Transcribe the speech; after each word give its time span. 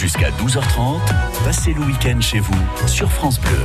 Jusqu'à 0.00 0.30
12h30, 0.30 0.98
passez 1.44 1.74
le 1.74 1.82
week-end 1.82 2.18
chez 2.22 2.40
vous 2.40 2.56
sur 2.86 3.12
France 3.12 3.38
Bleu. 3.38 3.58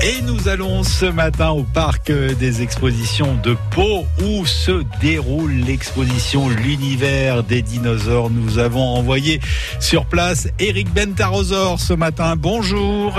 Et 0.00 0.22
nous 0.22 0.46
allons 0.46 0.84
ce 0.84 1.06
matin 1.06 1.50
au 1.50 1.64
parc 1.64 2.12
des 2.12 2.62
expositions 2.62 3.34
de 3.42 3.56
Pau 3.72 4.06
où 4.22 4.46
se 4.46 4.84
déroule 5.00 5.54
l'exposition 5.54 6.48
L'univers 6.48 7.42
des 7.42 7.62
dinosaures. 7.62 8.30
Nous 8.30 8.60
avons 8.60 8.94
envoyé 8.96 9.40
sur 9.80 10.06
place 10.06 10.46
Eric 10.60 10.94
Bentarosor 10.94 11.80
ce 11.80 11.94
matin. 11.94 12.36
Bonjour. 12.36 13.18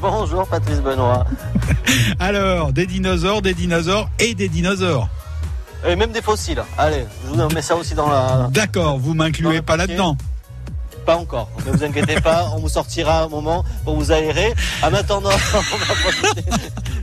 Bonjour 0.00 0.46
Patrice 0.46 0.80
Benoît. 0.80 1.26
Alors, 2.20 2.72
des 2.72 2.86
dinosaures, 2.86 3.42
des 3.42 3.54
dinosaures 3.54 4.08
et 4.20 4.36
des 4.36 4.48
dinosaures. 4.48 5.08
Et 5.84 5.96
même 5.96 6.12
des 6.12 6.22
fossiles. 6.22 6.62
Allez, 6.78 7.06
je 7.24 7.32
vous 7.32 7.48
mets 7.52 7.60
ça 7.60 7.74
aussi 7.74 7.94
dans 7.96 8.08
la. 8.08 8.46
D'accord, 8.52 9.00
vous 9.00 9.14
m'incluez 9.14 9.62
pas 9.62 9.76
là-dedans. 9.76 10.16
Pas 11.04 11.16
encore. 11.16 11.48
Ne 11.66 11.72
vous 11.72 11.84
inquiétez 11.84 12.20
pas, 12.20 12.50
on 12.54 12.60
vous 12.60 12.68
sortira 12.68 13.22
un 13.22 13.28
moment 13.28 13.64
pour 13.84 13.96
vous 13.96 14.12
aérer. 14.12 14.54
En 14.82 14.94
attendant, 14.94 15.30
on 15.54 15.76
va 15.76 16.30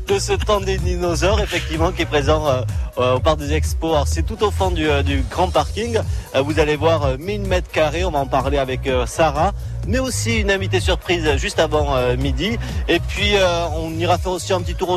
de 0.09 0.17
ce 0.17 0.33
temps 0.33 0.59
des 0.59 0.77
dinosaures, 0.77 1.39
effectivement, 1.39 1.91
qui 1.91 2.01
est 2.01 2.05
présent 2.05 2.47
euh, 2.47 2.61
euh, 2.97 3.15
au 3.15 3.19
parc 3.19 3.37
des 3.37 3.53
expos. 3.53 3.91
Alors, 3.93 4.07
c'est 4.07 4.23
tout 4.23 4.43
au 4.43 4.49
fond 4.49 4.71
du, 4.71 4.89
euh, 4.89 5.03
grand 5.29 5.49
parking. 5.49 5.99
vous 6.33 6.59
allez 6.59 6.75
voir 6.75 7.17
1000 7.19 7.41
mètres 7.41 7.69
carrés. 7.71 8.03
On 8.05 8.11
va 8.11 8.19
en 8.19 8.25
parler 8.25 8.57
avec 8.57 8.89
Sarah 9.05 9.51
mais 9.87 9.97
aussi 9.97 10.37
une 10.37 10.51
invitée 10.51 10.79
surprise 10.79 11.27
juste 11.37 11.57
avant 11.57 11.95
midi. 12.15 12.59
Et 12.87 12.99
puis 12.99 13.33
on 13.75 13.91
ira 13.97 14.19
faire 14.19 14.33
aussi 14.33 14.53
un 14.53 14.61
petit 14.61 14.75
tour 14.75 14.89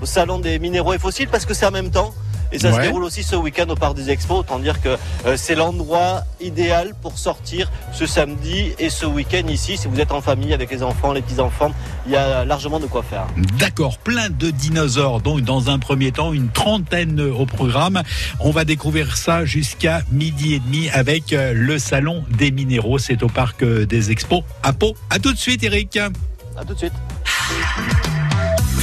au 0.00 0.06
salon 0.06 0.38
des 0.38 0.60
minéraux 0.60 0.92
et 0.92 0.98
fossiles 0.98 1.28
parce 1.28 1.46
que 1.46 1.54
c'est 1.54 1.66
en 1.66 1.72
même 1.72 1.90
temps. 1.90 2.14
Et 2.52 2.58
ça 2.58 2.72
se 2.72 2.80
déroule 2.80 3.04
aussi 3.04 3.22
ce 3.22 3.36
week-end 3.36 3.68
au 3.68 3.76
Parc 3.76 3.94
des 3.94 4.10
Expos. 4.10 4.40
Autant 4.40 4.58
dire 4.58 4.80
que 4.80 4.96
euh, 5.26 5.36
c'est 5.36 5.54
l'endroit 5.54 6.22
idéal 6.40 6.94
pour 7.00 7.18
sortir 7.18 7.70
ce 7.92 8.06
samedi 8.06 8.72
et 8.78 8.90
ce 8.90 9.06
week-end 9.06 9.46
ici. 9.48 9.76
Si 9.76 9.88
vous 9.88 10.00
êtes 10.00 10.12
en 10.12 10.20
famille 10.20 10.52
avec 10.52 10.70
les 10.70 10.82
enfants, 10.82 11.12
les 11.12 11.22
petits-enfants, 11.22 11.72
il 12.06 12.12
y 12.12 12.16
a 12.16 12.44
largement 12.44 12.80
de 12.80 12.86
quoi 12.86 13.02
faire. 13.02 13.26
D'accord, 13.58 13.98
plein 13.98 14.30
de 14.30 14.50
dinosaures. 14.50 15.20
Donc 15.20 15.42
dans 15.42 15.70
un 15.70 15.78
premier 15.78 16.12
temps, 16.12 16.32
une 16.32 16.48
trentaine 16.48 17.20
au 17.20 17.46
programme. 17.46 18.02
On 18.40 18.50
va 18.50 18.64
découvrir 18.64 19.16
ça 19.16 19.44
jusqu'à 19.44 20.02
midi 20.10 20.54
et 20.54 20.58
demi 20.60 20.88
avec 20.90 21.32
euh, 21.32 21.52
le 21.54 21.78
Salon 21.78 22.24
des 22.36 22.50
Minéraux. 22.50 22.98
C'est 22.98 23.22
au 23.22 23.28
Parc 23.28 23.62
euh, 23.62 23.86
des 23.86 24.10
Expos 24.10 24.42
à 24.62 24.72
Pau. 24.72 24.94
À 25.10 25.18
tout 25.18 25.32
de 25.32 25.38
suite 25.38 25.62
Eric. 25.62 25.96
À 25.96 26.64
tout 26.64 26.74
de 26.74 26.78
suite. 26.78 26.92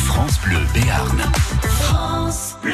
France 0.06 0.40
Bleu 0.46 0.60
Béarn. 0.74 1.22
France 1.62 2.56
Bleu. 2.64 2.74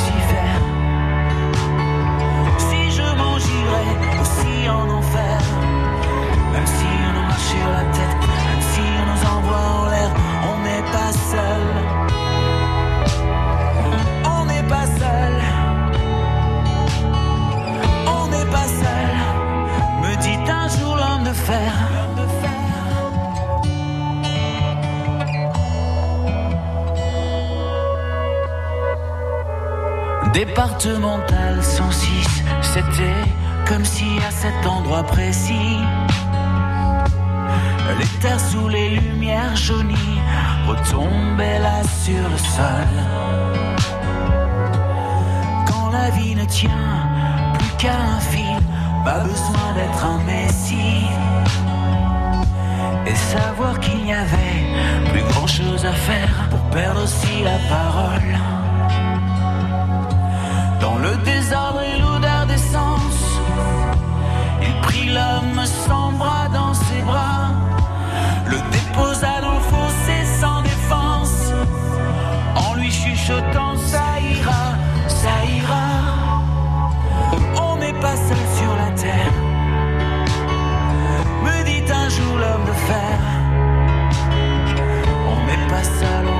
bois, 0.00 0.29
les 37.98 38.06
terres 38.20 38.40
sous 38.40 38.68
les 38.68 38.90
lumières 38.90 39.54
jaunies 39.54 40.20
retombaient 40.66 41.60
là 41.60 41.82
sur 42.04 42.28
le 42.28 42.36
sol. 42.36 42.90
Quand 45.66 45.90
la 45.90 46.10
vie 46.10 46.34
ne 46.34 46.44
tient 46.44 47.08
plus 47.58 47.76
qu'à 47.78 47.94
un 47.94 48.20
fil, 48.20 48.60
pas 49.04 49.20
besoin 49.20 49.66
d'être 49.76 50.04
un 50.04 50.18
messie. 50.24 51.06
Et 53.06 53.14
savoir 53.14 53.78
qu'il 53.78 54.02
n'y 54.04 54.12
avait 54.12 54.64
plus 55.12 55.22
grand 55.30 55.46
chose 55.46 55.84
à 55.84 55.92
faire 55.92 56.48
pour 56.50 56.60
perdre 56.70 57.04
aussi 57.04 57.44
la 57.44 57.58
parole. 57.68 58.32
Dans 60.80 60.98
le 60.98 61.16
désordre 61.24 61.82
et 61.82 62.00
l'homme 65.14 65.64
sans 65.64 66.12
bras 66.12 66.48
dans 66.52 66.74
ses 66.74 67.02
bras, 67.02 67.50
le 68.46 68.58
déposa 68.72 69.40
dans 69.40 69.54
le 69.54 69.60
fossé 69.60 70.16
sans 70.40 70.62
défense, 70.62 71.52
en 72.56 72.74
lui 72.74 72.90
chuchotant 72.90 73.76
ça 73.76 74.04
ira, 74.20 74.64
ça 75.08 75.34
ira. 75.58 75.88
On 77.66 77.76
n'est 77.76 77.98
pas 78.00 78.16
seul 78.16 78.44
sur 78.58 78.72
la 78.82 78.90
terre, 79.02 79.32
me 81.44 81.64
dit 81.64 81.84
un 81.92 82.08
jour 82.08 82.36
l'homme 82.38 82.66
de 82.66 82.76
fer. 82.88 83.18
On 85.32 85.40
n'est 85.46 85.68
pas 85.68 85.84
seul 85.84 86.39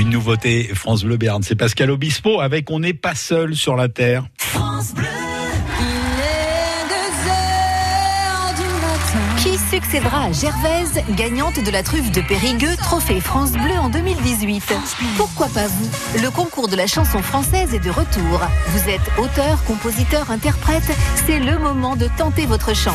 Nouveauté 0.00 0.64
France 0.74 1.04
Bleu 1.04 1.16
Béarn. 1.16 1.42
C'est 1.42 1.54
Pascal 1.54 1.90
Obispo 1.90 2.40
avec 2.40 2.70
On 2.70 2.80
n'est 2.80 2.94
pas 2.94 3.14
seul 3.14 3.54
sur 3.54 3.76
la 3.76 3.88
terre. 3.88 4.26
Qui 9.52 9.58
succédera 9.58 10.24
à 10.24 10.32
Gervaise, 10.32 11.02
gagnante 11.10 11.62
de 11.62 11.70
la 11.70 11.82
truffe 11.82 12.10
de 12.10 12.22
Périgueux, 12.22 12.74
trophée 12.78 13.20
France 13.20 13.52
Bleu 13.52 13.76
en 13.78 13.90
2018 13.90 14.72
Pourquoi 15.18 15.48
pas 15.48 15.66
vous? 15.66 15.90
Le 16.22 16.30
concours 16.30 16.68
de 16.68 16.76
la 16.76 16.86
chanson 16.86 17.20
française 17.20 17.74
est 17.74 17.84
de 17.84 17.90
retour. 17.90 18.40
Vous 18.68 18.88
êtes 18.88 19.02
auteur, 19.18 19.62
compositeur, 19.64 20.30
interprète, 20.30 20.90
c'est 21.26 21.38
le 21.38 21.58
moment 21.58 21.96
de 21.96 22.08
tenter 22.16 22.46
votre 22.46 22.74
chance. 22.74 22.94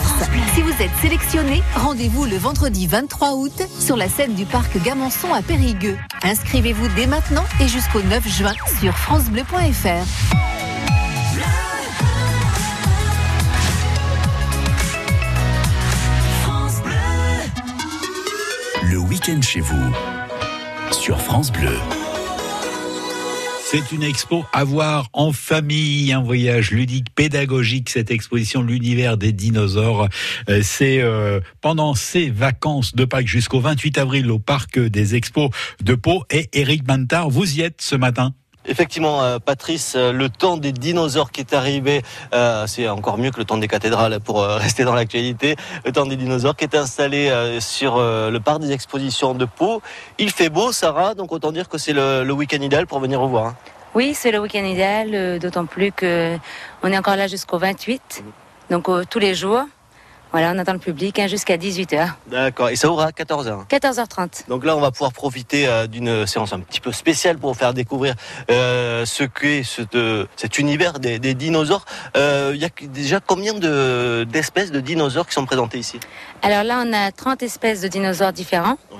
Si 0.55 0.63
vous 0.63 0.71
êtes 0.81 0.95
sélectionné, 0.99 1.61
rendez-vous 1.75 2.25
le 2.25 2.37
vendredi 2.37 2.87
23 2.87 3.33
août 3.35 3.61
sur 3.79 3.95
la 3.95 4.09
scène 4.09 4.33
du 4.33 4.45
parc 4.45 4.81
Gamançon 4.81 5.31
à 5.35 5.43
Périgueux. 5.43 5.99
Inscrivez-vous 6.23 6.87
dès 6.95 7.05
maintenant 7.05 7.45
et 7.61 7.67
jusqu'au 7.67 8.01
9 8.01 8.27
juin 8.27 8.53
sur 8.81 8.97
francebleu.fr. 8.97 10.56
chez 19.27 19.59
vous. 19.59 19.93
Sur 20.89 21.19
France 21.19 21.51
Bleu. 21.51 21.77
C'est 23.65 23.91
une 23.91 24.01
expo 24.03 24.45
à 24.53 24.63
voir 24.63 25.09
en 25.11 25.33
famille, 25.33 26.13
un 26.13 26.21
voyage 26.21 26.71
ludique, 26.71 27.13
pédagogique, 27.13 27.89
cette 27.89 28.09
exposition 28.09 28.61
L'univers 28.61 29.17
des 29.17 29.33
dinosaures. 29.33 30.07
Euh, 30.47 30.61
C'est 30.63 31.01
euh, 31.01 31.41
pendant 31.59 31.93
ces 31.93 32.29
vacances 32.29 32.95
de 32.95 33.03
Pâques 33.03 33.27
jusqu'au 33.27 33.59
28 33.59 33.97
avril 33.97 34.31
au 34.31 34.39
parc 34.39 34.79
des 34.79 35.15
expos 35.15 35.49
de 35.83 35.95
Pau. 35.95 36.23
Et 36.31 36.47
Eric 36.53 36.87
Mantard, 36.87 37.29
vous 37.29 37.57
y 37.57 37.61
êtes 37.61 37.81
ce 37.81 37.97
matin 37.97 38.33
Effectivement, 38.67 39.23
euh, 39.23 39.39
Patrice, 39.39 39.93
euh, 39.95 40.11
le 40.11 40.29
temps 40.29 40.57
des 40.57 40.73
dinosaures 40.73 41.31
qui 41.31 41.39
est 41.41 41.53
arrivé, 41.53 42.01
euh, 42.33 42.67
c'est 42.67 42.87
encore 42.89 43.17
mieux 43.17 43.31
que 43.31 43.37
le 43.39 43.45
temps 43.45 43.57
des 43.57 43.67
cathédrales 43.67 44.19
pour 44.19 44.43
rester 44.65 44.83
dans 44.83 44.93
l'actualité. 44.93 45.55
Le 45.85 45.91
temps 45.91 46.05
des 46.05 46.17
dinosaures 46.17 46.55
qui 46.55 46.65
est 46.65 46.75
installé 46.75 47.31
sur 47.59 47.97
le 47.97 48.37
parc 48.39 48.59
des 48.59 48.71
expositions 48.71 49.33
de 49.33 49.45
Pau. 49.45 49.81
Il 50.17 50.31
fait 50.31 50.49
beau, 50.49 50.71
Sarah, 50.71 51.15
donc 51.15 51.31
autant 51.31 51.51
dire 51.51 51.69
que 51.69 51.77
c'est 51.77 51.93
le, 51.93 52.23
le 52.23 52.33
week-end 52.33 52.61
idéal 52.61 52.87
pour 52.87 52.99
venir 52.99 53.19
revoir. 53.21 53.47
hein. 53.47 53.55
Oui, 53.95 54.13
c'est 54.13 54.31
le 54.31 54.39
week-end 54.39 54.63
idéal, 54.63 55.39
d'autant 55.39 55.65
plus 55.65 55.91
que 55.91 56.37
on 56.83 56.91
est 56.91 56.97
encore 56.97 57.15
là 57.15 57.27
jusqu'au 57.27 57.57
28, 57.57 58.23
donc 58.69 58.89
euh, 58.89 59.03
tous 59.09 59.19
les 59.19 59.33
jours. 59.33 59.63
Voilà, 60.37 60.53
on 60.55 60.59
attend 60.59 60.73
le 60.73 60.77
public 60.77 61.17
hein, 61.17 61.25
jusqu'à 61.25 61.57
18h, 61.57 62.09
D'accord, 62.27 62.69
et 62.69 62.75
ça 62.75 62.87
ouvre 62.91 63.01
à 63.01 63.09
14h. 63.09 63.67
14h30. 63.67 64.47
Donc 64.47 64.65
là, 64.65 64.77
on 64.77 64.79
va 64.79 64.91
pouvoir 64.91 65.11
profiter 65.11 65.67
euh, 65.67 65.87
d'une 65.87 66.27
séance 66.27 66.53
un 66.53 66.59
petit 66.59 66.79
peu 66.79 66.91
spéciale 66.91 67.39
pour 67.39 67.53
vous 67.53 67.57
faire 67.57 67.73
découvrir 67.73 68.13
euh, 68.51 69.03
ce 69.03 69.23
qu'est 69.23 69.63
cet 70.35 70.59
univers 70.59 70.99
des, 70.99 71.17
des 71.17 71.33
dinosaures. 71.33 71.85
Euh, 72.15 72.51
Il 72.53 72.61
y 72.61 72.65
a 72.65 72.69
déjà 72.83 73.19
combien 73.19 73.55
de- 73.55 74.27
d'espèces 74.29 74.71
de 74.71 74.79
dinosaures 74.79 75.25
qui 75.25 75.33
sont 75.33 75.47
présentées 75.47 75.79
ici? 75.79 75.99
Alors 76.43 76.63
là, 76.63 76.83
on 76.85 76.93
a 76.93 77.11
30 77.11 77.41
espèces 77.41 77.81
de 77.81 77.87
dinosaures 77.87 78.31
différents. 78.31 78.77
Ouais. 78.91 78.97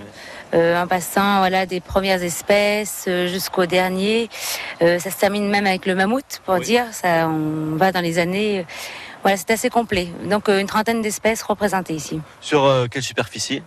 euh, 0.56 0.82
en 0.82 0.88
passant 0.88 1.38
voilà 1.40 1.66
des 1.68 1.82
premières 1.82 2.24
espèces 2.24 3.06
euh, 3.08 3.28
jusqu'au 3.28 3.68
dernier. 3.68 4.28
Euh, 4.82 4.98
ça 4.98 5.12
se 5.12 5.18
termine 5.18 5.48
même 5.50 5.68
avec 5.68 5.86
le 5.86 5.94
mammouth, 5.94 6.42
pour 6.46 6.56
Oui. 6.56 6.62
dire. 6.66 6.86
Ça, 6.94 7.28
on 7.30 7.76
va 7.76 7.92
dans 7.92 8.02
les 8.02 8.18
années. 8.18 8.66
Voilà, 9.28 9.38
c'est 9.38 9.52
assez 9.52 9.70
complet. 9.70 10.08
Donc 10.30 10.48
euh, 10.48 10.60
une 10.60 10.68
trentaine 10.68 11.02
d'espèces 11.02 11.42
représentées 11.44 11.94
ici. 11.94 12.22
Sur 12.40 12.64
euh, 12.64 12.88
quelle 12.90 13.04
superficie? 13.04 13.62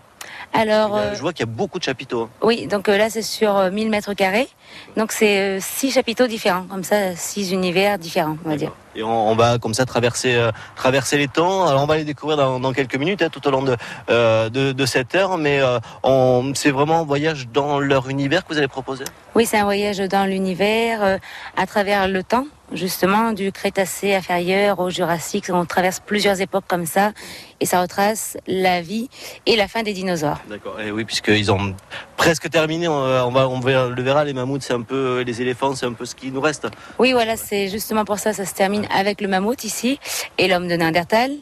Alors, 0.52 0.96
a- 0.96 1.00
euh, 1.00 1.14
Je 1.14 1.20
vois 1.20 1.32
qu'il 1.32 1.46
y 1.46 1.48
a 1.48 1.52
beaucoup 1.52 1.78
de 1.78 1.84
chapiteaux. 1.84 2.22
hein. 2.22 2.30
oui, 2.42 2.66
donc 2.66 2.88
là 2.88 3.08
c'est 3.10 3.22
sur 3.22 3.56
euh, 3.56 3.70
1000 3.70 3.88
mètres 3.90 4.14
carrés. 4.14 4.48
Donc 4.96 5.12
c'est 5.12 5.60
six 5.60 5.90
chapiteaux 5.92 6.26
différents, 6.26 6.64
comme 6.64 6.82
ça, 6.84 7.14
six 7.14 7.52
univers 7.52 7.98
différents, 7.98 8.36
on 8.44 8.48
va 8.48 8.56
dire. 8.56 8.72
Et 8.96 9.02
on, 9.02 9.30
on 9.30 9.36
va 9.36 9.58
comme 9.58 9.74
ça 9.74 9.84
traverser, 9.86 10.34
euh, 10.34 10.50
traverser 10.76 11.16
les 11.18 11.28
temps. 11.28 11.66
Alors 11.66 11.82
on 11.82 11.86
va 11.86 11.96
les 11.96 12.04
découvrir 12.04 12.36
dans, 12.36 12.58
dans 12.58 12.72
quelques 12.72 12.96
minutes, 12.96 13.22
hein, 13.22 13.28
tout 13.30 13.46
au 13.46 13.50
long 13.50 13.62
de, 13.62 13.76
euh, 14.10 14.48
de, 14.50 14.72
de 14.72 14.86
cette 14.86 15.14
heure. 15.14 15.36
Mais 15.38 15.60
euh, 15.60 16.52
c'est 16.54 16.70
vraiment 16.72 17.00
un 17.00 17.04
voyage 17.04 17.46
dans 17.48 17.78
leur 17.78 18.08
univers 18.08 18.44
que 18.44 18.52
vous 18.52 18.58
allez 18.58 18.68
proposer? 18.68 19.04
Oui, 19.36 19.46
c'est 19.46 19.58
un 19.58 19.64
voyage 19.64 19.98
dans 19.98 20.24
l'univers, 20.26 21.18
à 21.56 21.66
travers 21.66 22.08
le 22.08 22.22
temps, 22.24 22.46
justement, 22.72 23.32
du 23.32 23.52
Crétacé 23.52 24.14
inférieur 24.14 24.78
au 24.80 24.90
Jurassique. 24.90 25.46
On 25.52 25.64
traverse 25.64 26.00
plusieurs 26.00 26.40
époques 26.40 26.64
comme 26.68 26.86
ça, 26.86 27.12
et 27.60 27.66
ça 27.66 27.80
retrace 27.82 28.36
la 28.46 28.80
vie 28.80 29.08
et 29.46 29.56
la 29.56 29.68
fin 29.68 29.82
des 29.82 29.92
dinosaures. 29.92 30.38
D'accord. 30.48 30.80
Et 30.80 30.90
oui, 30.90 31.04
puisqu'ils 31.04 31.50
ont 31.52 31.74
presque 32.16 32.48
terminé. 32.50 32.88
On, 32.88 33.30
va- 33.30 33.48
on 33.48 33.60
va, 33.60 33.78
on 33.80 33.90
le 33.90 34.02
verra. 34.02 34.24
Les 34.24 34.32
mammouths, 34.32 34.62
c'est 34.62 34.72
un 34.74 34.82
peu 34.82 35.20
les 35.20 35.42
éléphants, 35.42 35.74
c'est 35.74 35.86
un 35.86 35.92
peu 35.92 36.04
ce 36.04 36.14
qui 36.14 36.30
nous 36.30 36.40
reste. 36.40 36.68
Oui, 36.98 37.12
voilà, 37.12 37.36
c'est 37.36 37.68
justement 37.68 38.04
pour 38.04 38.18
ça, 38.18 38.32
ça 38.32 38.44
se 38.44 38.54
termine 38.54 38.86
avec 38.94 39.20
le 39.20 39.28
mammouth 39.28 39.64
ici, 39.64 39.98
et 40.38 40.48
l'homme 40.48 40.68
de 40.68 40.74
Néandertal. 40.74 41.32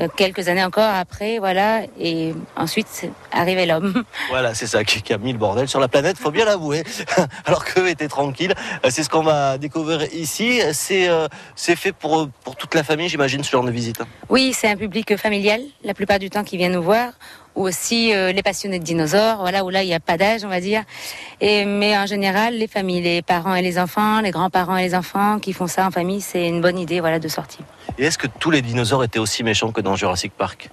Euh, 0.00 0.08
Quelques 0.16 0.48
années 0.48 0.64
encore 0.64 0.88
après, 0.88 1.38
voilà, 1.38 1.82
et 1.98 2.34
ensuite 2.56 3.10
arrivé 3.32 3.66
l'homme. 3.66 4.04
Voilà, 4.28 4.54
c'est 4.54 4.66
ça 4.66 4.84
qui, 4.84 5.12
a 5.12 5.18
mis 5.18 5.32
le 5.32 5.38
bordel 5.38 5.68
sur 5.68 5.80
la 5.80 5.88
planète. 5.88 6.18
Faut 6.18 6.30
bien 6.30 6.44
l'avouer. 6.44 6.84
Alors 7.46 7.64
qu'eux 7.64 7.88
étaient 7.88 8.08
tranquilles. 8.08 8.54
Euh, 8.84 8.88
C'est 8.90 9.02
ce 9.02 9.08
qu'on 9.08 9.22
va 9.22 9.58
découvrir 9.58 10.02
ici. 10.12 10.60
C'est 10.72 11.08
euh, 11.08 11.28
c'est 11.54 11.76
fait 11.76 11.92
pour 11.92 12.28
pour 12.44 12.56
toute 12.56 12.74
la 12.74 12.84
famille, 12.84 13.08
j'imagine, 13.08 13.42
ce 13.42 13.50
genre 13.50 13.64
de 13.64 13.70
visite. 13.70 14.00
Oui, 14.28 14.52
c'est 14.54 14.68
un 14.68 14.76
public 14.76 15.16
familial, 15.16 15.60
la 15.82 15.94
plupart 15.94 16.18
du 16.18 16.30
temps, 16.30 16.44
qui 16.44 16.56
vient 16.56 16.68
nous 16.68 16.82
voir, 16.82 17.12
ou 17.58 17.66
aussi 17.66 18.14
euh, 18.14 18.30
les 18.30 18.42
passionnés 18.42 18.78
de 18.78 18.84
dinosaures, 18.84 19.38
voilà, 19.38 19.64
où 19.64 19.68
là, 19.68 19.82
il 19.82 19.86
n'y 19.86 19.94
a 19.94 19.98
pas 20.00 20.16
d'âge, 20.16 20.44
on 20.44 20.48
va 20.48 20.60
dire. 20.60 20.84
Et, 21.40 21.64
mais 21.64 21.98
en 21.98 22.06
général, 22.06 22.54
les 22.54 22.68
familles, 22.68 23.02
les 23.02 23.20
parents 23.20 23.56
et 23.56 23.62
les 23.62 23.80
enfants, 23.80 24.20
les 24.20 24.30
grands-parents 24.30 24.76
et 24.76 24.84
les 24.84 24.94
enfants 24.94 25.40
qui 25.40 25.52
font 25.52 25.66
ça 25.66 25.84
en 25.84 25.90
famille, 25.90 26.20
c'est 26.20 26.46
une 26.46 26.60
bonne 26.60 26.78
idée, 26.78 27.00
voilà, 27.00 27.18
de 27.18 27.26
sortie. 27.26 27.58
Et 27.98 28.04
est-ce 28.04 28.16
que 28.16 28.28
tous 28.28 28.52
les 28.52 28.62
dinosaures 28.62 29.02
étaient 29.02 29.18
aussi 29.18 29.42
méchants 29.42 29.72
que 29.72 29.80
dans 29.80 29.96
Jurassic 29.96 30.32
Park? 30.32 30.70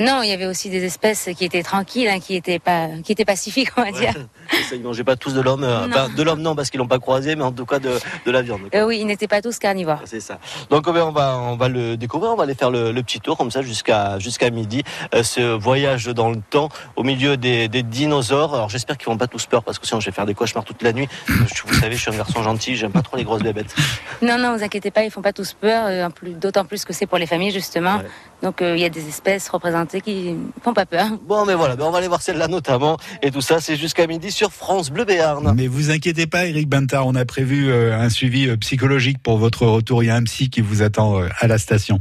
Non, 0.00 0.22
il 0.22 0.28
y 0.28 0.32
avait 0.32 0.46
aussi 0.46 0.70
des 0.70 0.84
espèces 0.84 1.28
qui 1.36 1.44
étaient 1.44 1.62
tranquilles, 1.62 2.08
hein, 2.08 2.20
qui 2.20 2.36
étaient 2.36 2.58
pas, 2.58 2.88
qui 3.04 3.12
étaient 3.12 3.24
pacifiques, 3.24 3.70
on 3.76 3.82
va 3.82 3.92
dire. 3.92 4.12
Ça, 4.68 4.74
Ils 4.76 4.82
mangeaient 4.82 5.04
pas 5.04 5.16
tous 5.16 5.34
de 5.34 5.40
l'homme. 5.40 5.64
euh, 5.64 5.86
enfin, 5.88 6.08
de 6.08 6.22
l'homme, 6.22 6.40
non, 6.40 6.54
parce 6.56 6.70
qu'ils 6.70 6.78
l'ont 6.78 6.86
pas 6.88 6.98
croisé, 6.98 7.36
mais 7.36 7.44
en 7.44 7.52
tout 7.52 7.66
cas 7.66 7.78
de, 7.78 7.90
de 8.24 8.30
la 8.30 8.42
viande. 8.42 8.60
Euh, 8.74 8.84
oui, 8.86 8.98
ils 9.00 9.06
n'étaient 9.06 9.28
pas 9.28 9.40
tous 9.42 9.58
carnivores. 9.58 10.00
C'est 10.04 10.20
ça. 10.20 10.38
Donc 10.70 10.86
eh 10.88 10.92
bien, 10.92 11.04
on 11.06 11.12
va 11.12 11.38
on 11.38 11.56
va 11.56 11.68
le 11.68 11.96
découvrir, 11.96 12.32
on 12.32 12.36
va 12.36 12.44
aller 12.44 12.54
faire 12.54 12.70
le, 12.70 12.92
le 12.92 13.02
petit 13.02 13.20
tour 13.20 13.36
comme 13.36 13.50
ça 13.50 13.62
jusqu'à 13.62 14.18
jusqu'à 14.18 14.50
midi. 14.50 14.82
Euh, 15.14 15.22
ce 15.22 15.40
voyage 15.56 16.06
dans 16.06 16.30
le 16.30 16.40
temps 16.50 16.68
au 16.96 17.02
milieu 17.02 17.36
des, 17.36 17.68
des 17.68 17.82
dinosaures. 17.82 18.54
Alors 18.54 18.68
j'espère 18.68 18.96
qu'ils 18.98 19.08
vont 19.08 19.16
pas 19.18 19.26
tous 19.26 19.46
peur 19.46 19.62
parce 19.62 19.78
que 19.78 19.86
sinon 19.86 20.00
je 20.00 20.06
vais 20.06 20.12
faire 20.14 20.26
des 20.26 20.34
cauchemars 20.34 20.64
toute 20.64 20.82
la 20.82 20.92
nuit. 20.92 21.08
Euh, 21.30 21.34
je- 21.54 21.62
Vous 21.66 21.74
savez, 21.80 21.96
je 21.96 22.00
suis 22.02 22.10
un 22.10 22.16
garçon 22.16 22.42
gentil, 22.42 22.76
j'aime 22.76 22.92
pas 22.92 23.02
trop 23.02 23.16
les 23.16 23.24
grosses 23.24 23.42
bébêtes. 23.42 23.74
Non, 24.20 24.36
non, 24.36 24.56
vous 24.56 24.64
inquiétez 24.64 24.90
pas, 24.90 25.04
ils 25.04 25.12
font 25.12 25.22
pas 25.22 25.32
tous 25.32 25.52
peur, 25.52 25.84
euh, 25.86 26.08
d'autant 26.40 26.64
plus 26.64 26.84
que 26.84 26.92
c'est 26.92 27.06
pour 27.06 27.18
les 27.18 27.26
familles, 27.26 27.52
justement. 27.52 27.98
Ouais. 27.98 28.06
Donc, 28.42 28.62
euh, 28.62 28.74
il 28.76 28.80
y 28.82 28.84
a 28.84 28.88
des 28.88 29.06
espèces 29.06 29.48
représentées 29.48 29.87
qui 29.96 30.36
font 30.62 30.74
pas 30.74 30.86
peur. 30.86 31.06
Bon, 31.26 31.44
mais 31.46 31.54
voilà, 31.54 31.76
on 31.80 31.90
va 31.90 31.98
aller 31.98 32.08
voir 32.08 32.22
celle-là 32.22 32.48
notamment. 32.48 32.98
Et 33.22 33.30
tout 33.30 33.40
ça, 33.40 33.60
c'est 33.60 33.76
jusqu'à 33.76 34.06
midi 34.06 34.30
sur 34.30 34.52
France 34.52 34.90
Bleu 34.90 35.04
Béarn. 35.04 35.52
Mais 35.56 35.66
vous 35.66 35.90
inquiétez 35.90 36.26
pas, 36.26 36.46
Eric 36.46 36.68
Bantard, 36.68 37.06
on 37.06 37.14
a 37.14 37.24
prévu 37.24 37.70
euh, 37.70 37.98
un 37.98 38.10
suivi 38.10 38.48
euh, 38.48 38.56
psychologique 38.56 39.22
pour 39.22 39.38
votre 39.38 39.66
retour. 39.66 40.02
Il 40.02 40.06
y 40.06 40.10
a 40.10 40.16
un 40.16 40.24
psy 40.24 40.50
qui 40.50 40.60
vous 40.60 40.82
attend 40.82 41.20
euh, 41.20 41.28
à 41.38 41.46
la 41.46 41.58
station. 41.58 41.98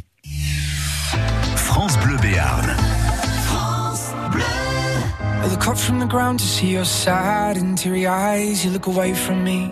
France 1.56 1.98
Bleu 2.00 2.18
Béarn. 2.18 2.76
I 5.48 5.50
look 5.50 5.68
up 5.68 5.78
from 5.78 6.00
the 6.00 6.08
ground 6.08 6.40
to 6.40 6.46
see 6.46 6.74
your 6.74 6.84
sad 6.84 7.58
and 7.58 7.78
teary 7.78 8.06
eyes. 8.06 8.66
You 8.66 8.72
look 8.72 8.88
away 8.88 9.14
from 9.14 9.44
me, 9.46 9.72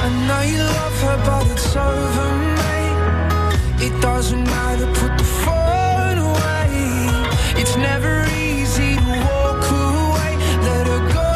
I 0.00 0.08
know 0.26 0.42
you 0.42 0.58
love 0.58 1.00
her, 1.02 1.16
but 1.26 1.46
it's 1.50 1.76
over, 1.76 2.28
mate. 2.60 3.86
It 3.86 3.94
doesn't 4.00 4.44
matter, 4.44 4.86
put 4.94 5.18
the 5.18 5.24
phone 5.24 6.18
away. 6.18 6.70
It's 7.60 7.76
never 7.76 8.24
easy 8.26 8.96
to 8.96 9.10
walk 9.28 9.64
away. 9.70 10.32
Let 10.68 10.86
her 10.92 11.02
go. 11.18 11.34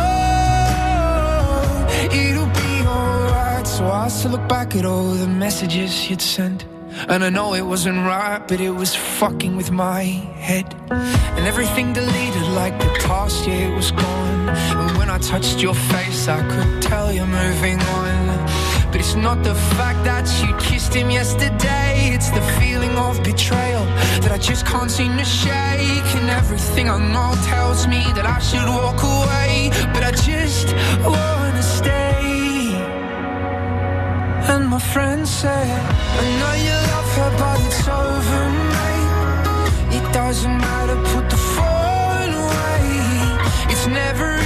It'll 2.16 2.52
be 2.62 2.72
alright. 2.86 3.66
So 3.66 3.82
I 3.86 4.08
still 4.08 4.32
look 4.32 4.46
back 4.48 4.76
at 4.76 4.84
all 4.84 5.10
the 5.10 5.28
messages 5.28 6.08
you'd 6.08 6.22
sent. 6.22 6.64
And 7.08 7.24
I 7.24 7.30
know 7.30 7.54
it 7.54 7.62
wasn't 7.62 7.98
right, 7.98 8.46
but 8.46 8.60
it 8.60 8.70
was 8.70 8.94
fucking 8.94 9.56
with 9.56 9.70
my 9.72 10.02
head. 10.48 10.72
And 10.90 11.46
everything 11.46 11.92
deleted 11.92 12.46
like 12.54 12.78
the 12.78 12.90
past 13.06 13.46
year 13.46 13.74
was 13.74 13.90
gone. 13.90 14.48
And 14.48 14.98
when 14.98 15.10
I 15.10 15.18
touched 15.18 15.60
your 15.60 15.74
face, 15.74 16.28
I 16.28 16.40
could 16.48 16.82
tell 16.82 17.12
you're 17.12 17.26
moving 17.26 17.80
on. 17.80 18.51
But 18.92 19.00
it's 19.00 19.14
not 19.14 19.42
the 19.42 19.54
fact 19.54 20.04
that 20.04 20.28
you 20.44 20.54
kissed 20.58 20.92
him 20.92 21.10
yesterday. 21.10 22.12
It's 22.12 22.28
the 22.28 22.42
feeling 22.60 22.94
of 22.98 23.22
betrayal 23.24 23.86
that 24.20 24.30
I 24.30 24.36
just 24.36 24.66
can't 24.66 24.90
seem 24.90 25.16
to 25.16 25.24
shake. 25.24 26.08
And 26.18 26.28
everything 26.28 26.90
I 26.90 26.98
know 26.98 27.32
tells 27.46 27.86
me 27.86 28.02
that 28.16 28.26
I 28.26 28.38
should 28.38 28.68
walk 28.68 29.02
away. 29.02 29.70
But 29.94 30.04
I 30.04 30.10
just 30.10 30.74
wanna 31.02 31.62
stay. 31.62 32.74
And 34.52 34.68
my 34.68 34.78
friend 34.92 35.26
said, 35.26 35.72
I 36.20 36.24
know 36.40 36.54
you 36.66 36.76
love 36.92 37.10
her, 37.16 37.30
but 37.40 37.58
it's 37.66 37.88
over, 37.88 38.44
mate. 38.74 39.96
It 39.96 40.06
doesn't 40.12 40.58
matter, 40.68 40.96
put 41.14 41.30
the 41.30 41.40
phone 41.54 42.32
away. 42.44 43.72
It's 43.72 43.86
never 43.86 44.41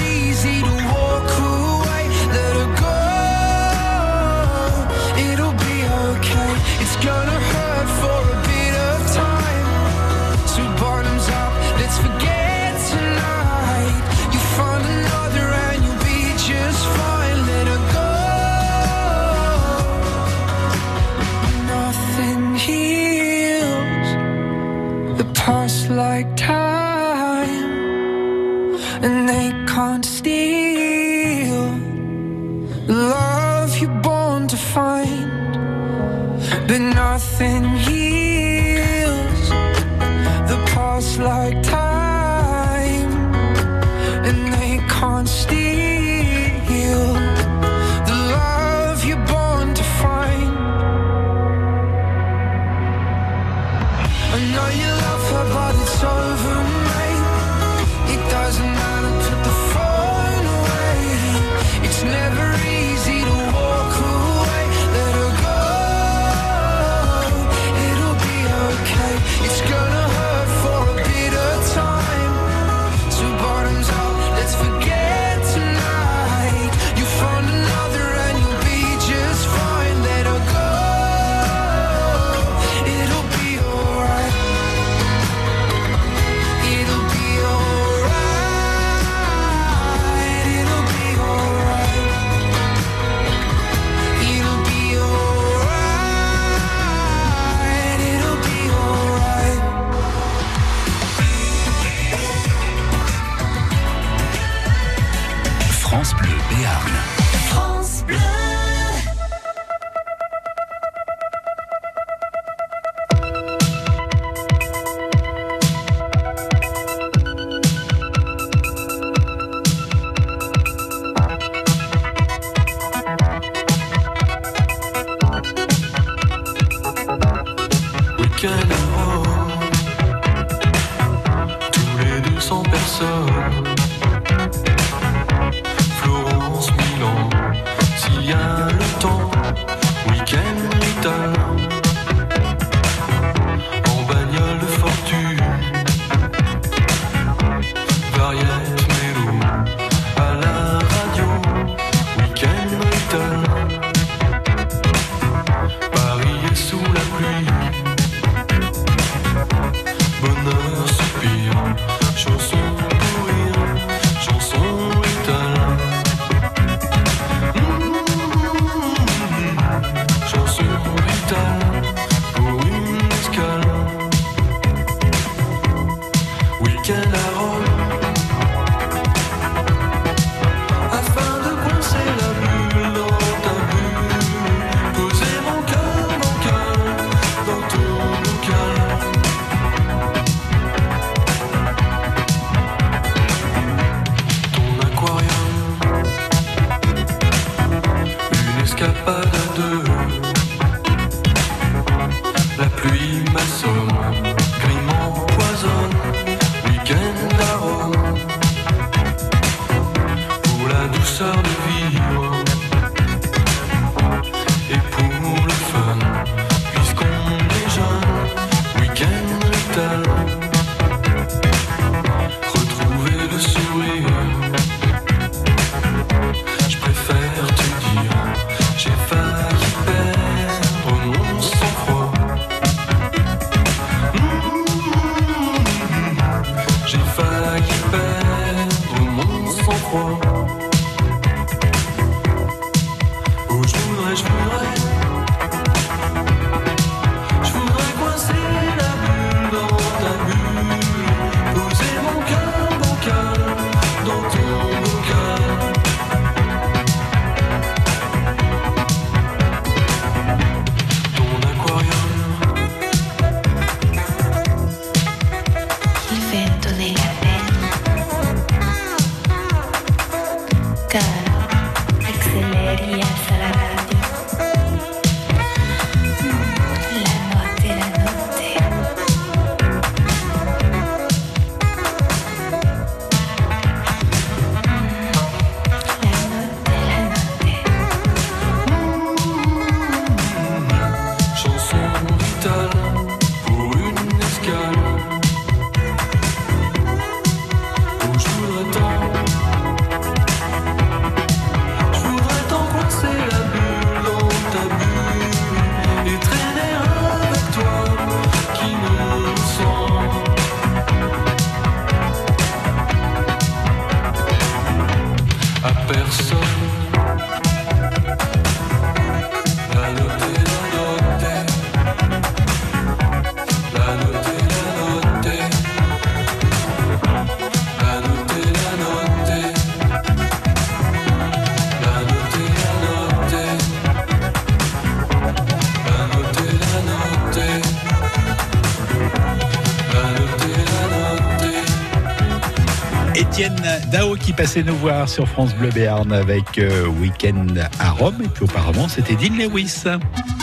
qui 344.27 344.33
passait 344.33 344.65
nous 344.65 344.75
voir 344.75 345.09
sur 345.09 345.29
France 345.29 345.55
Bleu 345.55 345.71
Béarn 345.71 346.13
avec 346.13 346.59
euh, 346.59 346.89
Week-end 346.89 347.47
à 347.79 347.91
Rome. 347.91 348.17
Et 348.25 348.29
puis 348.29 348.43
auparavant, 348.43 348.89
c'était 348.89 349.15
Dean 349.15 349.37
Lewis. 349.37 349.85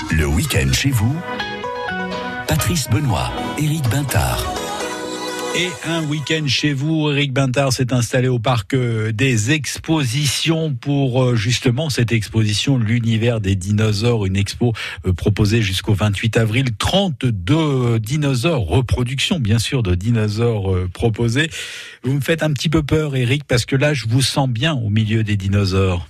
Le 0.09 0.25
week-end 0.25 0.71
chez 0.71 0.89
vous. 0.89 1.13
Patrice 2.47 2.89
Benoît, 2.89 3.29
Éric 3.57 3.83
Bintard. 3.89 4.62
Et 5.55 5.69
un 5.85 6.03
week-end 6.05 6.47
chez 6.47 6.73
vous, 6.73 7.11
Eric 7.11 7.31
Bintard 7.31 7.71
s'est 7.73 7.93
installé 7.93 8.27
au 8.27 8.39
parc 8.39 8.73
euh, 8.73 9.11
des 9.11 9.51
expositions 9.51 10.73
pour 10.73 11.23
euh, 11.23 11.35
justement 11.35 11.91
cette 11.91 12.11
exposition 12.11 12.79
L'univers 12.79 13.39
des 13.39 13.55
dinosaures, 13.55 14.25
une 14.25 14.35
expo 14.35 14.73
euh, 15.05 15.13
proposée 15.13 15.61
jusqu'au 15.61 15.93
28 15.93 16.37
avril. 16.37 16.65
32 16.79 17.99
dinosaures, 17.99 18.65
reproduction 18.65 19.39
bien 19.39 19.59
sûr 19.59 19.83
de 19.83 19.93
dinosaures 19.93 20.75
proposés. 20.91 21.51
Vous 22.03 22.13
me 22.13 22.21
faites 22.21 22.41
un 22.41 22.51
petit 22.51 22.69
peu 22.69 22.81
peur, 22.81 23.15
Eric, 23.15 23.43
parce 23.43 23.65
que 23.65 23.75
là, 23.75 23.93
je 23.93 24.07
vous 24.07 24.23
sens 24.23 24.49
bien 24.49 24.73
au 24.73 24.89
milieu 24.89 25.23
des 25.23 25.37
dinosaures. 25.37 26.07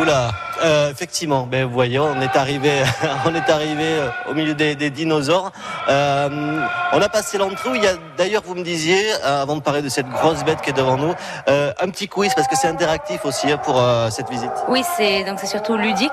Oula, 0.00 0.34
euh, 0.62 0.90
effectivement, 0.90 1.46
ben, 1.50 1.64
vous 1.64 1.72
voyez, 1.72 1.98
on 1.98 2.20
est 2.20 2.36
arrivé, 2.36 2.82
on 3.26 3.34
est 3.34 3.50
arrivé 3.50 3.84
euh, 3.84 4.08
au 4.28 4.34
milieu 4.34 4.54
des, 4.54 4.74
des 4.74 4.90
dinosaures. 4.90 5.52
Euh, 5.88 6.60
on 6.92 7.00
a 7.00 7.08
passé 7.08 7.38
l'entrée 7.38 7.70
il 7.74 7.82
y 7.82 7.86
a, 7.86 7.94
d'ailleurs, 8.16 8.42
vous 8.44 8.54
me 8.54 8.62
disiez, 8.62 9.12
euh, 9.24 9.42
avant 9.42 9.56
de 9.56 9.62
parler 9.62 9.82
de 9.82 9.88
cette 9.88 10.08
grosse 10.08 10.44
bête 10.44 10.60
qui 10.60 10.70
est 10.70 10.74
devant 10.74 10.96
nous, 10.96 11.14
euh, 11.48 11.72
un 11.80 11.90
petit 11.90 12.08
quiz 12.08 12.32
parce 12.34 12.48
que 12.48 12.56
c'est 12.56 12.68
interactif 12.68 13.24
aussi 13.24 13.50
hein, 13.50 13.58
pour 13.58 13.80
cette 14.10 14.28
visite. 14.28 14.50
Oui, 14.68 14.82
c'est 14.96 15.24
donc 15.24 15.38
c'est 15.38 15.46
surtout 15.46 15.76
ludique 15.76 16.10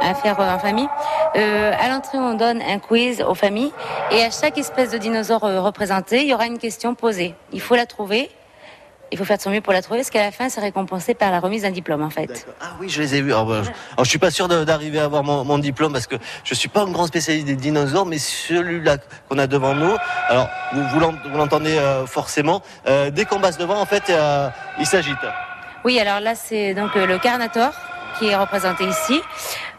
à 0.00 0.14
faire 0.14 0.38
en 0.38 0.58
famille. 0.58 0.88
À 1.34 1.88
l'entrée, 1.88 2.18
on 2.18 2.34
donne 2.34 2.60
un 2.62 2.78
quiz 2.78 3.22
aux 3.22 3.34
familles 3.34 3.72
et 4.10 4.22
à 4.22 4.30
chaque 4.30 4.58
espèce 4.58 4.90
de 4.90 4.98
dinosaure 4.98 5.44
euh, 5.44 5.60
représenté, 5.60 6.22
il 6.22 6.28
y 6.28 6.34
aura 6.34 6.46
une 6.46 6.58
question 6.58 6.94
posée. 6.94 7.34
Il 7.52 7.60
faut 7.60 7.76
la 7.76 7.86
trouver. 7.86 8.30
Il 9.12 9.18
faut 9.18 9.24
faire 9.24 9.36
de 9.36 9.42
son 9.42 9.50
mieux 9.50 9.60
pour 9.60 9.72
la 9.72 9.82
trouver, 9.82 10.00
parce 10.00 10.10
qu'à 10.10 10.22
la 10.22 10.32
fin, 10.32 10.48
c'est 10.48 10.60
récompensé 10.60 11.14
par 11.14 11.30
la 11.30 11.38
remise 11.38 11.62
d'un 11.62 11.70
diplôme, 11.70 12.02
en 12.02 12.10
fait. 12.10 12.46
Ah 12.60 12.70
oui, 12.80 12.88
je 12.88 13.00
les 13.00 13.14
ai 13.14 13.20
vus. 13.22 13.32
Alors, 13.32 13.46
ben, 13.46 13.62
je, 13.62 13.68
alors, 13.92 14.04
je 14.04 14.10
suis 14.10 14.18
pas 14.18 14.30
sûr 14.30 14.48
d'arriver 14.48 14.98
à 14.98 15.04
avoir 15.04 15.22
mon, 15.22 15.44
mon 15.44 15.58
diplôme 15.58 15.92
parce 15.92 16.06
que 16.06 16.16
je 16.42 16.54
suis 16.54 16.68
pas 16.68 16.80
un 16.82 16.90
grand 16.90 17.06
spécialiste 17.06 17.46
des 17.46 17.54
dinosaures, 17.56 18.06
mais 18.06 18.18
celui-là 18.18 18.96
qu'on 19.28 19.38
a 19.38 19.46
devant 19.46 19.74
nous, 19.74 19.94
alors 20.28 20.48
vous, 20.72 20.82
vous 20.88 21.00
l'ent- 21.00 21.14
vous 21.30 21.36
l'entendez 21.36 21.76
euh, 21.78 22.06
forcément. 22.06 22.62
euh, 22.88 23.10
dès 23.10 23.24
qu'on 23.24 23.40
passe 23.40 23.58
devant, 23.58 23.78
en 23.80 23.86
fait, 23.86 24.04
euh, 24.10 24.48
il 24.78 24.86
s'agite. 24.86 25.18
Oui, 25.84 26.00
alors 26.00 26.18
là, 26.20 26.34
c'est 26.34 26.74
donc 26.74 26.94
le 26.94 27.18
Carnator 27.18 27.72
qui 28.18 28.28
est 28.28 28.36
représenté 28.36 28.84
ici. 28.84 29.20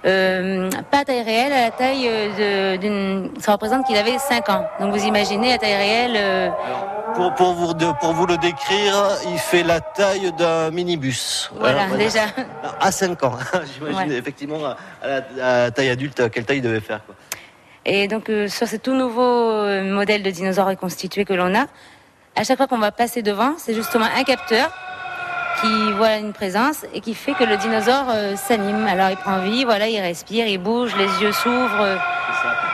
Euh, 0.05 0.69
pas 0.91 0.99
à 0.99 1.05
taille 1.05 1.23
réelle, 1.23 1.51
à 1.51 1.61
la 1.61 1.71
taille 1.71 2.07
euh, 2.07 2.77
d'une... 2.77 3.31
Ça 3.39 3.53
représente 3.53 3.85
qu'il 3.87 3.97
avait 3.97 4.17
5 4.19 4.49
ans. 4.49 4.67
Donc 4.79 4.93
vous 4.95 5.03
imaginez, 5.05 5.53
à 5.53 5.57
taille 5.57 5.75
réelle... 5.75 6.13
euh, 6.15 6.49
Pour, 7.15 7.33
pour, 7.33 7.53
vous, 7.53 7.73
pour 7.99 8.13
vous 8.13 8.25
le 8.27 8.37
décrire, 8.37 8.93
il 9.31 9.39
fait 9.39 9.63
la 9.63 9.81
taille 9.81 10.31
d'un 10.33 10.69
minibus. 10.69 11.49
voilà, 11.57 11.83
Alors, 11.83 11.97
déjà. 11.97 12.25
À 12.79 12.91
5 12.91 13.23
ans. 13.23 13.33
J'imagine 13.73 14.11
Ouais. 14.11 14.17
effectivement 14.17 14.59
à 15.01 15.07
la, 15.07 15.15
à 15.17 15.57
la 15.63 15.71
taille 15.71 15.89
adulte 15.89 16.29
quelle 16.29 16.45
taille 16.45 16.57
il 16.57 16.63
devait 16.63 16.81
faire. 16.81 17.03
Quoi. 17.05 17.15
Et 17.85 18.07
donc 18.07 18.29
euh, 18.29 18.47
sur 18.47 18.67
ce 18.67 18.75
tout 18.77 18.93
nouveau 18.93 19.81
modèle 19.83 20.21
de 20.23 20.29
dinosaure 20.29 20.67
reconstitué 20.67 21.23
que 21.25 21.33
l'on 21.33 21.53
a, 21.55 21.65
à 22.35 22.43
chaque 22.43 22.57
fois 22.57 22.67
qu'on 22.67 22.79
va 22.79 22.91
passer 22.91 23.21
devant, 23.21 23.53
c'est 23.57 23.73
justement 23.73 24.05
un 24.17 24.23
capteur 24.23 24.69
qui 25.61 25.91
voit 25.93 26.17
une 26.17 26.33
présence 26.33 26.85
et 26.93 27.01
qui 27.01 27.13
fait 27.13 27.33
que 27.33 27.43
le 27.43 27.57
dinosaure 27.57 28.07
euh, 28.09 28.35
s'anime. 28.35 28.85
Alors 28.87 29.09
il 29.09 29.17
prend 29.17 29.39
vie, 29.39 29.63
voilà, 29.63 29.87
il 29.87 29.99
respire, 29.99 30.47
il 30.47 30.57
bouge, 30.57 30.95
les 30.95 31.07
yeux 31.21 31.31
s'ouvrent. 31.31 31.97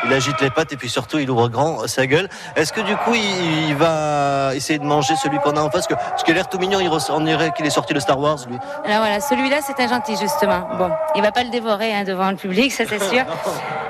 Il 0.05 0.13
agite 0.13 0.39
les 0.41 0.49
pattes 0.49 0.71
et 0.73 0.77
puis 0.77 0.89
surtout 0.89 1.19
il 1.19 1.29
ouvre 1.29 1.47
grand 1.49 1.87
sa 1.87 2.07
gueule. 2.07 2.27
Est-ce 2.55 2.73
que 2.73 2.81
du 2.81 2.95
coup 2.97 3.13
il, 3.13 3.69
il 3.69 3.75
va 3.75 4.51
essayer 4.55 4.79
de 4.79 4.83
manger 4.85 5.15
celui 5.15 5.37
qu'on 5.39 5.51
a 5.57 5.61
en 5.61 5.69
face? 5.69 5.87
Parce 5.87 5.87
que 5.87 5.93
ce 6.17 6.23
qui 6.23 6.31
a 6.31 6.33
l'air 6.33 6.49
tout 6.49 6.59
mignon, 6.59 6.79
il 6.79 6.89
on 7.09 7.19
dirait 7.21 7.51
qu'il 7.51 7.65
est 7.65 7.69
sorti 7.71 7.93
de 7.93 7.99
Star 7.99 8.19
Wars 8.19 8.37
lui. 8.47 8.57
Alors 8.85 8.99
voilà, 8.99 9.19
celui-là 9.19 9.59
c'est 9.65 9.79
un 9.81 9.87
gentil 9.87 10.15
justement. 10.17 10.67
Bon, 10.77 10.89
il 11.15 11.21
va 11.21 11.31
pas 11.31 11.43
le 11.43 11.49
dévorer 11.49 11.93
hein, 11.93 12.03
devant 12.03 12.29
le 12.29 12.35
public, 12.37 12.71
ça 12.71 12.83
c'est 12.87 13.01
sûr. 13.09 13.23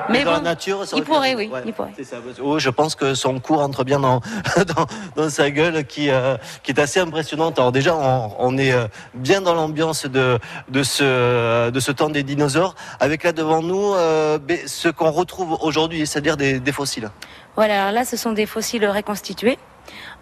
Mais 0.10 0.24
dans 0.24 0.32
bon, 0.32 0.38
la 0.38 0.42
nature, 0.44 0.86
ça 0.86 0.98
il 0.98 1.04
pourrait, 1.04 1.36
oui, 1.36 1.50
Ouais, 1.52 1.62
il 1.66 1.74
pourrait. 1.74 1.92
ça. 2.04 2.18
Oui, 2.42 2.60
je 2.60 2.70
pense 2.70 2.96
que 2.96 3.14
son 3.14 3.40
cou 3.40 3.56
rentre 3.58 3.84
bien 3.84 4.00
dans, 4.00 4.20
dans, 4.76 4.86
dans 5.16 5.30
sa 5.30 5.50
gueule 5.52 5.86
qui, 5.86 6.10
euh, 6.10 6.36
qui 6.64 6.72
est 6.72 6.80
assez 6.80 7.00
impressionnante. 7.00 7.60
Alors 7.60 7.72
déjà, 7.72 7.96
on, 7.96 8.32
on 8.40 8.58
est 8.58 8.72
euh, 8.74 8.88
bien 9.14 9.42
dans 9.42 9.54
l'ambiance 9.54 10.06
de, 10.06 10.40
de, 10.70 10.84
ce, 10.84 11.70
de 11.70 11.80
ce 11.80 11.92
temps 11.92 12.10
des 12.10 12.24
dinosaures, 12.24 12.76
avec 13.00 13.24
là 13.24 13.32
devant 13.32 13.62
nous 13.62 13.94
euh, 13.94 14.38
ben, 14.40 14.58
ce 14.66 14.90
qu'on 14.90 15.12
retrouve 15.12 15.58
aujourd'hui, 15.62 16.01
c'est-à-dire 16.06 16.38
des, 16.38 16.60
des 16.60 16.72
fossiles. 16.72 17.10
Voilà, 17.56 17.82
alors 17.84 17.94
là 17.94 18.06
ce 18.06 18.18
sont 18.18 18.32
des 18.32 18.46
fossiles 18.46 18.86
reconstitués. 18.88 19.58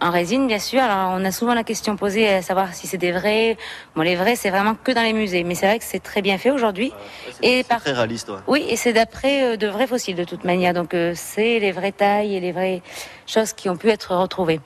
En 0.01 0.09
résine, 0.09 0.47
bien 0.47 0.57
sûr. 0.57 0.81
Alors, 0.81 1.11
on 1.19 1.25
a 1.25 1.31
souvent 1.31 1.53
la 1.53 1.65
question 1.65 1.97
posée 1.97 2.27
à 2.33 2.41
savoir 2.41 2.73
si 2.73 2.87
c'est 2.87 2.97
des 2.97 3.11
vrais. 3.11 3.57
Bon, 3.95 4.01
les 4.01 4.15
vrais, 4.15 4.37
c'est 4.37 4.49
vraiment 4.49 4.73
que 4.73 4.91
dans 4.93 5.03
les 5.03 5.11
musées. 5.13 5.43
Mais 5.43 5.53
c'est 5.53 5.67
vrai 5.67 5.77
que 5.77 5.83
c'est 5.85 5.99
très 6.01 6.21
bien 6.21 6.37
fait 6.37 6.49
aujourd'hui. 6.49 6.93
Et 7.43 7.57
C'est 7.57 7.67
par 7.67 7.81
très 7.81 7.91
réaliste. 7.91 8.29
ouais. 8.29 8.37
Oui, 8.47 8.65
et 8.69 8.77
c'est 8.77 8.93
d'après 8.93 9.43
euh, 9.43 9.57
de 9.57 9.67
vrais 9.67 9.85
fossiles 9.85 10.15
de 10.15 10.23
toute 10.23 10.45
manière. 10.45 10.73
Donc 10.73 10.93
euh, 10.93 11.11
c'est 11.15 11.59
les 11.59 11.71
vraies 11.73 11.91
tailles 11.91 12.35
et 12.35 12.39
les 12.39 12.53
vraies 12.53 12.81
choses 13.27 13.51
qui 13.51 13.69
ont 13.69 13.75
pu 13.75 13.89
être 13.89 14.15
retrouvées. 14.15 14.61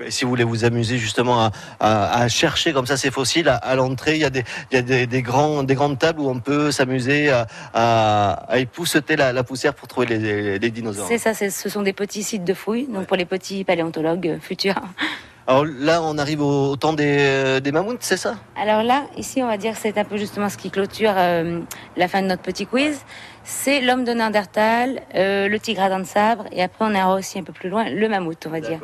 Et 0.00 0.10
si 0.10 0.24
vous 0.24 0.30
voulez 0.30 0.44
vous 0.44 0.64
amuser 0.64 0.98
justement 0.98 1.40
à, 1.44 1.50
à- 1.80 2.20
à 2.22 2.28
chercher 2.28 2.72
comme 2.72 2.86
ça 2.86 2.96
ces 2.96 3.10
fossiles, 3.10 3.48
à, 3.48 3.56
à 3.56 3.74
l'entrée, 3.74 4.14
il 4.14 4.20
y 4.20 4.24
a, 4.24 4.30
des, 4.30 4.44
il 4.70 4.74
y 4.74 4.78
a 4.78 4.82
des, 4.82 5.06
des 5.06 5.22
grands, 5.22 5.62
des 5.62 5.74
grandes 5.74 5.98
tables 5.98 6.20
où 6.20 6.28
on 6.28 6.40
peut 6.40 6.70
s'amuser 6.72 7.30
à, 7.30 7.46
à, 7.74 8.58
épousseter 8.58 9.16
la, 9.16 9.32
la 9.32 9.44
poussière 9.44 9.74
pour 9.74 9.88
trouver 9.88 10.06
les, 10.06 10.70
dinosaures. 10.70 11.06
C'est 11.08 11.18
ça, 11.18 11.34
ce 11.34 11.68
sont 11.68 11.82
des 11.82 11.92
petits 11.92 12.22
sites 12.22 12.44
de 12.44 12.54
fouilles, 12.54 12.86
donc 12.88 13.06
pour 13.06 13.16
les 13.16 13.24
petits 13.26 13.64
paléontologues 13.64 14.28
euh, 14.28 14.38
futurs. 14.40 14.80
Alors 15.46 15.66
là, 15.66 16.00
on 16.02 16.16
arrive 16.16 16.40
au, 16.40 16.70
au 16.70 16.76
temps 16.76 16.94
des, 16.94 17.18
euh, 17.20 17.60
des 17.60 17.70
mammouths, 17.70 17.98
c'est 18.00 18.16
ça? 18.16 18.36
Alors 18.56 18.82
là, 18.82 19.02
ici, 19.18 19.42
on 19.42 19.46
va 19.46 19.58
dire 19.58 19.74
que 19.74 19.78
c'est 19.78 19.98
un 19.98 20.04
peu 20.04 20.16
justement 20.16 20.48
ce 20.48 20.56
qui 20.56 20.70
clôture 20.70 21.12
euh, 21.14 21.60
la 21.98 22.08
fin 22.08 22.22
de 22.22 22.28
notre 22.28 22.40
petit 22.40 22.64
quiz. 22.64 22.98
C'est 23.44 23.82
l'homme 23.82 24.04
de 24.04 24.12
Néandertal, 24.12 25.02
euh, 25.14 25.48
le 25.48 25.60
tigre 25.60 25.82
à 25.82 25.90
dents 25.90 25.98
de 26.00 26.04
sabre, 26.04 26.46
et 26.50 26.62
après 26.62 26.86
on 26.86 26.94
ira 26.94 27.14
aussi 27.14 27.38
un 27.38 27.42
peu 27.42 27.52
plus 27.52 27.68
loin, 27.68 27.84
le 27.90 28.08
mammouth, 28.08 28.42
on 28.46 28.50
va 28.50 28.60
dire. 28.60 28.80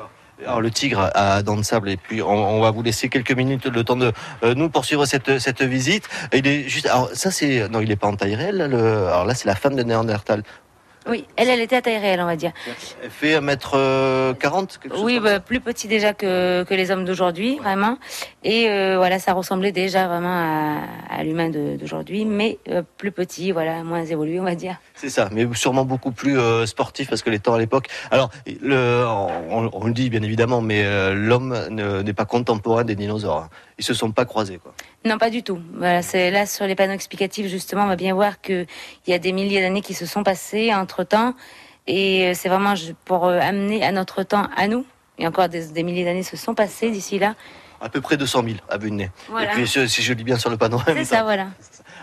Alors 0.46 0.61
le 0.61 0.70
tigre 0.70 1.11
à 1.14 1.42
dents 1.42 1.57
de 1.57 1.62
sable 1.62 1.90
et 1.90 1.96
puis 1.96 2.22
on, 2.22 2.29
on 2.29 2.61
va 2.61 2.70
vous 2.70 2.83
laisser 2.83 3.09
quelques 3.09 3.33
minutes 3.33 3.66
le 3.66 3.85
temps 3.85 3.96
de 3.96 4.12
euh, 4.42 4.55
nous 4.55 4.70
poursuivre 4.70 5.05
cette, 5.07 5.38
cette 5.38 5.62
visite. 5.62 6.09
Il 6.33 6.46
est 6.46 6.68
juste 6.68 6.87
alors 6.87 7.11
ça 7.12 7.31
c'est 7.31 7.68
non 7.68 7.81
il 7.81 7.90
est 7.90 7.96
pas 7.96 8.07
en 8.07 8.16
taille 8.16 8.35
réelle 8.35 8.68
le 8.70 9.07
alors 9.09 9.24
là 9.24 9.35
c'est 9.35 9.46
la 9.46 9.55
femme 9.55 9.76
de 9.76 9.83
Néandertal. 9.83 10.42
Oui, 11.08 11.24
elle, 11.36 11.48
elle 11.48 11.60
était 11.60 11.76
à 11.76 11.82
taille 11.82 11.98
réelle, 11.98 12.20
on 12.20 12.26
va 12.26 12.36
dire. 12.36 12.52
Elle 13.02 13.10
fait 13.10 13.40
1m40 13.40 14.78
quelque 14.78 14.94
chose 14.94 15.02
Oui, 15.04 15.14
comme 15.16 15.24
bah, 15.24 15.40
plus 15.40 15.60
petit 15.60 15.88
déjà 15.88 16.12
que, 16.12 16.62
que 16.64 16.74
les 16.74 16.90
hommes 16.90 17.04
d'aujourd'hui, 17.04 17.58
vraiment. 17.58 17.98
Et 18.44 18.68
euh, 18.70 18.96
voilà, 18.96 19.18
ça 19.18 19.32
ressemblait 19.32 19.72
déjà 19.72 20.06
vraiment 20.08 20.28
à, 20.28 20.80
à 21.08 21.24
l'humain 21.24 21.48
d'aujourd'hui, 21.50 22.24
mais 22.24 22.58
euh, 22.68 22.82
plus 22.98 23.12
petit, 23.12 23.52
voilà, 23.52 23.82
moins 23.82 24.04
évolué, 24.04 24.40
on 24.40 24.44
va 24.44 24.54
dire. 24.54 24.76
C'est 24.94 25.08
ça, 25.10 25.28
mais 25.32 25.46
sûrement 25.54 25.84
beaucoup 25.84 26.12
plus 26.12 26.38
euh, 26.38 26.66
sportif 26.66 27.08
parce 27.08 27.22
que 27.22 27.30
les 27.30 27.38
temps 27.38 27.54
à 27.54 27.58
l'époque. 27.58 27.86
Alors, 28.10 28.30
le, 28.60 29.04
on, 29.06 29.70
on 29.72 29.86
le 29.86 29.92
dit 29.92 30.10
bien 30.10 30.22
évidemment, 30.22 30.60
mais 30.60 30.84
euh, 30.84 31.14
l'homme 31.14 31.56
ne- 31.70 32.02
n'est 32.02 32.12
pas 32.12 32.24
contemporain 32.26 32.84
des 32.84 32.94
dinosaures. 32.94 33.44
hein. 33.44 33.48
Ils 33.78 33.84
se 33.84 33.94
sont 33.94 34.12
pas 34.12 34.26
croisés, 34.26 34.58
quoi. 34.58 34.74
Non, 35.04 35.16
pas 35.16 35.30
du 35.30 35.42
tout. 35.42 35.58
Voilà, 35.74 36.02
c'est 36.02 36.30
là 36.30 36.44
sur 36.44 36.66
les 36.66 36.74
panneaux 36.74 36.92
explicatifs 36.92 37.46
justement, 37.46 37.84
on 37.84 37.88
va 37.88 37.96
bien 37.96 38.14
voir 38.14 38.40
que 38.40 38.66
il 39.06 39.10
y 39.10 39.14
a 39.14 39.18
des 39.18 39.32
milliers 39.32 39.62
d'années 39.62 39.80
qui 39.80 39.94
se 39.94 40.04
sont 40.04 40.22
passées 40.22 40.74
entre 40.74 41.04
temps, 41.04 41.34
et 41.86 42.28
euh, 42.28 42.32
c'est 42.34 42.48
vraiment 42.48 42.74
pour 43.06 43.26
euh, 43.26 43.40
amener 43.40 43.82
à 43.82 43.92
notre 43.92 44.22
temps, 44.22 44.46
à 44.56 44.68
nous. 44.68 44.84
Et 45.18 45.26
encore 45.26 45.48
des, 45.48 45.66
des 45.66 45.82
milliers 45.82 46.04
d'années 46.04 46.22
se 46.22 46.36
sont 46.36 46.54
passées 46.54 46.90
d'ici 46.90 47.18
là. 47.18 47.34
À 47.80 47.88
peu 47.88 48.02
près 48.02 48.18
200 48.18 48.42
000 48.44 48.56
à 48.68 48.76
vue 48.76 48.90
de 48.90 48.96
nez. 48.96 49.10
Voilà. 49.28 49.52
Et 49.52 49.54
puis, 49.54 49.66
si 49.66 50.02
je 50.02 50.12
lis 50.12 50.24
bien 50.24 50.36
sur 50.36 50.50
le 50.50 50.58
panneau. 50.58 50.80
C'est 50.86 51.04
ça, 51.04 51.22
voilà. 51.22 51.48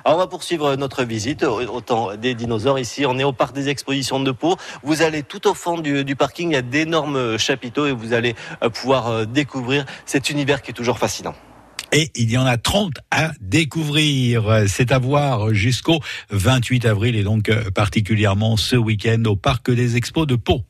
Alors, 0.03 0.17
on 0.17 0.21
va 0.21 0.27
poursuivre 0.27 0.75
notre 0.75 1.03
visite 1.03 1.43
au, 1.43 1.81
temps 1.81 2.15
des 2.15 2.33
dinosaures. 2.33 2.79
Ici, 2.79 3.05
on 3.05 3.19
est 3.19 3.23
au 3.23 3.31
parc 3.31 3.53
des 3.53 3.69
expositions 3.69 4.19
de 4.19 4.31
Pau. 4.31 4.55
Vous 4.81 5.03
allez 5.03 5.21
tout 5.21 5.47
au 5.47 5.53
fond 5.53 5.77
du, 5.77 6.03
du 6.03 6.15
parking, 6.15 6.49
il 6.49 6.53
y 6.53 6.57
a 6.57 6.63
d'énormes 6.63 7.37
chapiteaux 7.37 7.85
et 7.85 7.91
vous 7.91 8.13
allez 8.13 8.35
euh, 8.63 8.69
pouvoir 8.69 9.27
découvrir 9.27 9.85
cet 10.07 10.31
univers 10.31 10.63
qui 10.63 10.71
est 10.71 10.73
toujours 10.73 10.97
fascinant. 10.97 11.35
Et 11.91 12.11
il 12.15 12.29
y 12.31 12.37
en 12.37 12.45
a 12.45 12.57
30 12.57 12.95
à 13.11 13.31
découvrir. 13.39 14.63
C'est 14.67 14.91
à 14.91 14.99
voir 14.99 15.53
jusqu'au 15.53 15.99
28 16.29 16.85
avril 16.85 17.15
et 17.15 17.23
donc 17.23 17.49
euh, 17.49 17.71
particulièrement 17.71 18.57
ce 18.57 18.75
week-end 18.75 19.23
au 19.25 19.35
Parc 19.35 19.71
des 19.71 19.95
Expos 19.95 20.27
de 20.27 20.35
Pau. 20.35 20.63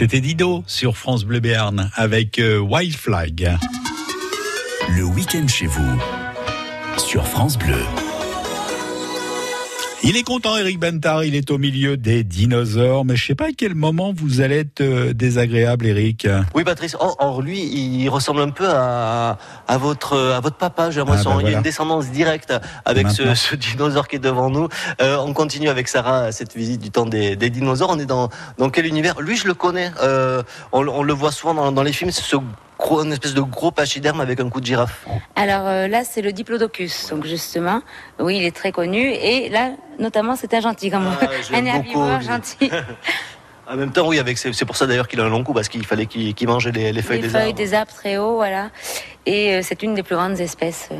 C'était 0.00 0.22
Dido 0.22 0.64
sur 0.66 0.96
France 0.96 1.26
Bleu 1.26 1.40
Béarn 1.40 1.90
avec 1.94 2.38
euh, 2.38 2.58
Wild 2.58 2.96
Flag. 2.96 3.58
Le 4.96 5.04
week-end 5.04 5.46
chez 5.46 5.66
vous 5.66 6.00
sur 6.96 7.26
France 7.26 7.58
Bleu. 7.58 7.76
Il 10.02 10.16
est 10.16 10.22
content, 10.22 10.56
Eric 10.56 10.80
Bentard. 10.80 11.24
Il 11.24 11.34
est 11.34 11.50
au 11.50 11.58
milieu 11.58 11.98
des 11.98 12.24
dinosaures. 12.24 13.04
Mais 13.04 13.16
je 13.16 13.26
sais 13.26 13.34
pas 13.34 13.48
à 13.48 13.52
quel 13.56 13.74
moment 13.74 14.14
vous 14.16 14.40
allez 14.40 14.60
être 14.60 14.80
euh, 14.80 15.12
désagréable, 15.12 15.86
Eric. 15.86 16.26
Oui, 16.54 16.64
Patrice. 16.64 16.96
Or, 16.98 17.16
or, 17.18 17.42
lui, 17.42 17.60
il 17.60 18.08
ressemble 18.08 18.40
un 18.40 18.48
peu 18.48 18.66
à, 18.66 19.36
à 19.68 19.78
votre 19.78 20.16
à 20.16 20.40
votre 20.40 20.56
papa. 20.56 20.90
J'ai 20.90 21.00
l'impression. 21.00 21.32
Ah, 21.32 21.36
bah 21.36 21.42
Il 21.42 21.50
y 21.50 21.54
a 21.54 21.58
une 21.58 21.62
descendance 21.62 22.10
directe 22.10 22.54
avec 22.86 23.08
ce, 23.10 23.54
dinosaure 23.56 24.08
qui 24.08 24.16
est 24.16 24.20
devant 24.20 24.48
nous. 24.48 24.68
Euh, 25.02 25.18
on 25.18 25.34
continue 25.34 25.68
avec 25.68 25.86
Sarah 25.86 26.32
cette 26.32 26.56
visite 26.56 26.80
du 26.80 26.90
temps 26.90 27.06
des, 27.06 27.36
des 27.36 27.50
dinosaures. 27.50 27.90
On 27.90 27.98
est 27.98 28.06
dans 28.06 28.30
dans 28.56 28.70
quel 28.70 28.86
univers? 28.86 29.20
Lui, 29.20 29.36
je 29.36 29.46
le 29.46 29.54
connais. 29.54 29.92
Euh, 30.02 30.42
on, 30.72 30.88
on 30.88 31.02
le 31.02 31.12
voit 31.12 31.30
souvent 31.30 31.52
dans, 31.52 31.72
dans 31.72 31.82
les 31.82 31.92
films. 31.92 32.10
Ce 32.10 32.36
gros, 32.80 33.04
une 33.04 33.12
espèce 33.12 33.34
de 33.34 33.40
gros 33.40 33.70
pachyderme 33.70 34.20
avec 34.20 34.40
un 34.40 34.48
coup 34.48 34.60
de 34.60 34.66
girafe. 34.66 35.06
Alors 35.36 35.66
euh, 35.66 35.86
là, 35.88 36.02
c'est 36.04 36.22
le 36.22 36.32
diplodocus. 36.32 37.08
Donc 37.10 37.26
justement, 37.26 37.82
oui, 38.18 38.38
il 38.38 38.44
est 38.44 38.54
très 38.56 38.72
connu. 38.72 39.10
Et 39.12 39.48
là, 39.50 39.70
notamment, 39.98 40.36
c'est 40.36 40.52
un 40.54 40.60
gentil, 40.60 40.90
comme 40.90 41.06
Ah, 41.20 41.26
un 41.54 41.64
herbivore 41.66 42.20
gentil. 42.20 42.70
En 43.72 43.76
même 43.76 43.92
temps, 43.92 44.08
oui, 44.08 44.18
avec 44.18 44.36
c'est 44.36 44.64
pour 44.64 44.76
ça 44.76 44.88
d'ailleurs 44.88 45.06
qu'il 45.06 45.20
a 45.20 45.24
un 45.24 45.28
long 45.28 45.44
cou 45.44 45.52
parce 45.52 45.68
qu'il 45.68 45.86
fallait 45.86 46.06
qu'il 46.06 46.34
qu'il 46.34 46.48
mange 46.48 46.66
les, 46.66 46.90
les 46.90 47.02
feuilles 47.02 47.18
Les 47.18 47.22
des 47.22 47.28
feuilles 47.28 47.42
arbres. 47.50 47.54
des 47.54 47.74
arbres 47.74 47.92
très 47.92 48.16
hauts, 48.16 48.34
voilà. 48.34 48.70
Et 49.26 49.54
euh, 49.54 49.60
c'est 49.62 49.84
une 49.84 49.94
des 49.94 50.02
plus 50.02 50.16
grandes 50.16 50.40
espèces. 50.40 50.88
euh. 50.90 50.96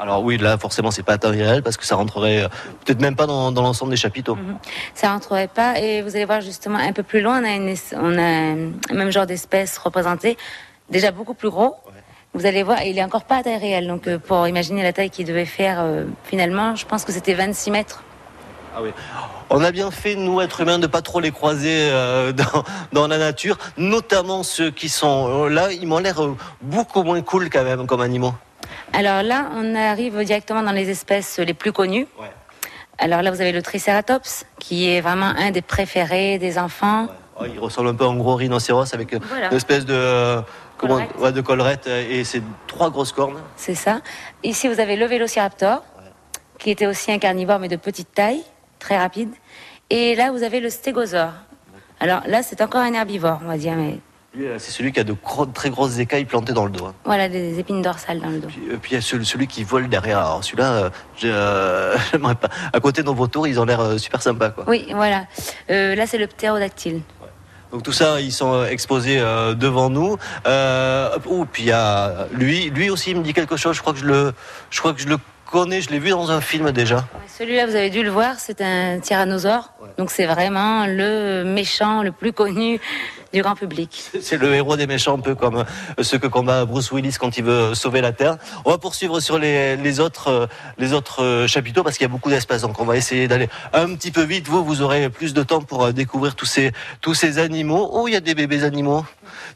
Alors 0.00 0.22
oui, 0.22 0.38
là, 0.38 0.56
forcément, 0.58 0.92
c'est 0.92 1.02
pas 1.02 1.18
temps 1.18 1.30
réel 1.30 1.60
parce 1.64 1.76
que 1.76 1.84
ça 1.84 1.96
rentrerait 1.96 2.44
euh, 2.44 2.48
peut-être 2.84 3.00
même 3.00 3.16
pas 3.16 3.26
dans, 3.26 3.50
dans 3.50 3.62
l'ensemble 3.62 3.90
des 3.90 3.96
chapiteaux. 3.96 4.36
Mhm. 4.36 4.58
Ça 4.94 5.10
rentrerait 5.10 5.48
pas. 5.48 5.80
Et 5.80 6.02
vous 6.02 6.14
allez 6.14 6.24
voir 6.24 6.40
justement 6.40 6.78
un 6.78 6.92
peu 6.92 7.02
plus 7.02 7.20
loin, 7.20 7.40
on 7.42 7.44
a, 7.44 7.50
une 7.56 7.74
on 7.96 8.16
a 8.16 8.22
un 8.22 8.94
même 8.94 9.10
genre 9.10 9.26
d'espèce 9.26 9.76
représentée, 9.76 10.36
déjà 10.90 11.10
beaucoup 11.10 11.34
plus 11.34 11.50
gros. 11.50 11.76
Vous 12.34 12.46
allez 12.46 12.62
voir, 12.62 12.82
il 12.82 12.98
est 12.98 13.02
encore 13.02 13.24
pas 13.24 13.36
à 13.36 13.42
taille 13.42 13.56
réelle. 13.56 13.86
Donc 13.86 14.06
euh, 14.06 14.18
pour 14.18 14.46
imaginer 14.46 14.82
la 14.82 14.92
taille 14.92 15.10
qu'il 15.10 15.26
devait 15.26 15.44
faire 15.46 15.78
euh, 15.80 16.04
finalement, 16.24 16.76
je 16.76 16.84
pense 16.86 17.04
que 17.04 17.12
c'était 17.12 17.34
26 17.34 17.70
mètres. 17.70 18.02
Ah 18.76 18.80
oui. 18.82 18.90
On 19.50 19.64
a 19.64 19.72
bien 19.72 19.90
fait, 19.90 20.14
nous, 20.14 20.40
êtres 20.42 20.60
humains, 20.60 20.78
de 20.78 20.86
pas 20.86 21.00
trop 21.00 21.20
les 21.20 21.30
croiser 21.30 21.88
euh, 21.90 22.32
dans, 22.32 22.64
dans 22.92 23.08
la 23.08 23.18
nature, 23.18 23.56
notamment 23.78 24.42
ceux 24.42 24.70
qui 24.70 24.88
sont 24.88 25.46
là. 25.46 25.72
Ils 25.72 25.86
m'ont 25.86 25.98
l'air 25.98 26.20
beaucoup 26.60 27.02
moins 27.02 27.22
cool 27.22 27.48
quand 27.50 27.64
même 27.64 27.86
comme 27.86 28.02
animaux. 28.02 28.34
Alors 28.92 29.22
là, 29.22 29.48
on 29.56 29.74
arrive 29.74 30.22
directement 30.24 30.62
dans 30.62 30.72
les 30.72 30.90
espèces 30.90 31.38
les 31.38 31.54
plus 31.54 31.72
connues. 31.72 32.06
Ouais. 32.20 32.30
Alors 32.98 33.22
là, 33.22 33.30
vous 33.30 33.40
avez 33.40 33.52
le 33.52 33.62
Triceratops, 33.62 34.44
qui 34.58 34.90
est 34.90 35.00
vraiment 35.00 35.32
un 35.38 35.50
des 35.50 35.62
préférés 35.62 36.38
des 36.38 36.58
enfants. 36.58 37.06
Oh, 37.40 37.44
il 37.46 37.58
ressemble 37.58 37.88
un 37.88 37.94
peu 37.94 38.04
à 38.04 38.08
un 38.08 38.16
gros 38.16 38.34
rhinocéros 38.34 38.92
avec 38.92 39.14
Voilà. 39.14 39.48
une 39.50 39.56
espèce 39.56 39.86
de 39.86 40.40
comment 40.78 41.00
ouais, 41.18 41.32
de 41.32 41.40
collerette 41.40 41.86
euh, 41.86 42.06
et 42.08 42.24
ses 42.24 42.42
trois 42.66 42.90
grosses 42.90 43.12
cornes. 43.12 43.38
C'est 43.56 43.74
ça. 43.74 44.00
Ici, 44.42 44.68
vous 44.68 44.80
avez 44.80 44.96
le 44.96 45.06
Vélociraptor, 45.06 45.84
qui 46.58 46.70
était 46.70 46.86
aussi 46.86 47.12
un 47.12 47.18
carnivore, 47.18 47.58
mais 47.58 47.68
de 47.68 47.76
petite 47.76 48.12
taille, 48.14 48.42
très 48.78 48.96
rapide. 48.98 49.30
Et 49.90 50.14
là, 50.14 50.30
vous 50.32 50.42
avez 50.42 50.60
le 50.60 50.70
Stégosaure. 50.70 51.32
Alors 52.00 52.20
là, 52.26 52.42
c'est 52.42 52.60
encore 52.62 52.80
un 52.80 52.92
herbivore, 52.94 53.40
on 53.44 53.48
va 53.48 53.56
dire, 53.58 53.74
mais 53.74 53.98
euh, 54.38 54.56
c'est 54.58 54.70
celui 54.70 54.92
qui 54.92 55.00
a 55.00 55.04
de 55.04 55.14
gros- 55.14 55.46
très 55.46 55.70
grosses 55.70 55.98
écailles 55.98 56.26
plantées 56.26 56.52
dans 56.52 56.64
le 56.66 56.70
dos. 56.70 56.84
hein. 56.86 56.94
voilà, 57.04 57.28
des 57.28 57.58
épines 57.58 57.82
dorsales 57.82 58.20
dans 58.20 58.28
le 58.28 58.38
dos. 58.38 58.46
Puis, 58.48 58.60
euh, 58.70 58.76
puis 58.80 58.92
il 58.92 58.94
y 58.94 58.98
a 58.98 59.00
celui, 59.00 59.24
celui 59.26 59.46
qui 59.48 59.64
vole 59.64 59.88
derrière. 59.88 60.18
Alors 60.18 60.44
celui-là, 60.44 60.72
euh, 60.72 60.90
j'ai, 61.16 61.32
j'aimerais 62.12 62.34
pas. 62.36 62.48
À 62.72 62.78
côté 62.78 63.00
de 63.02 63.06
nos 63.06 63.14
vautours, 63.14 63.48
ils 63.48 63.58
ont 63.58 63.64
l'air 63.64 63.98
super 63.98 64.22
sympas, 64.22 64.50
quoi. 64.50 64.64
Oui, 64.68 64.86
voilà. 64.94 65.24
Euh, 65.70 65.94
là, 65.96 66.06
c'est 66.06 66.18
le 66.18 66.26
ptérodactyle. 66.28 67.00
Donc 67.72 67.82
tout 67.82 67.92
ça, 67.92 68.20
ils 68.20 68.32
sont 68.32 68.54
euh, 68.54 68.66
exposés 68.66 69.18
euh, 69.20 69.54
devant 69.54 69.90
nous. 69.90 70.16
Euh, 70.46 71.10
oh, 71.28 71.46
il 71.58 71.66
y 71.66 71.72
a 71.72 72.26
lui, 72.32 72.70
lui 72.70 72.88
aussi, 72.88 73.14
me 73.14 73.22
dit 73.22 73.34
quelque 73.34 73.56
chose. 73.56 73.76
Je 73.76 73.82
crois 73.82 73.92
que 73.92 73.98
je 73.98 74.06
le, 74.06 74.32
je 74.70 74.78
crois 74.78 74.94
que 74.94 75.00
je 75.00 75.08
le 75.08 75.18
connais. 75.50 75.80
Je 75.80 75.90
l'ai 75.90 75.98
vu 75.98 76.10
dans 76.10 76.30
un 76.30 76.40
film 76.40 76.70
déjà. 76.72 77.06
Celui-là, 77.38 77.66
vous 77.66 77.76
avez 77.76 77.90
dû 77.90 78.02
le 78.02 78.10
voir, 78.10 78.34
c'est 78.38 78.60
un 78.60 78.98
tyrannosaure. 78.98 79.72
Donc 79.96 80.10
c'est 80.10 80.26
vraiment 80.26 80.86
le 80.86 81.44
méchant 81.44 82.02
le 82.02 82.12
plus 82.12 82.32
connu 82.32 82.80
du 83.32 83.42
grand 83.42 83.54
public. 83.54 84.10
C'est 84.20 84.38
le 84.38 84.54
héros 84.54 84.76
des 84.76 84.86
méchants, 84.86 85.16
un 85.16 85.20
peu 85.20 85.34
comme 85.34 85.58
euh, 85.58 86.02
ce 86.02 86.16
que 86.16 86.26
combat 86.26 86.64
Bruce 86.64 86.90
Willis 86.92 87.16
quand 87.20 87.36
il 87.36 87.44
veut 87.44 87.74
sauver 87.74 88.00
la 88.00 88.12
Terre. 88.12 88.38
On 88.64 88.70
va 88.70 88.78
poursuivre 88.78 89.20
sur 89.20 89.38
les, 89.38 89.76
les 89.76 90.00
autres, 90.00 90.28
euh, 90.28 90.46
les 90.78 90.92
autres 90.92 91.22
euh, 91.22 91.46
chapiteaux 91.46 91.82
parce 91.82 91.96
qu'il 91.98 92.04
y 92.04 92.10
a 92.10 92.12
beaucoup 92.12 92.30
d'espace. 92.30 92.62
Donc 92.62 92.80
on 92.80 92.84
va 92.84 92.96
essayer 92.96 93.28
d'aller 93.28 93.48
un 93.72 93.94
petit 93.94 94.10
peu 94.10 94.22
vite. 94.22 94.48
Vous, 94.48 94.64
vous 94.64 94.82
aurez 94.82 95.10
plus 95.10 95.34
de 95.34 95.42
temps 95.42 95.60
pour 95.60 95.92
découvrir 95.92 96.34
tous 96.34 96.46
ces, 96.46 96.72
tous 97.00 97.14
ces 97.14 97.38
animaux. 97.38 97.88
Oh, 97.92 98.08
il 98.08 98.12
y 98.12 98.16
a 98.16 98.20
des 98.20 98.34
bébés 98.34 98.64
animaux? 98.64 99.04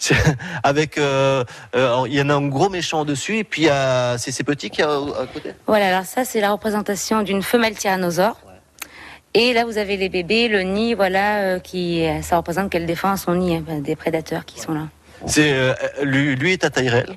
Avec, 0.63 0.99
euh, 0.99 1.45
euh, 1.75 2.05
il 2.07 2.15
y 2.15 2.23
en 2.23 2.29
a 2.31 2.35
un 2.35 2.49
gros 2.49 2.69
méchant 2.69 3.05
dessus 3.05 3.39
et 3.39 3.45
puis 3.45 3.69
a 3.69 4.17
c'est 4.19 4.33
ces 4.33 4.45
petits 4.45 4.71
qui 4.71 4.83
a 4.83 4.91
à 4.91 5.27
côté. 5.33 5.53
Voilà, 5.67 5.89
alors 5.89 6.05
ça, 6.05 6.25
c'est 6.25 6.41
la 6.41 6.53
représentation 6.53 7.23
d'une 7.23 7.43
femelle 7.43 7.77
tyrannosaure. 7.77 8.37
Et 9.35 9.55
là, 9.55 9.65
vous 9.65 9.79
avez 9.79 9.97
les 9.97 10.11
bébés, 10.11 10.49
le 10.49 10.61
nid, 10.61 10.95
voilà, 10.95 11.39
euh, 11.39 11.59
qui, 11.59 12.07
euh, 12.07 12.21
ça 12.21 12.37
représente 12.37 12.71
qu'elle 12.71 12.85
défend 12.85 13.17
son 13.17 13.35
nid 13.35 13.57
hein, 13.57 13.81
des 13.81 13.97
prédateurs 13.97 14.45
qui 14.45 14.61
sont 14.61 14.75
là. 14.75 14.89
C'est 15.27 15.53
euh, 15.53 15.73
lui, 16.03 16.37
lui 16.37 16.53
est 16.53 16.65
à 16.65 16.71
taille 16.71 16.91
réelle. 16.91 17.17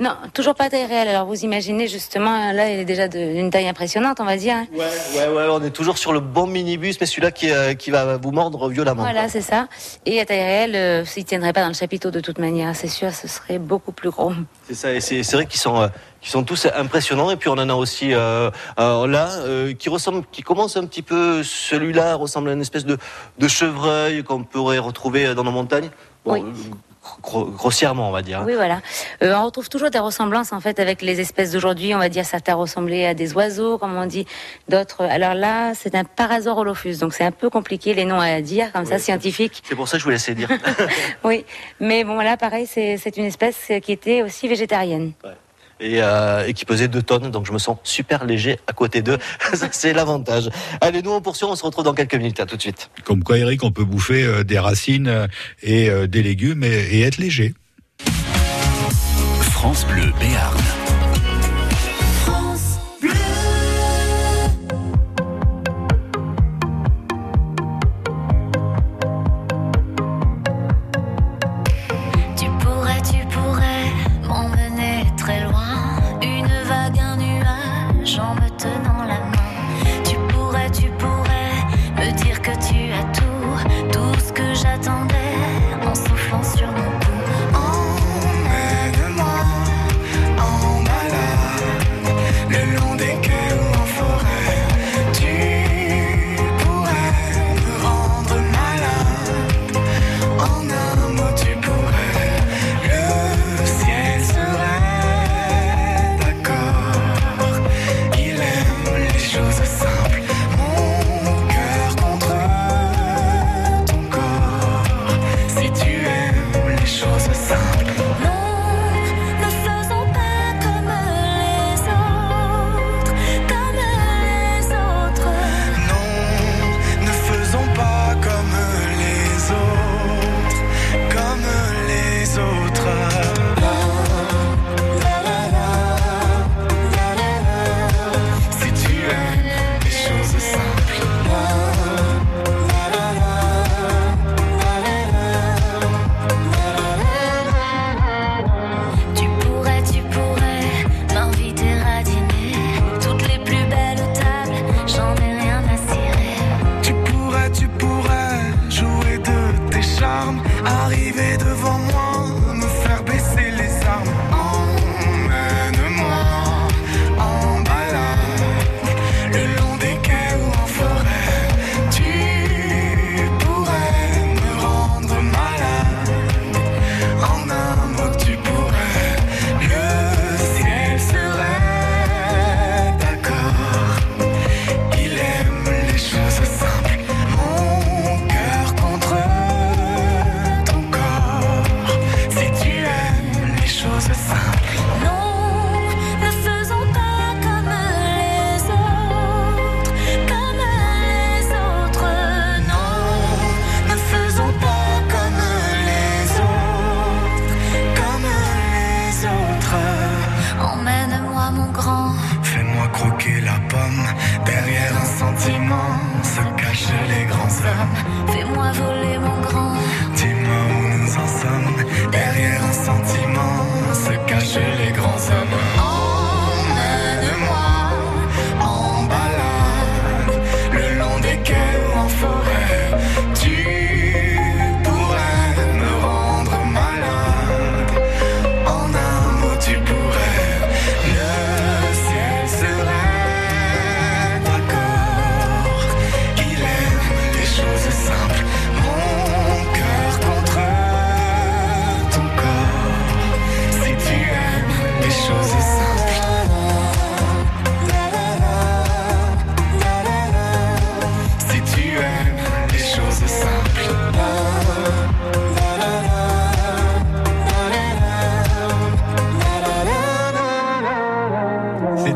Non, 0.00 0.16
toujours 0.32 0.54
pas 0.54 0.70
taille 0.70 0.86
réelle. 0.86 1.08
Alors 1.08 1.26
vous 1.26 1.44
imaginez 1.44 1.86
justement, 1.86 2.52
là, 2.52 2.70
il 2.72 2.80
est 2.80 2.84
déjà 2.86 3.06
d'une 3.06 3.50
taille 3.50 3.68
impressionnante, 3.68 4.16
on 4.18 4.24
va 4.24 4.38
dire. 4.38 4.54
hein. 4.54 4.66
Ouais, 4.72 4.86
ouais, 5.14 5.28
ouais, 5.28 5.46
on 5.50 5.62
est 5.62 5.70
toujours 5.70 5.98
sur 5.98 6.14
le 6.14 6.20
bon 6.20 6.46
minibus, 6.46 6.98
mais 6.98 7.06
celui-là 7.06 7.30
qui, 7.30 7.50
euh, 7.50 7.74
qui 7.74 7.90
va 7.90 8.16
vous 8.16 8.32
mordre 8.32 8.70
violemment. 8.70 9.02
Voilà, 9.02 9.28
c'est 9.28 9.42
ça. 9.42 9.68
Et 10.06 10.18
à 10.18 10.24
taille 10.24 10.42
réelle, 10.42 10.74
euh, 10.74 11.04
s'il 11.04 11.26
tiendrait 11.26 11.52
pas 11.52 11.60
dans 11.60 11.68
le 11.68 11.74
chapiteau 11.74 12.10
de 12.10 12.20
toute 12.20 12.38
manière, 12.38 12.74
c'est 12.74 12.88
sûr, 12.88 13.12
ce 13.12 13.28
serait 13.28 13.58
beaucoup 13.58 13.92
plus 13.92 14.08
gros. 14.08 14.32
C'est 14.66 14.74
ça, 14.74 14.90
et 14.92 15.00
c'est 15.00 15.32
vrai 15.34 15.44
qu'ils 15.44 15.60
sont, 15.60 15.76
euh, 15.82 15.88
sont 16.22 16.44
tous 16.44 16.66
impressionnants. 16.74 17.30
Et 17.30 17.36
puis 17.36 17.50
on 17.50 17.58
en 17.58 17.68
a 17.68 17.74
aussi 17.74 18.14
euh, 18.14 18.50
euh, 18.78 19.06
là 19.06 19.28
euh, 19.40 19.74
qui 19.74 19.90
ressemble, 19.90 20.24
qui 20.32 20.40
commence 20.40 20.78
un 20.78 20.86
petit 20.86 21.02
peu. 21.02 21.42
Celui-là 21.42 22.14
ressemble 22.14 22.48
à 22.48 22.52
une 22.54 22.62
espèce 22.62 22.86
de, 22.86 22.96
de 23.38 23.48
chevreuil 23.48 24.24
qu'on 24.24 24.44
pourrait 24.44 24.78
retrouver 24.78 25.34
dans 25.34 25.44
nos 25.44 25.50
montagnes. 25.52 25.90
Bon, 26.24 26.32
Oui. 26.32 26.42
Gro- 27.22 27.46
grossièrement, 27.46 28.08
on 28.08 28.12
va 28.12 28.22
dire. 28.22 28.42
Oui, 28.46 28.54
voilà. 28.54 28.80
Euh, 29.22 29.34
on 29.34 29.44
retrouve 29.46 29.68
toujours 29.68 29.90
des 29.90 29.98
ressemblances 29.98 30.52
en 30.52 30.60
fait 30.60 30.78
avec 30.80 31.02
les 31.02 31.20
espèces 31.20 31.52
d'aujourd'hui. 31.52 31.94
On 31.94 31.98
va 31.98 32.08
dire 32.08 32.24
certains 32.24 32.54
ressemblaient 32.54 33.06
à 33.06 33.14
des 33.14 33.32
oiseaux, 33.34 33.78
comme 33.78 33.96
on 33.96 34.06
dit, 34.06 34.26
d'autres. 34.68 35.04
Alors 35.04 35.34
là, 35.34 35.72
c'est 35.74 35.94
un 35.94 36.04
parasaurolophus, 36.04 36.98
donc 36.98 37.14
c'est 37.14 37.24
un 37.24 37.32
peu 37.32 37.50
compliqué 37.50 37.94
les 37.94 38.04
noms 38.04 38.20
à 38.20 38.40
dire 38.40 38.72
comme 38.72 38.84
ça, 38.86 38.98
scientifique. 38.98 39.62
C'est 39.68 39.74
pour 39.76 39.88
ça 39.88 39.96
que 39.96 40.00
je 40.00 40.04
vous 40.04 40.10
laissais 40.10 40.34
dire. 40.34 40.48
Oui, 41.24 41.44
mais 41.80 42.04
bon 42.04 42.16
là, 42.18 42.36
pareil, 42.36 42.66
c'est 42.66 42.96
c'est 42.96 43.16
une 43.16 43.24
espèce 43.26 43.70
qui 43.82 43.92
était 43.92 44.22
aussi 44.22 44.48
végétarienne. 44.48 45.12
Et, 45.80 46.02
euh, 46.02 46.46
et 46.46 46.54
qui 46.54 46.64
pesait 46.64 46.88
2 46.88 47.02
tonnes, 47.02 47.30
donc 47.30 47.46
je 47.46 47.52
me 47.52 47.58
sens 47.58 47.78
super 47.82 48.24
léger 48.24 48.58
à 48.66 48.72
côté 48.72 49.02
d'eux. 49.02 49.18
Ça, 49.54 49.68
c'est 49.72 49.92
l'avantage. 49.92 50.50
Allez, 50.80 51.02
nous 51.02 51.12
on 51.12 51.20
poursuit, 51.20 51.46
on 51.46 51.56
se 51.56 51.64
retrouve 51.64 51.84
dans 51.84 51.94
quelques 51.94 52.14
minutes. 52.14 52.40
À 52.40 52.46
tout 52.46 52.56
de 52.56 52.62
suite. 52.62 52.90
Comme 53.04 53.22
quoi, 53.22 53.38
Eric, 53.38 53.64
on 53.64 53.72
peut 53.72 53.84
bouffer 53.84 54.22
euh, 54.22 54.44
des 54.44 54.58
racines 54.58 55.08
euh, 55.08 55.26
et 55.62 55.90
euh, 55.90 56.06
des 56.06 56.22
légumes 56.22 56.64
et, 56.64 56.68
et 56.68 57.02
être 57.02 57.18
léger. 57.18 57.54
France 59.40 59.86
Bleu 59.86 60.12
Béarn. 60.18 60.58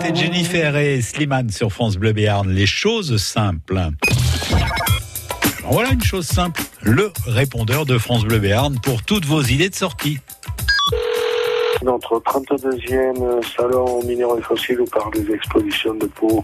C'était 0.05 0.21
Jennifer 0.21 0.77
et 0.77 1.01
Slimane 1.01 1.49
sur 1.49 1.73
France 1.73 1.97
Bleu 1.97 2.12
Béarn. 2.12 2.51
Les 2.51 2.67
choses 2.67 3.17
simples. 3.17 3.81
Voilà 5.64 5.93
une 5.93 6.03
chose 6.03 6.27
simple. 6.27 6.61
Le 6.83 7.11
répondeur 7.27 7.87
de 7.87 7.97
France 7.97 8.25
Bleu 8.25 8.38
Béarn 8.38 8.79
pour 8.81 9.03
toutes 9.03 9.25
vos 9.25 9.43
idées 9.43 9.71
de 9.71 9.75
sortie. 9.75 10.19
Notre 11.85 12.18
32e 12.18 13.42
salon 13.42 14.03
minéraux 14.05 14.38
et 14.38 14.42
fossiles 14.42 14.85
parle 14.90 15.12
des 15.12 15.35
expositions 15.35 15.92
de 15.92 16.07
Pau. 16.07 16.42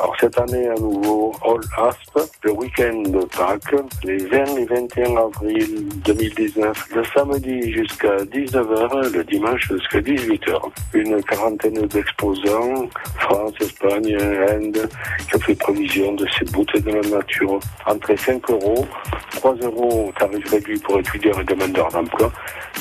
Alors 0.00 0.16
cette 0.18 0.38
année 0.38 0.66
à 0.66 0.74
nouveau 0.76 1.34
All 1.44 1.60
Asp, 1.88 2.30
le 2.42 2.52
week-end 2.52 3.02
de 3.02 3.22
Pâques, 3.26 3.74
les 4.04 4.16
20 4.16 4.56
et 4.56 4.64
21 4.64 5.16
avril 5.16 5.88
2019, 6.06 6.88
le 6.94 7.04
samedi 7.04 7.70
jusqu'à 7.70 8.16
19h, 8.16 9.12
le 9.12 9.24
dimanche 9.24 9.68
jusqu'à 9.68 10.00
18h. 10.00 10.58
Une 10.94 11.22
quarantaine 11.22 11.86
d'exposants, 11.86 12.88
France, 13.18 13.52
Espagne, 13.60 14.16
Inde, 14.16 14.88
qui 15.28 15.36
ont 15.36 15.40
fait 15.40 15.54
provision 15.54 16.14
de 16.14 16.26
ces 16.38 16.46
beautés 16.46 16.80
de 16.80 16.92
la 16.92 17.18
nature. 17.18 17.60
Entrée 17.84 18.16
5 18.16 18.50
euros, 18.50 18.86
3 19.32 19.54
euros 19.56 20.10
tarif 20.18 20.50
réduit 20.50 20.78
pour 20.78 20.98
étudiants 20.98 21.38
et 21.40 21.44
demandeurs 21.44 21.88
d'emploi, 21.88 22.32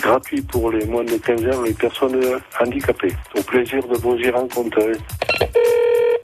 gratuit 0.02 0.42
pour 0.42 0.72
les 0.72 0.86
moins 0.86 1.04
de 1.04 1.18
15 1.18 1.58
ans 1.58 1.62
les 1.64 1.74
personnes 1.74 1.97
handicapées. 2.60 3.14
Au 3.36 3.42
plaisir 3.42 3.86
de 3.88 3.98
vous 3.98 4.16
y 4.16 4.30
rencontrer. 4.30 4.94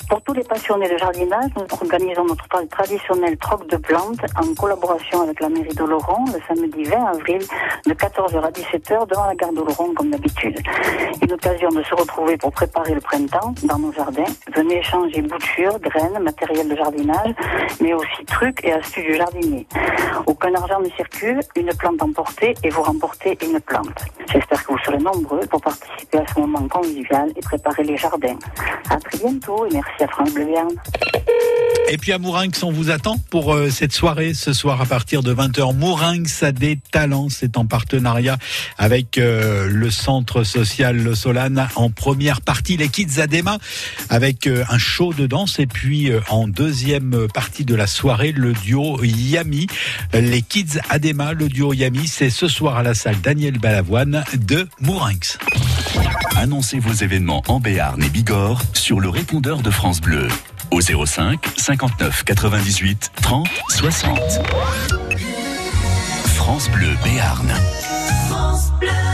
Pour 0.09 0.21
tous 0.21 0.33
les 0.33 0.43
passionnés 0.43 0.89
de 0.91 0.97
jardinage, 0.97 1.49
nous 1.55 1.65
organisons 1.81 2.25
notre 2.25 2.45
tra- 2.47 2.67
traditionnel 2.67 3.35
troc 3.37 3.67
de 3.67 3.77
plantes 3.77 4.19
en 4.35 4.53
collaboration 4.53 5.21
avec 5.23 5.39
la 5.39 5.49
mairie 5.49 5.73
d'Oloron 5.73 6.25
le 6.27 6.39
samedi 6.47 6.83
20 6.83 7.05
avril 7.05 7.39
de 7.85 7.93
14h 7.93 8.39
à 8.43 8.51
17h 8.51 9.07
devant 9.07 9.25
la 9.25 9.35
gare 9.35 9.51
d'Oloron 9.53 9.93
comme 9.95 10.11
d'habitude. 10.11 10.59
Une 11.21 11.33
occasion 11.33 11.69
de 11.69 11.81
se 11.83 11.95
retrouver 11.95 12.37
pour 12.37 12.51
préparer 12.51 12.93
le 12.93 13.01
printemps 13.01 13.55
dans 13.63 13.79
nos 13.79 13.91
jardins. 13.91 14.23
Venez 14.55 14.79
échanger 14.79 15.21
boutures, 15.21 15.79
graines, 15.79 16.19
matériel 16.21 16.69
de 16.69 16.75
jardinage, 16.75 17.33
mais 17.81 17.93
aussi 17.93 18.25
trucs 18.27 18.63
et 18.63 18.73
astuces 18.73 19.03
du 19.05 19.15
jardinier. 19.15 19.65
Aucun 20.27 20.53
argent 20.53 20.79
ne 20.79 20.89
circule, 20.91 21.39
une 21.55 21.73
plante 21.75 22.01
emportée 22.03 22.53
et 22.63 22.69
vous 22.69 22.83
remportez 22.83 23.37
une 23.43 23.59
plante. 23.59 24.05
J'espère 24.31 24.63
que 24.65 24.73
vous 24.73 24.79
serez 24.79 24.97
nombreux 24.97 25.41
pour 25.49 25.61
participer 25.61 26.19
à 26.19 26.25
ce 26.33 26.39
moment 26.39 26.67
convivial 26.67 27.31
et 27.35 27.41
préparer 27.41 27.83
les 27.83 27.97
jardins. 27.97 28.37
À 28.89 28.97
très 28.97 29.17
bientôt 29.17 29.65
et 29.65 29.69
merci 29.73 29.89
à 30.01 30.07
France 30.07 30.33
Bleu 30.33 30.45
Béarn. 30.45 30.69
Et 31.89 31.97
puis 31.97 32.13
à 32.13 32.17
Mourinx, 32.17 32.63
on 32.63 32.71
vous 32.71 32.89
attend 32.89 33.17
pour 33.29 33.53
euh, 33.53 33.69
cette 33.69 33.91
soirée 33.91 34.33
ce 34.33 34.53
soir 34.53 34.81
à 34.81 34.85
partir 34.85 35.21
de 35.21 35.33
20h. 35.33 35.75
Mourinx 35.75 36.41
a 36.41 36.51
des 36.51 36.79
talents, 36.91 37.27
c'est 37.29 37.57
en 37.57 37.65
partenariat 37.65 38.37
avec 38.77 39.17
euh, 39.17 39.67
le 39.69 39.91
centre 39.91 40.43
social 40.43 40.97
Le 40.97 41.13
Solane 41.13 41.67
en 41.75 41.89
première 41.89 42.41
partie 42.41 42.77
les 42.77 42.87
Kids 42.87 43.19
Adema 43.19 43.57
avec 44.09 44.47
euh, 44.47 44.63
un 44.69 44.77
show 44.77 45.13
de 45.13 45.27
danse 45.27 45.59
et 45.59 45.67
puis 45.67 46.09
euh, 46.09 46.21
en 46.29 46.47
deuxième 46.47 47.27
partie 47.33 47.65
de 47.65 47.75
la 47.75 47.85
soirée 47.85 48.31
le 48.31 48.53
duo 48.53 49.03
Yami. 49.03 49.67
Les 50.13 50.41
Kids 50.41 50.79
Adema, 50.89 51.33
le 51.33 51.49
duo 51.49 51.73
Yami, 51.73 52.07
c'est 52.07 52.29
ce 52.29 52.47
soir 52.47 52.77
à 52.77 52.83
la 52.83 52.93
salle 52.93 53.19
Daniel 53.21 53.59
Balavoine 53.59 54.23
de 54.35 54.67
Mourinx. 54.79 55.37
Annoncez 56.35 56.79
vos 56.79 56.93
événements 56.93 57.43
en 57.47 57.59
Béarn 57.59 58.01
et 58.01 58.09
Bigorre 58.09 58.61
sur 58.73 58.99
le 58.99 59.09
répondeur 59.09 59.61
de 59.61 59.69
France 59.69 59.82
Bleu 60.01 60.29
au 60.71 60.79
05 60.79 61.45
59 61.57 62.23
98 62.23 63.11
30 63.21 63.47
60. 63.69 64.17
France 66.23 66.69
Bleu 66.69 66.87
Béarn. 67.03 67.47
Des 67.49 69.12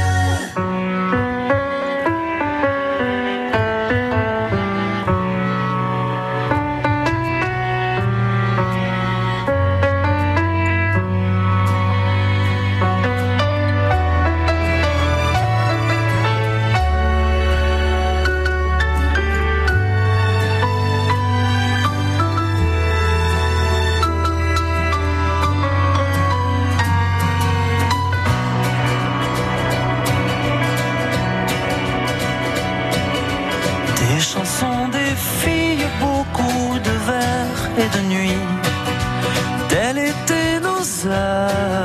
étaient 41.10 41.79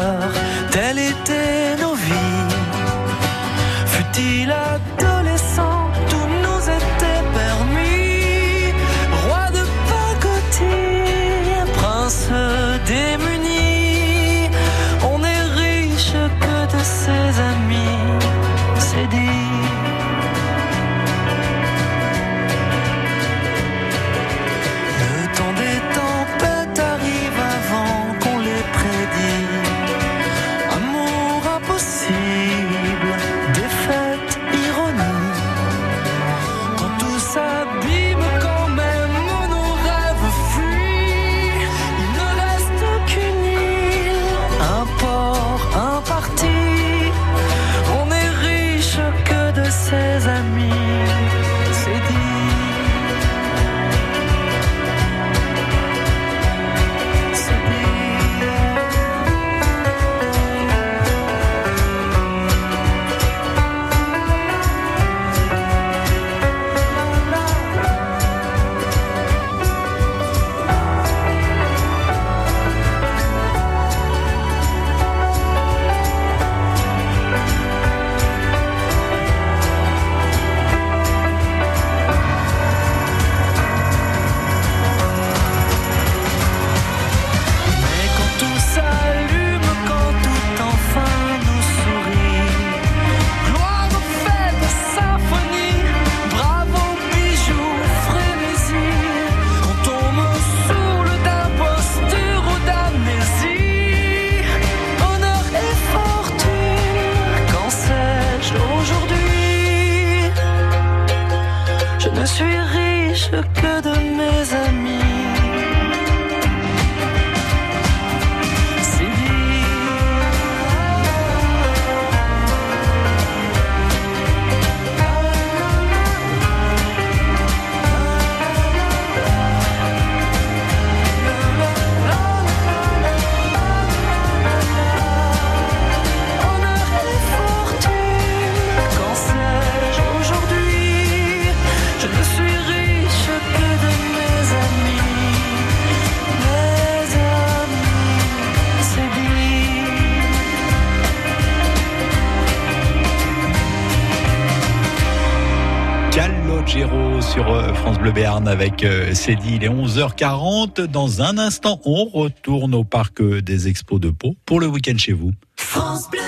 Béarn 158.25 158.49
avec 158.49 158.85
euh, 158.85 159.13
Cédille. 159.13 159.57
Il 159.57 159.65
est 159.65 159.69
11h40. 159.69 160.87
Dans 160.87 161.21
un 161.21 161.37
instant, 161.37 161.79
on 161.85 162.07
retourne 162.07 162.75
au 162.75 162.83
parc 162.83 163.21
euh, 163.21 163.43
des 163.43 163.69
expos 163.69 164.01
de 164.01 164.09
Pau 164.09 164.35
pour 164.47 164.61
le 164.61 164.67
week-end 164.67 164.97
chez 164.97 165.13
vous. 165.13 165.33
France 165.57 166.09
Bleu. 166.11 166.21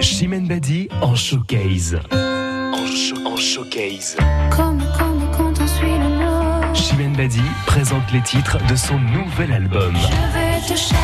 Chimène 0.00 0.48
Badi 0.48 0.88
en 1.02 1.14
showcase. 1.14 1.98
En, 2.10 2.86
show- 2.86 3.26
en 3.26 3.36
showcase. 3.36 4.16
Comme, 4.50 4.82
comme 4.98 5.20
quand 5.36 5.52
on 5.60 5.66
suit 5.66 5.90
le 5.92 6.24
nord. 6.24 6.74
Chimène 6.74 7.12
Badi 7.12 7.42
présente 7.66 8.10
les 8.14 8.22
titres 8.22 8.56
de 8.66 8.76
son 8.76 8.98
nouvel 8.98 9.52
album. 9.52 9.94
Je 9.94 10.38
vais 10.38 10.60
te 10.62 10.68
chercher 10.68 10.96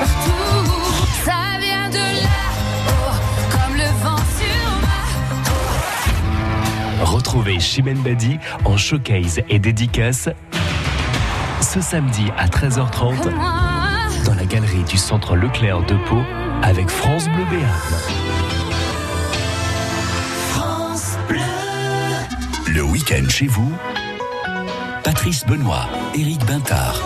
partout. 0.00 0.45
Retrouvez 7.02 7.60
Chimène 7.60 7.98
Badi 7.98 8.38
en 8.64 8.76
showcase 8.76 9.40
et 9.48 9.58
dédicace 9.58 10.28
ce 11.60 11.80
samedi 11.80 12.24
à 12.36 12.46
13h30 12.46 13.34
moi. 13.34 13.54
dans 14.24 14.34
la 14.34 14.44
galerie 14.44 14.84
du 14.84 14.96
centre 14.96 15.36
Leclerc 15.36 15.82
de 15.86 15.94
Pau 16.06 16.20
avec 16.62 16.88
France 16.88 17.26
Bleu 17.28 17.44
Béarn. 17.50 17.94
France 20.50 21.16
Bleu. 21.28 21.38
Le 22.68 22.82
week-end 22.82 23.28
chez 23.28 23.46
vous. 23.46 23.72
Patrice 25.02 25.44
Benoît, 25.46 25.88
Éric 26.14 26.44
Bintard. 26.46 27.00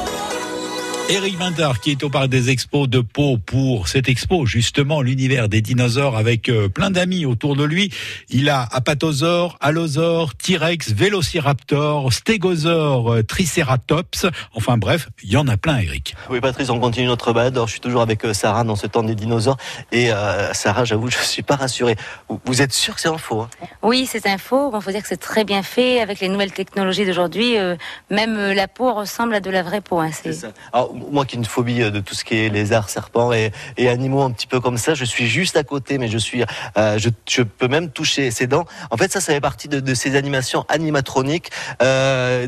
Éric 1.11 1.39
Bintard 1.39 1.81
qui 1.81 1.91
est 1.91 2.05
au 2.05 2.09
parc 2.09 2.29
des 2.29 2.51
expos 2.51 2.89
de 2.89 3.01
Pau 3.01 3.37
pour 3.37 3.89
cette 3.89 4.09
expo, 4.09 4.47
justement, 4.47 5.03
l'univers 5.03 5.49
des 5.49 5.61
dinosaures 5.61 6.17
avec 6.17 6.49
euh, 6.49 6.69
plein 6.69 6.91
d'amis 6.93 7.27
autour 7.27 7.57
de 7.57 7.65
lui. 7.65 7.93
Il 8.29 8.49
a 8.49 8.63
apatosaure, 8.71 9.57
allosaure, 9.61 10.37
T-Rex, 10.37 10.93
vélociraptor, 10.93 12.13
stégosaure, 12.13 13.13
euh, 13.13 13.23
triceratops. 13.25 14.27
Enfin 14.55 14.79
bref, 14.79 15.09
il 15.25 15.31
y 15.33 15.37
en 15.37 15.49
a 15.49 15.57
plein, 15.57 15.79
Éric. 15.79 16.15
Oui, 16.31 16.41
Patrice, 16.41 16.71
on 16.71 16.79
continue 16.79 17.07
notre 17.09 17.33
balade. 17.33 17.55
Alors, 17.57 17.67
je 17.67 17.73
suis 17.73 17.81
toujours 17.81 18.03
avec 18.03 18.25
euh, 18.25 18.33
Sarah 18.33 18.63
dans 18.63 18.77
ce 18.77 18.87
temps 18.87 19.03
des 19.03 19.17
dinosaures. 19.17 19.57
Et 19.91 20.13
euh, 20.13 20.53
Sarah, 20.55 20.85
j'avoue, 20.85 21.11
je 21.11 21.19
suis 21.19 21.43
pas 21.43 21.57
rassuré. 21.57 21.97
Vous, 22.45 22.63
êtes 22.63 22.73
sûr 22.73 22.95
que 22.95 23.01
c'est 23.01 23.09
un 23.09 23.19
faux 23.19 23.41
hein? 23.41 23.49
Oui, 23.83 24.07
c'est 24.11 24.29
un 24.29 24.39
faux. 24.39 24.71
Bon, 24.71 24.81
faut 24.81 24.93
dire 24.93 25.03
que 25.03 25.09
c'est 25.09 25.17
très 25.17 25.43
bien 25.45 25.65
fait 25.65 26.01
avec 26.01 26.21
les 26.21 26.29
nouvelles 26.29 26.53
technologies 26.53 27.05
d'aujourd'hui. 27.05 27.57
euh, 27.59 27.75
même 28.11 28.53
la 28.53 28.69
peau 28.69 28.95
ressemble 28.95 29.35
à 29.35 29.41
de 29.41 29.51
la 29.51 29.65
vraie 29.65 29.81
peau. 29.81 29.99
hein, 29.99 30.11
c'est- 30.13 30.33
C'est 30.33 30.41
ça. 30.47 30.53
Alors, 30.73 30.95
moi 31.11 31.25
qui 31.25 31.37
ai 31.37 31.39
une 31.39 31.45
phobie 31.45 31.83
euh, 31.83 31.91
de 31.91 32.01
tout 32.01 32.15
ce 32.15 32.25
qui 32.25 32.37
est 32.37 32.49
lézards, 32.49 32.89
serpents 32.91 33.33
et, 33.33 33.53
et 33.77 33.89
animaux 33.89 34.23
un 34.23 34.31
petit 34.31 34.47
peu 34.47 34.61
comme 34.61 34.77
ça, 34.79 34.95
je 34.95 35.05
suis 35.05 35.27
juste 35.27 35.57
à 35.57 35.63
côté, 35.65 35.99
mais 35.99 36.09
je 36.09 36.19
suis, 36.19 36.45
euh, 36.77 36.99
je, 36.99 37.09
je 37.29 37.43
peux 37.43 37.69
même 37.69 37.91
toucher 37.91 38.31
ses 38.31 38.47
dents. 38.47 38.65
En 38.91 38.97
fait, 38.97 39.11
ça, 39.13 39.21
ça 39.21 39.33
fait 39.33 39.41
partie 39.41 39.69
de, 39.69 39.81
de 39.81 39.95
ces 39.95 40.17
animations 40.17 40.65
animatroniques. 40.69 41.51
Euh, 41.83 42.47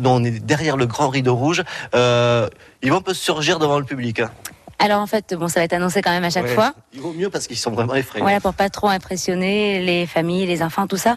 dont 0.00 0.16
on 0.16 0.24
est 0.24 0.40
derrière 0.40 0.76
le 0.76 0.86
grand 0.86 1.08
rideau 1.08 1.34
rouge. 1.34 1.62
Euh, 1.94 2.48
ils 2.82 2.90
vont 2.90 2.98
un 2.98 3.02
peu 3.02 3.14
surgir 3.14 3.58
devant 3.58 3.78
le 3.78 3.84
public. 3.84 4.20
hein. 4.20 4.30
Alors 4.78 5.00
en 5.00 5.06
fait, 5.06 5.34
bon, 5.34 5.48
ça 5.48 5.60
va 5.60 5.64
être 5.64 5.72
annoncé 5.72 6.02
quand 6.02 6.10
même 6.10 6.24
à 6.24 6.30
chaque 6.30 6.44
Ouais. 6.44 6.54
fois. 6.54 6.74
Il 6.92 7.00
vaut 7.00 7.12
mieux 7.12 7.30
parce 7.30 7.46
qu'ils 7.46 7.56
sont 7.56 7.70
vraiment 7.70 7.94
effrayants. 7.94 8.24
Voilà, 8.24 8.40
pour 8.40 8.52
pas 8.54 8.68
trop 8.68 8.88
impressionner 8.88 9.80
les 9.80 10.06
familles, 10.06 10.46
les 10.46 10.62
enfants, 10.62 10.86
tout 10.86 10.98
ça. 10.98 11.16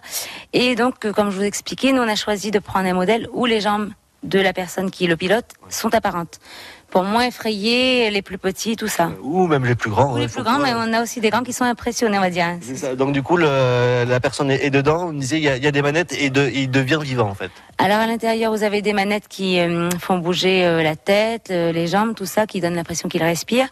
Et 0.53 0.76
donc, 0.76 1.11
comme 1.11 1.30
je 1.30 1.36
vous 1.36 1.43
expliquais, 1.43 1.91
nous, 1.91 2.01
on 2.01 2.07
a 2.07 2.15
choisi 2.15 2.51
de 2.51 2.59
prendre 2.59 2.88
un 2.88 2.93
modèle 2.93 3.28
où 3.34 3.45
les 3.45 3.59
jambes 3.59 3.89
de 4.24 4.39
la 4.39 4.53
personne 4.53 4.91
qui 4.91 5.07
le 5.07 5.17
pilote 5.17 5.45
sont 5.70 5.93
apparentes. 5.93 6.39
Pour 6.92 7.04
moins 7.04 7.24
effrayer 7.26 8.10
les 8.10 8.22
plus 8.24 8.38
petits, 8.40 8.76
tout 8.76 8.88
ça. 8.88 9.12
Ou 9.22 9.46
même 9.48 9.64
les 9.66 9.76
plus 9.76 9.90
grands. 9.92 10.14
Ou 10.14 10.18
les 10.18 10.28
plus 10.28 10.42
grands, 10.44 10.58
mais 10.60 10.74
on 10.76 10.92
a 10.94 11.04
aussi 11.04 11.20
des 11.22 11.30
grands 11.30 11.44
qui 11.44 11.54
sont 11.54 11.64
impressionnés, 11.66 12.18
on 12.18 12.22
va 12.22 12.30
dire. 12.32 12.48
Ça. 12.76 12.96
Donc 12.96 13.12
du 13.12 13.22
coup, 13.22 13.38
le- 13.38 14.06
la 14.08 14.20
personne 14.20 14.50
est 14.50 14.70
dedans. 14.72 15.10
On 15.10 15.14
disait, 15.14 15.38
il 15.38 15.44
y, 15.44 15.50
a, 15.50 15.58
il 15.58 15.64
y 15.64 15.68
a 15.68 15.72
des 15.72 15.82
manettes 15.84 16.14
et 16.20 16.30
de, 16.32 16.50
il 16.54 16.72
devient 16.72 17.00
vivant 17.02 17.30
en 17.30 17.36
fait. 17.36 17.52
Alors 17.78 18.00
à 18.00 18.08
l'intérieur, 18.08 18.52
vous 18.52 18.64
avez 18.64 18.82
des 18.82 18.92
manettes 18.92 19.28
qui 19.30 19.58
euh, 19.60 19.90
font 20.00 20.18
bouger 20.18 20.66
euh, 20.66 20.84
la 20.84 20.98
tête, 20.98 21.48
euh, 21.50 21.72
les 21.72 21.88
jambes, 21.88 22.14
tout 22.14 22.26
ça, 22.26 22.46
qui 22.46 22.60
donne 22.60 22.76
l'impression 22.76 23.08
qu'il 23.08 23.24
respire. 23.24 23.68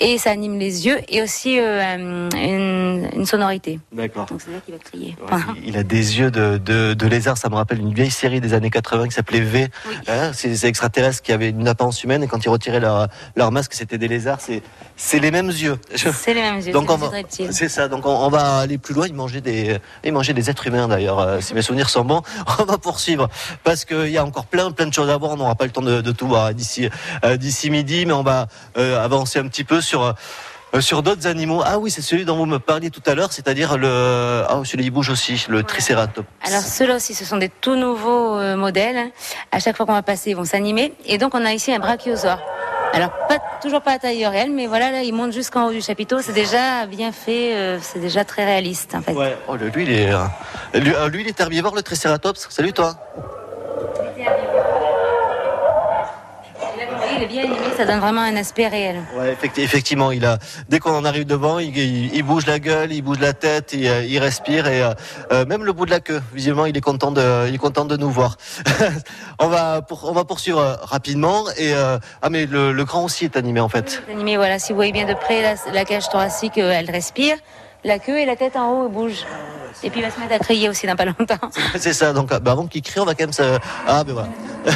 Et 0.00 0.16
ça 0.16 0.30
anime 0.30 0.58
les 0.58 0.86
yeux 0.86 0.98
et 1.08 1.20
aussi 1.20 1.58
une, 1.58 3.08
une 3.14 3.26
sonorité. 3.26 3.78
D'accord. 3.92 4.26
Donc 4.26 4.40
c'est 4.44 4.50
là 4.52 4.58
qu'il 4.64 4.74
va 4.74 4.80
crier. 4.80 5.16
Il 5.64 5.76
a 5.76 5.82
des 5.82 6.18
yeux 6.18 6.30
de, 6.30 6.58
de, 6.58 6.94
de 6.94 7.06
lézard. 7.06 7.36
Ça 7.36 7.48
me 7.50 7.54
rappelle 7.56 7.78
une 7.80 7.92
vieille 7.92 8.10
série 8.10 8.40
des 8.40 8.54
années 8.54 8.70
80 8.70 9.06
qui 9.08 9.12
s'appelait 9.14 9.40
V. 9.40 9.68
Hein, 10.08 10.30
c'est 10.32 10.48
des 10.48 10.66
extraterrestres 10.66 11.22
qui 11.22 11.32
avaient 11.32 11.50
une 11.50 11.68
apparence 11.68 12.02
humaine 12.04 12.22
et 12.22 12.26
quand 12.28 12.44
retiraient 12.52 12.80
leur, 12.80 13.08
leur 13.36 13.50
masque, 13.50 13.72
c'était 13.74 13.98
des 13.98 14.08
lézards. 14.08 14.40
C'est, 14.40 14.62
c'est 14.96 15.18
les 15.18 15.30
mêmes 15.30 15.48
yeux. 15.48 15.78
C'est 15.94 16.34
les 16.34 16.42
mêmes 16.42 16.60
yeux, 16.60 16.72
Donc 16.72 16.88
c'est 17.50 17.68
ça. 17.68 17.88
Donc 17.88 18.06
on, 18.06 18.10
on 18.10 18.28
va 18.28 18.58
aller 18.58 18.78
plus 18.78 18.94
loin. 18.94 19.06
Ils 19.06 19.14
mangeaient 19.14 19.40
des, 19.40 19.78
ils 20.04 20.12
mangeaient 20.12 20.34
des 20.34 20.48
êtres 20.50 20.66
humains 20.66 20.88
d'ailleurs. 20.88 21.18
euh, 21.18 21.40
si 21.40 21.54
mes 21.54 21.62
souvenirs 21.62 21.90
sont 21.90 22.04
bons, 22.04 22.22
on 22.58 22.64
va 22.64 22.78
poursuivre 22.78 23.28
parce 23.64 23.84
qu'il 23.84 24.08
y 24.10 24.18
a 24.18 24.24
encore 24.24 24.46
plein, 24.46 24.70
plein 24.70 24.86
de 24.86 24.94
choses 24.94 25.10
à 25.10 25.16
voir. 25.16 25.32
On 25.32 25.36
n'aura 25.36 25.54
pas 25.54 25.64
le 25.64 25.70
temps 25.72 25.82
de, 25.82 26.00
de 26.00 26.12
tout 26.12 26.28
voir 26.28 26.54
d'ici, 26.54 26.88
euh, 27.24 27.36
d'ici 27.36 27.70
midi, 27.70 28.06
mais 28.06 28.12
on 28.12 28.22
va 28.22 28.46
euh, 28.76 29.02
avancer 29.02 29.38
un 29.38 29.48
petit 29.48 29.64
peu 29.64 29.80
sur. 29.80 30.14
Euh, 30.74 30.80
sur 30.80 31.02
d'autres 31.02 31.26
animaux. 31.26 31.62
Ah 31.64 31.78
oui, 31.78 31.90
c'est 31.90 32.02
celui 32.02 32.24
dont 32.24 32.36
vous 32.36 32.46
me 32.46 32.58
parliez 32.58 32.90
tout 32.90 33.02
à 33.06 33.14
l'heure, 33.14 33.32
c'est-à-dire 33.32 33.76
le. 33.78 34.44
Ah, 34.48 34.60
celui-là, 34.64 34.84
il 34.84 34.90
bouge 34.90 35.10
aussi, 35.10 35.44
le 35.48 35.62
tricératops. 35.62 36.26
Alors 36.46 36.60
ceux-là 36.62 36.96
aussi, 36.96 37.14
ce 37.14 37.24
sont 37.24 37.36
des 37.36 37.48
tout 37.48 37.76
nouveaux 37.76 38.38
euh, 38.38 38.56
modèles. 38.56 39.10
À 39.50 39.58
chaque 39.58 39.76
fois 39.76 39.86
qu'on 39.86 39.92
va 39.92 40.02
passer, 40.02 40.30
ils 40.30 40.36
vont 40.36 40.44
s'animer. 40.44 40.94
Et 41.06 41.18
donc 41.18 41.34
on 41.34 41.44
a 41.44 41.52
ici 41.52 41.72
un 41.72 41.78
brachiosaure. 41.78 42.40
Alors 42.94 43.10
pas, 43.26 43.38
toujours 43.62 43.80
pas 43.80 43.92
à 43.92 43.98
taille 43.98 44.26
réelle, 44.26 44.50
mais 44.52 44.66
voilà, 44.66 44.90
là, 44.90 45.02
il 45.02 45.14
monte 45.14 45.32
jusqu'en 45.32 45.66
haut 45.66 45.72
du 45.72 45.80
chapiteau. 45.80 46.20
C'est 46.20 46.34
déjà 46.34 46.84
bien 46.86 47.10
fait, 47.10 47.54
euh, 47.54 47.78
c'est 47.80 48.00
déjà 48.00 48.22
très 48.24 48.44
réaliste 48.44 48.94
en 48.94 49.00
fait. 49.00 49.12
Ouais. 49.12 49.36
Oh, 49.48 49.56
lui, 49.56 49.70
il 49.84 49.90
est. 49.90 50.12
euh, 50.12 50.18
Lui, 50.74 50.92
lui, 51.10 51.22
il 51.22 51.28
est 51.28 51.40
herbivore, 51.40 51.74
le 51.74 51.82
tricératops. 51.82 52.46
Salut, 52.50 52.74
toi. 52.74 52.94
Il 57.16 57.22
est 57.22 57.26
bien 57.26 57.42
animé, 57.44 57.56
ça 57.76 57.84
donne 57.84 58.00
vraiment 58.00 58.20
un 58.22 58.36
aspect 58.36 58.68
réel. 58.68 59.00
Ouais, 59.18 59.32
effecti- 59.34 59.60
effectivement, 59.62 60.10
il 60.12 60.24
a. 60.24 60.38
Dès 60.68 60.78
qu'on 60.78 60.94
en 60.96 61.04
arrive 61.04 61.24
devant, 61.26 61.58
il, 61.58 61.76
il- 61.76 62.14
il 62.14 62.22
bouge 62.22 62.46
la 62.46 62.58
gueule, 62.58 62.92
il 62.92 63.02
bouge 63.02 63.18
la 63.20 63.32
tête, 63.32 63.72
il, 63.72 63.84
il 63.84 64.18
respire 64.18 64.66
et 64.68 64.82
euh, 64.82 64.92
euh, 65.32 65.44
même 65.46 65.64
le 65.64 65.72
bout 65.72 65.86
de 65.86 65.90
la 65.90 66.00
queue. 66.00 66.22
Visiblement, 66.32 66.66
il 66.66 66.76
est 66.76 66.80
content 66.80 67.10
de, 67.12 67.48
il 67.48 67.54
est 67.54 67.58
content 67.58 67.84
de 67.84 67.96
nous 67.96 68.10
voir. 68.10 68.36
on 69.38 69.48
va, 69.48 69.82
pour, 69.82 70.08
on 70.08 70.12
va 70.12 70.24
poursuivre 70.24 70.58
euh, 70.60 70.74
rapidement 70.82 71.44
et 71.56 71.74
euh, 71.74 71.98
ah 72.22 72.30
mais 72.30 72.46
le, 72.46 72.72
le 72.72 72.84
grand 72.84 73.04
aussi 73.04 73.24
est 73.24 73.36
animé 73.36 73.60
en 73.60 73.68
fait. 73.68 74.02
C'est 74.06 74.12
Animé, 74.12 74.36
voilà, 74.36 74.58
si 74.58 74.72
vous 74.72 74.76
voyez 74.76 74.92
bien 74.92 75.06
de 75.06 75.14
près, 75.14 75.42
la, 75.42 75.54
la 75.72 75.84
cage 75.84 76.08
thoracique, 76.08 76.58
elle 76.58 76.90
respire. 76.90 77.36
La 77.84 77.98
queue 77.98 78.18
et 78.18 78.26
la 78.26 78.36
tête 78.36 78.54
en 78.56 78.70
haut 78.84 78.88
bougent. 78.88 79.24
Et 79.82 79.90
puis 79.90 79.98
il 80.00 80.04
va 80.04 80.10
se 80.12 80.20
mettre 80.20 80.34
à 80.34 80.38
crier 80.38 80.68
aussi 80.68 80.86
dans 80.86 80.94
pas 80.94 81.04
longtemps. 81.06 81.34
C'est 81.76 81.92
ça. 81.92 82.12
Donc, 82.12 82.28
bah, 82.28 82.52
avant 82.52 82.66
qu'il 82.68 82.80
crie, 82.82 83.00
on 83.00 83.04
va 83.04 83.14
quand 83.14 83.24
même 83.24 83.32
se. 83.32 83.58
Ah 83.88 84.04
ben 84.04 84.12
voilà. 84.12 84.28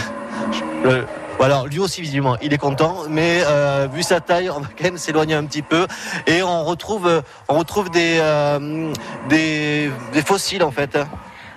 Le- 0.83 1.07
Voilà, 1.39 1.65
lui 1.71 1.79
aussi 1.79 2.01
visiblement, 2.01 2.37
il 2.41 2.55
est 2.55 2.59
content, 2.59 3.03
mais 3.11 3.43
euh, 3.45 3.89
vu 3.93 4.03
sa 4.03 4.21
taille, 4.21 4.49
on 4.49 4.61
va 4.61 4.69
quand 4.77 4.85
même 4.85 4.97
s'éloigner 4.97 5.35
un 5.35 5.45
petit 5.45 5.61
peu 5.63 5.87
et 6.27 6.43
on 6.43 6.65
retrouve, 6.65 7.07
euh, 7.07 7.21
on 7.49 7.59
retrouve 7.59 7.91
des, 7.91 8.19
euh, 8.21 8.93
des, 9.29 9.91
des 10.15 10.23
fossiles 10.23 10.65
en 10.65 10.71
fait. 10.71 10.99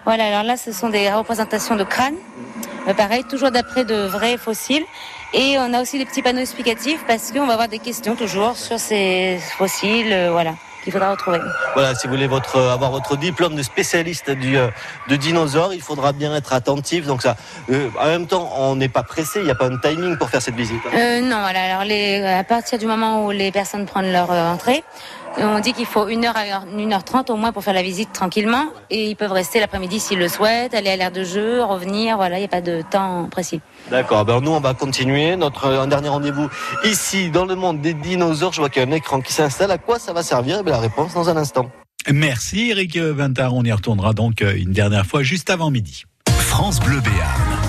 Voilà, 0.06 0.26
alors 0.26 0.44
là, 0.44 0.58
ce 0.58 0.74
sont 0.74 0.90
des 0.90 1.12
représentations 1.12 1.76
de 1.78 1.84
crânes. 1.84 2.16
Euh, 2.88 2.94
pareil, 2.94 3.24
toujours 3.24 3.52
d'après 3.52 3.86
de 3.86 4.06
vrais 4.06 4.38
fossiles. 4.38 4.84
Et 5.34 5.58
on 5.60 5.74
a 5.74 5.82
aussi 5.82 5.98
des 5.98 6.06
petits 6.06 6.24
panneaux 6.24 6.42
explicatifs 6.42 7.04
parce 7.08 7.32
qu'on 7.32 7.46
va 7.46 7.54
avoir 7.54 7.68
des 7.68 7.80
questions 7.80 8.16
toujours 8.16 8.58
sur 8.58 8.80
ces 8.80 9.40
fossiles, 9.58 10.12
euh, 10.12 10.30
voilà, 10.32 10.56
qu'il 10.84 10.94
faudra 10.94 11.12
retrouver. 11.12 11.40
Voilà, 11.74 11.96
si 11.96 12.08
vous 12.08 12.14
voulez 12.14 12.28
votre, 12.28 12.60
avoir 12.60 12.92
votre 12.92 13.18
diplôme 13.18 13.56
de 13.56 13.64
spécialiste 13.64 14.32
du, 14.32 14.58
euh, 14.58 14.68
de 15.10 15.16
dinosaures, 15.16 15.74
il 15.74 15.82
faudra 15.82 16.12
bien 16.14 16.36
être 16.36 16.54
attentif. 16.54 17.06
Donc 17.06 17.22
ça, 17.22 17.36
euh, 17.70 17.90
en 18.00 18.06
même 18.06 18.28
temps, 18.28 18.50
on 18.58 18.76
n'est 18.76 18.90
pas 18.90 19.04
pressé, 19.04 19.40
il 19.40 19.46
n'y 19.46 19.52
a 19.52 19.56
pas 19.56 19.66
un 19.68 19.78
timing 19.78 20.18
pour 20.18 20.30
faire 20.30 20.42
cette 20.42 20.56
visite. 20.56 20.82
hein. 20.88 20.98
Euh, 20.98 21.22
non, 21.22 21.40
voilà, 21.42 21.64
alors 21.64 21.84
les, 21.86 22.26
à 22.26 22.44
partir 22.44 22.78
du 22.80 22.86
moment 22.86 23.26
où 23.26 23.32
les 23.32 23.52
personnes 23.52 23.86
prennent 23.86 24.12
leur 24.12 24.32
euh, 24.32 24.52
entrée, 24.54 24.84
on 25.38 25.60
dit 25.60 25.74
qu'il 25.74 25.86
faut 25.86 26.08
une 26.08 26.26
heure 26.26 26.36
à 26.36 26.64
une 26.78 26.94
heure 26.94 27.04
trente 27.04 27.30
au 27.30 27.36
moins 27.36 27.52
pour 27.52 27.64
faire 27.64 27.74
la 27.74 27.82
visite 27.82 28.12
tranquillement. 28.14 28.66
Et 28.90 29.10
ils 29.10 29.16
peuvent 29.16 29.32
rester 29.32 29.60
l'après-midi 29.60 30.00
s'ils 30.00 30.20
le 30.20 30.28
souhaitent, 30.28 30.74
aller 30.74 30.90
à 30.90 30.96
l'air 30.96 31.12
de 31.12 31.24
jeu, 31.24 31.64
revenir. 31.64 32.18
Voilà, 32.18 32.38
il 32.38 32.42
n'y 32.42 32.46
a 32.46 32.50
pas 32.50 32.62
de 32.62 32.82
temps 32.90 33.28
précis. 33.30 33.62
D'accord, 33.92 34.26
ben 34.26 34.42
nous 34.42 34.52
on 34.52 34.60
va 34.60 34.74
continuer 34.74 35.36
notre 35.36 35.68
un 35.68 35.88
dernier 35.88 36.10
rendez-vous 36.10 36.50
ici 36.84 37.30
dans 37.30 37.46
le 37.46 37.56
monde 37.56 37.82
des 37.82 37.94
dinosaures. 37.94 38.54
Je 38.54 38.62
vois 38.62 38.70
qu'il 38.70 38.82
y 38.82 38.86
a 38.86 38.88
un 38.88 38.92
écran 38.92 39.22
qui 39.22 39.34
s'installe. 39.34 39.72
À 39.72 39.78
quoi 39.78 40.00
ça 40.00 40.14
va 40.14 40.24
servir? 40.24 40.58
Eh 40.60 40.64
bien, 40.64 40.74
La 40.74 40.80
réponse 40.80 41.14
dans 41.14 41.30
un 41.30 41.38
instant. 41.38 41.70
Merci 42.12 42.70
Eric 42.72 42.98
Vintard. 42.98 43.54
On 43.54 43.64
y 43.64 43.72
retournera 43.72 44.14
donc 44.14 44.42
euh, 44.42 44.56
une 44.56 44.72
dernière 44.72 45.06
fois 45.06 45.24
juste 45.24 45.50
avant 45.50 45.70
midi. 45.70 46.06
France 46.28 46.80
Bleu 46.80 47.00
Béarn. 47.02 47.69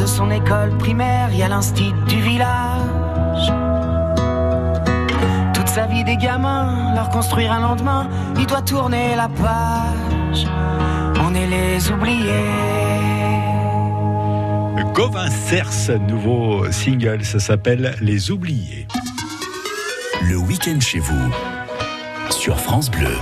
de 0.00 0.06
son 0.06 0.30
école 0.30 0.70
primaire, 0.78 1.28
il 1.30 1.38
y 1.38 1.42
a 1.42 1.48
l'instit 1.48 1.92
du 2.08 2.20
village. 2.22 3.52
Toute 5.52 5.68
sa 5.68 5.86
vie 5.86 6.04
des 6.04 6.16
gamins, 6.16 6.94
leur 6.94 7.10
construire 7.10 7.52
un 7.52 7.60
lendemain, 7.60 8.08
il 8.38 8.46
doit 8.46 8.62
tourner 8.62 9.14
la 9.14 9.28
page. 9.28 10.46
On 11.22 11.34
est 11.34 11.46
les 11.46 11.90
oubliés. 11.90 12.46
Gauvin 14.94 15.28
Cers, 15.28 15.98
nouveau 15.98 16.70
single, 16.72 17.24
ça 17.24 17.38
s'appelle 17.38 17.94
Les 18.00 18.30
Oubliés. 18.30 18.86
Le 20.22 20.36
week-end 20.36 20.80
chez 20.80 20.98
vous, 20.98 21.30
sur 22.30 22.58
France 22.58 22.90
Bleu. 22.90 23.16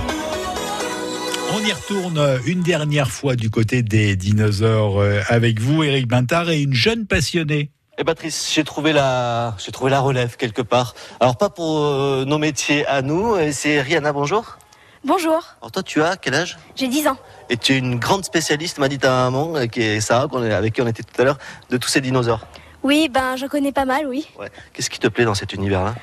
On 1.59 1.65
y 1.65 1.73
retourne 1.73 2.39
une 2.45 2.61
dernière 2.61 3.09
fois 3.11 3.35
du 3.35 3.49
côté 3.49 3.81
des 3.83 4.15
dinosaures 4.15 5.01
euh, 5.01 5.19
avec 5.27 5.59
vous, 5.59 5.83
Eric 5.83 6.07
Bintard, 6.07 6.49
et 6.49 6.61
une 6.61 6.73
jeune 6.73 7.05
passionnée. 7.05 7.71
Eh 7.97 8.03
Patrice, 8.05 8.49
j'ai 8.53 8.63
trouvé 8.63 8.93
la, 8.93 9.55
j'ai 9.57 9.71
trouvé 9.73 9.91
la 9.91 9.99
relève 9.99 10.37
quelque 10.37 10.61
part. 10.61 10.95
Alors 11.19 11.37
pas 11.37 11.49
pour 11.49 11.79
euh, 11.83 12.23
nos 12.25 12.37
métiers 12.37 12.85
à 12.87 13.01
nous. 13.01 13.35
C'est 13.51 13.81
Rihanna, 13.81 14.13
bonjour. 14.13 14.57
Bonjour, 15.03 15.43
Alors 15.61 15.71
toi, 15.71 15.83
tu 15.83 16.01
as 16.01 16.15
quel 16.17 16.35
âge? 16.35 16.57
J'ai 16.75 16.87
10 16.87 17.07
ans. 17.07 17.17
Et 17.49 17.57
tu 17.57 17.73
es 17.73 17.77
une 17.77 17.99
grande 17.99 18.23
spécialiste, 18.23 18.77
m'a 18.77 18.87
dit 18.87 18.97
ta 18.99 19.09
maman, 19.09 19.55
euh, 19.57 19.65
qui 19.65 19.81
est 19.81 19.99
Sarah, 20.01 20.27
qu'on 20.27 20.43
est- 20.43 20.53
avec 20.53 20.73
qui 20.75 20.81
on 20.81 20.87
était 20.87 21.03
tout 21.03 21.21
à 21.21 21.25
l'heure, 21.25 21.39
de 21.69 21.77
tous 21.77 21.89
ces 21.89 21.99
dinosaures. 22.01 22.47
Oui, 22.83 23.09
ben 23.13 23.35
je 23.35 23.45
connais 23.47 23.71
pas 23.73 23.85
mal, 23.85 24.07
oui. 24.07 24.25
Ouais. 24.39 24.49
Qu'est-ce 24.73 24.89
qui 24.89 24.99
te 24.99 25.07
plaît 25.07 25.25
dans 25.25 25.35
cet 25.35 25.53
univers-là? 25.53 25.95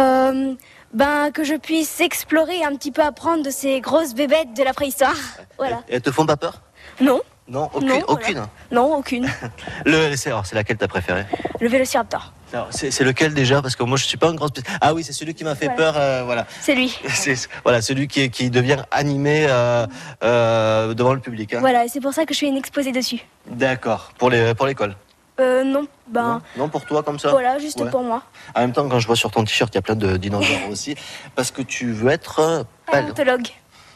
Euh, 0.00 0.54
ben 0.94 1.30
que 1.32 1.44
je 1.44 1.54
puisse 1.54 2.00
explorer 2.00 2.64
un 2.64 2.74
petit 2.76 2.92
peu 2.92 3.02
apprendre 3.02 3.42
de 3.44 3.50
ces 3.50 3.80
grosses 3.80 4.14
bébêtes 4.14 4.54
de 4.56 4.62
la 4.62 4.72
préhistoire. 4.72 5.16
Voilà. 5.58 5.82
Et 5.88 5.96
elles 5.96 6.02
te 6.02 6.10
font 6.10 6.24
pas 6.26 6.36
peur? 6.36 6.62
Non, 7.00 7.20
Non, 7.48 7.68
aucune. 7.74 7.88
Non, 7.88 7.94
voilà. 7.94 8.04
aucune. 8.08 8.42
non, 8.70 8.94
aucune. 8.96 9.28
Le, 9.84 10.14
c'est, 10.16 10.30
alors, 10.30 10.46
c'est 10.46 10.54
laquelle 10.54 10.76
t'as 10.76 10.88
préférée? 10.88 11.26
Le 11.60 11.68
vélociraptor. 11.68 12.32
C'est, 12.70 13.00
lequel 13.00 13.34
déjà? 13.34 13.60
Parce 13.60 13.74
que 13.74 13.82
moi, 13.82 13.96
je 13.98 14.04
suis 14.04 14.16
pas 14.16 14.28
un 14.28 14.34
grand 14.34 14.46
spécialiste. 14.46 14.78
Ah 14.80 14.94
oui, 14.94 15.02
c'est 15.02 15.12
celui 15.12 15.34
qui 15.34 15.42
m'a 15.42 15.56
fait 15.56 15.70
peur. 15.74 15.94
euh, 15.96 16.22
voilà. 16.22 16.46
C'est 16.60 16.76
lui. 16.76 16.96
C'est 17.08 17.34
voilà 17.64 17.82
celui 17.82 18.06
qui, 18.06 18.30
qui 18.30 18.48
devient 18.48 18.78
animé 18.92 19.46
euh, 19.48 19.86
euh, 20.22 20.94
devant 20.94 21.14
le 21.14 21.20
public. 21.20 21.52
hein. 21.54 21.58
Voilà, 21.58 21.88
c'est 21.88 21.98
pour 22.00 22.12
ça 22.14 22.24
que 22.26 22.32
je 22.32 22.38
fais 22.38 22.46
une 22.46 22.56
exposé 22.56 22.92
dessus. 22.92 23.18
D'accord. 23.48 24.12
Pour 24.18 24.30
les 24.30 24.54
pour 24.54 24.66
l'école. 24.66 24.94
Euh, 25.40 25.64
non, 25.64 25.86
ben 26.06 26.40
Non 26.56 26.68
pour 26.68 26.84
toi 26.84 27.02
comme 27.02 27.18
ça. 27.18 27.30
voilà, 27.30 27.58
juste 27.58 27.80
Ouais. 27.80 27.90
pour 27.90 28.02
moi. 28.02 28.22
En 28.54 28.60
même 28.60 28.72
temps, 28.72 28.88
quand 28.88 29.00
je 29.00 29.06
vois 29.06 29.16
sur 29.16 29.30
ton 29.32 29.42
t-shirt, 29.42 29.72
il 29.74 29.76
y 29.76 29.78
a 29.78 29.82
plein 29.82 29.96
de 29.96 30.16
dinosaures 30.16 30.68
aussi, 30.70 30.94
parce 31.34 31.50
que 31.50 31.60
tu 31.62 31.90
veux 31.92 32.10
être 32.10 32.38
euh, 32.38 32.58
pal- 32.86 33.00
Paléontologue. 33.00 33.48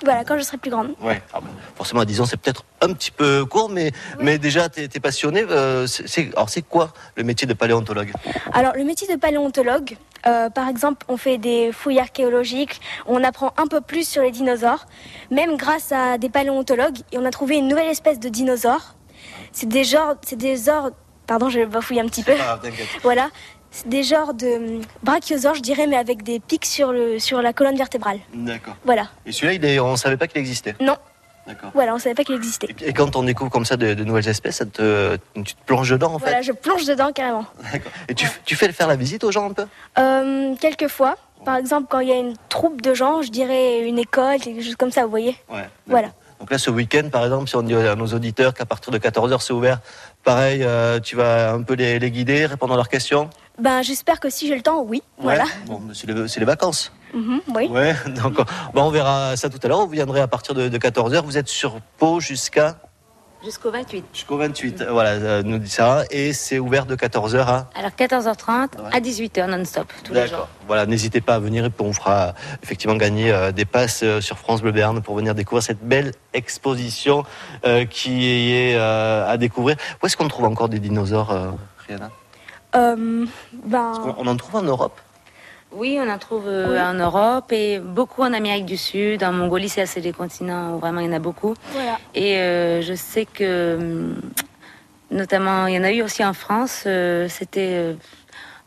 Voilà, 0.05 0.25
quand 0.25 0.37
je 0.39 0.43
serai 0.43 0.59
plus 0.59 0.71
grande. 0.71 0.95
Ouais. 1.01 1.21
Ah 1.33 1.41
ben, 1.41 1.49
forcément, 1.77 2.01
à 2.01 2.05
10 2.05 2.21
ans, 2.21 2.25
c'est 2.25 2.37
peut-être 2.37 2.65
un 2.81 2.93
petit 2.93 3.11
peu 3.11 3.45
court, 3.45 3.69
mais 3.69 3.91
mais 4.21 4.39
déjà, 4.39 4.69
t'es 4.69 4.85
es 4.93 5.01
passionné. 5.01 5.45
euh, 5.49 5.87
alors, 6.35 6.49
c'est 6.51 6.63
quoi 6.63 6.93
le 7.17 7.25
métier 7.25 7.47
de 7.49 7.55
paléontologue? 7.55 8.13
Alors, 8.53 8.75
le 8.77 8.85
métier 8.85 9.13
de 9.13 9.19
paléontologue, 9.19 9.97
euh, 10.27 10.51
par 10.51 10.69
exemple, 10.69 11.05
on 11.09 11.17
fait 11.17 11.39
des 11.39 11.73
fouilles 11.73 11.99
archéologiques, 11.99 12.81
on 13.07 13.23
apprend 13.25 13.53
un 13.57 13.67
peu 13.67 13.81
plus 13.81 14.09
sur 14.09 14.23
les 14.23 14.31
dinosaures. 14.31 14.87
Même 15.33 15.57
grâce 15.57 15.91
à 15.93 16.17
des 16.19 16.29
paléontologues, 16.31 16.99
et 17.13 17.19
on 17.19 17.25
a 17.25 17.31
trouvé 17.31 17.57
une 17.57 17.67
nouvelle 17.69 17.89
espèce 17.89 18.21
de 18.21 18.29
dinosaure. 18.29 18.95
C'est 19.53 19.69
des 19.69 19.83
genres, 19.85 20.15
c'est 20.23 20.37
des 20.37 20.69
ordres. 20.69 20.95
Pardon, 21.29 21.51
je 21.51 21.61
bafouille 21.65 22.01
un 22.01 22.07
petit 22.07 22.25
peu. 22.25 22.33
Ah. 22.41 22.59
Voilà, 23.03 23.29
des 23.85 24.03
genres 24.03 24.35
de 24.35 24.79
hum, 24.79 24.81
brachiosaures, 25.03 25.55
je 25.55 25.61
dirais, 25.63 25.87
mais 25.87 25.97
avec 25.97 26.23
des 26.23 26.41
pics 26.41 26.65
sur 26.65 26.91
le 26.91 27.19
sur 27.21 27.41
la 27.43 27.53
colonne 27.53 27.77
vertébrale. 27.77 28.19
D'accord. 28.35 28.75
Voilà. 28.85 29.09
Et 29.27 29.31
celui-là, 29.31 29.85
on 29.85 29.95
savait 29.97 30.17
pas 30.17 30.27
qu'il 30.27 30.39
existait. 30.39 30.75
Non, 30.81 30.97
Voilà, 31.75 31.95
on 31.95 31.99
savait 31.99 32.15
pas 32.15 32.25
qu'il 32.25 32.35
existait. 32.35 32.75
Et 32.81 32.95
quand 32.95 33.15
on 33.15 33.23
découvre 33.23 33.51
comme 33.51 33.67
ça 33.67 33.77
de, 33.77 33.93
de 33.93 34.05
nouvelles 34.05 34.29
espèces, 34.29 34.57
ça 34.57 34.65
te, 34.67 35.17
tu 35.35 35.55
te 35.55 35.65
plonges 35.67 35.91
dedans 35.91 36.15
en 36.15 36.19
fait. 36.19 36.25
Voilà, 36.25 36.41
je 36.41 36.53
plonge 36.53 36.87
dedans 36.87 37.13
carrément. 37.13 37.45
Et 38.09 38.15
tu, 38.15 38.27
tu 38.47 38.57
fais 38.57 38.73
faire 38.73 38.89
la 38.89 38.97
visite 38.97 39.23
aux 39.23 39.31
gens 39.31 39.51
un 39.51 39.53
peu? 39.53 39.67
Euh, 39.99 40.55
quelquefois, 40.59 41.17
par 41.45 41.57
exemple, 41.57 41.89
quand 41.91 42.01
il 42.01 42.09
y 42.09 42.13
a 42.13 42.19
une 42.19 42.37
troupe 42.49 42.81
de 42.81 42.95
gens, 42.95 43.21
je 43.21 43.31
dirais 43.31 43.87
une 43.87 43.99
école, 43.99 44.39
quelque 44.41 44.63
chose 44.63 44.77
comme 44.77 44.91
ça, 44.91 45.05
vous 45.05 45.11
voyez? 45.11 45.37
Ouais. 45.51 45.69
Voilà. 45.87 46.09
Donc 46.41 46.51
là, 46.53 46.59
ce 46.59 46.71
week-end, 46.71 47.09
par 47.11 47.25
exemple, 47.25 47.49
si 47.49 47.57
on 47.57 47.63
dit 47.63 47.75
à 47.75 47.97
nos 47.97 48.07
auditeurs 48.07 48.55
qu'à 48.55 48.65
partir 48.65 48.93
de 48.93 48.99
14h 48.99 49.41
c'est 49.41 49.53
ouvert, 49.53 49.81
pareil, 50.29 50.63
euh, 50.63 51.01
tu 51.01 51.17
vas 51.17 51.53
un 51.53 51.63
peu 51.63 51.73
les, 51.73 51.99
les 51.99 52.11
guider, 52.11 52.45
répondre 52.45 52.75
à 52.75 52.77
leurs 52.77 52.91
questions. 52.91 53.31
Ben, 53.59 53.81
j'espère 53.81 54.21
que 54.21 54.29
si 54.29 54.47
j'ai 54.47 54.55
le 54.55 54.61
temps, 54.61 54.83
oui. 54.83 55.03
Voilà. 55.17 55.45
Bon, 55.65 55.81
c'est 55.95 56.07
les, 56.07 56.45
vacances. 56.45 56.93
Mhm, 57.15 57.41
oui. 57.57 57.67
Ouais. 57.69 57.97
Donc, 58.23 58.39
euh, 58.39 58.45
bon, 58.75 58.83
on 58.83 58.91
verra 58.91 59.39
ça 59.39 59.49
tout 59.49 59.59
à 59.63 59.69
l'heure. 59.69 59.81
Vous 59.81 59.89
viendrez 59.89 60.21
à 60.21 60.29
partir 60.29 60.55
de, 60.55 60.69
14h. 60.69 61.25
Vous 61.25 61.39
êtes 61.39 61.49
sur 61.49 61.81
Pau 61.97 62.21
jusqu'à 62.21 62.77
Jusqu'au 63.45 63.71
28. 63.71 64.05
jusqu'au 64.13 64.37
28. 64.37 64.85
Voilà, 64.91 65.11
euh, 65.11 65.43
nous 65.45 65.59
dit 65.59 65.71
ça. 65.71 66.03
Et 66.11 66.33
c'est 66.33 66.59
ouvert 66.59 66.87
de 66.87 66.97
14h 66.97 67.39
à. 67.39 67.71
Alors 67.77 67.91
14h30 67.93 68.69
à 68.93 69.01
18h 69.01 69.47
non-stop 69.49 69.87
tous 70.03 70.13
les 70.13 70.23
jours. 70.23 70.31
D'accord. 70.31 70.49
Voilà, 70.67 70.87
n'hésitez 70.87 71.21
pas 71.21 71.37
à 71.37 71.39
venir 71.39 71.65
et 71.65 71.71
on 71.79 71.93
fera 71.93 72.35
effectivement 72.63 72.97
gagner 72.97 73.31
euh, 73.33 73.53
des 73.53 73.65
passes 73.65 74.03
euh, 74.03 74.21
sur 74.21 74.39
France 74.39 74.61
Bleu 74.61 74.73
Béarn 74.73 75.01
pour 75.03 75.15
venir 75.15 75.35
découvrir 75.37 75.63
cette 75.63 75.83
belle 75.83 76.13
exposition 76.35 77.25
euh, 77.65 77.85
qui 77.85 78.27
est 78.27 78.75
euh, 78.75 79.31
à 79.31 79.37
découvrir. 79.37 79.77
Où 80.03 80.07
est-ce 80.07 80.17
qu'on 80.17 80.29
trouve 80.29 80.47
encore 80.47 80.69
des 80.69 80.81
dinosaures, 80.81 81.31
euh, 81.31 81.51
Rihanna? 81.87 82.11
Euh, 82.75 83.25
ben, 83.65 83.93
On 84.19 84.27
en 84.27 84.37
trouve 84.37 84.57
en 84.57 84.63
Europe 84.63 85.01
Oui, 85.73 85.99
on 86.01 86.09
en 86.11 86.19
trouve 86.19 86.45
euh, 86.47 86.73
Oui. 86.73 86.81
en 86.81 86.95
Europe 86.95 87.53
et 87.53 87.79
beaucoup 87.79 88.23
en 88.23 88.33
Amérique 88.33 88.65
du 88.67 88.77
Sud. 88.77 89.23
En 89.23 89.33
Mongolie, 89.33 89.69
c'est 89.69 89.83
assez 89.83 90.01
des 90.01 90.13
continents 90.13 90.75
où 90.75 90.79
vraiment 90.79 91.01
il 91.01 91.07
y 91.07 91.09
en 91.11 91.13
a 91.13 91.19
beaucoup. 91.19 91.55
voilà. 91.73 91.99
Et 92.15 92.39
euh, 92.39 92.81
je 92.83 92.95
sais 92.95 93.27
que, 93.27 93.77
hum, 93.77 94.21
notamment, 95.11 95.67
il 95.67 95.75
y 95.75 95.79
en 95.79 95.85
a 95.85 95.93
eu 95.93 96.03
aussi 96.03 96.25
en 96.25 96.33
France. 96.33 96.85
euh, 96.87 97.29
C'était 97.29 97.97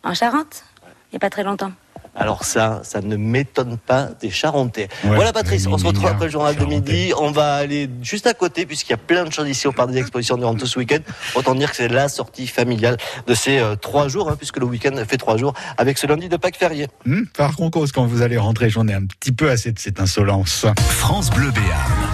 en 0.03 0.13
Charente, 0.13 0.63
il 0.85 1.13
n'y 1.13 1.17
a 1.17 1.19
pas 1.19 1.29
très 1.31 1.43
longtemps. 1.43 1.71
Alors 2.15 2.43
ça, 2.43 2.81
ça 2.83 3.01
ne 3.01 3.15
m'étonne 3.15 3.77
pas 3.77 4.09
des 4.19 4.29
Charentais. 4.29 4.89
Ouais, 5.03 5.15
voilà 5.15 5.31
Patrice, 5.31 5.65
on 5.67 5.77
se 5.77 5.85
retrouve 5.85 6.07
après 6.07 6.25
le 6.25 6.31
journal 6.31 6.55
de 6.55 6.65
midi. 6.65 7.13
On 7.17 7.31
va 7.31 7.55
aller 7.55 7.89
juste 8.01 8.27
à 8.27 8.33
côté 8.33 8.65
puisqu'il 8.65 8.91
y 8.91 8.95
a 8.95 8.97
plein 8.97 9.23
de 9.23 9.31
choses 9.31 9.47
ici 9.47 9.67
au 9.67 9.71
parc 9.71 9.91
des 9.91 9.99
expositions 9.99 10.37
durant 10.37 10.55
tout 10.55 10.65
ce 10.67 10.77
week-end. 10.77 10.99
Autant 11.35 11.55
dire 11.55 11.69
que 11.69 11.77
c'est 11.77 11.87
la 11.87 12.09
sortie 12.09 12.47
familiale 12.47 12.97
de 13.27 13.33
ces 13.33 13.59
euh, 13.59 13.75
trois 13.75 14.07
jours, 14.07 14.29
hein, 14.29 14.35
puisque 14.37 14.57
le 14.57 14.65
week-end 14.65 14.91
fait 15.07 15.17
trois 15.17 15.37
jours, 15.37 15.53
avec 15.77 15.97
ce 15.97 16.07
lundi 16.07 16.27
de 16.27 16.37
Pâques 16.37 16.57
férié. 16.57 16.87
Hmm, 17.05 17.23
par 17.35 17.55
concours, 17.55 17.85
quand 17.93 18.05
vous 18.05 18.21
allez 18.21 18.37
rentrer, 18.37 18.69
j'en 18.69 18.87
ai 18.87 18.93
un 18.93 19.05
petit 19.05 19.31
peu 19.31 19.49
assez 19.49 19.71
de 19.71 19.79
cette 19.79 19.99
insolence. 19.99 20.65
France 20.77 21.29
Bleu 21.29 21.51
Béarn. 21.51 22.11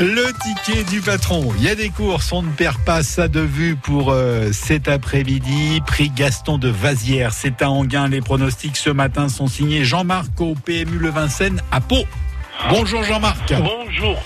Le 0.00 0.32
ticket 0.42 0.82
du 0.84 1.02
patron. 1.02 1.52
Il 1.58 1.62
y 1.64 1.68
a 1.68 1.74
des 1.74 1.90
courses, 1.90 2.32
on 2.32 2.42
ne 2.42 2.50
perd 2.50 2.78
pas 2.84 3.02
ça 3.02 3.28
de 3.28 3.40
vue 3.40 3.76
pour 3.76 4.10
euh, 4.10 4.50
cet 4.50 4.88
après-midi. 4.88 5.82
Prix 5.86 6.08
Gaston 6.08 6.56
de 6.56 6.68
Vazières, 6.70 7.32
c'est 7.34 7.60
à 7.60 7.68
Anguin. 7.70 8.08
Les 8.08 8.22
pronostics 8.22 8.78
ce 8.78 8.88
matin 8.88 9.28
sont 9.28 9.46
signés 9.46 9.84
Jean-Marc 9.84 10.40
au 10.40 10.54
PMU 10.54 10.96
Le 10.96 11.10
Vincennes 11.10 11.60
à 11.70 11.82
Pau. 11.82 12.04
Bonjour 12.70 13.02
Jean-Marc. 13.04 13.52
Bonjour, 13.52 14.16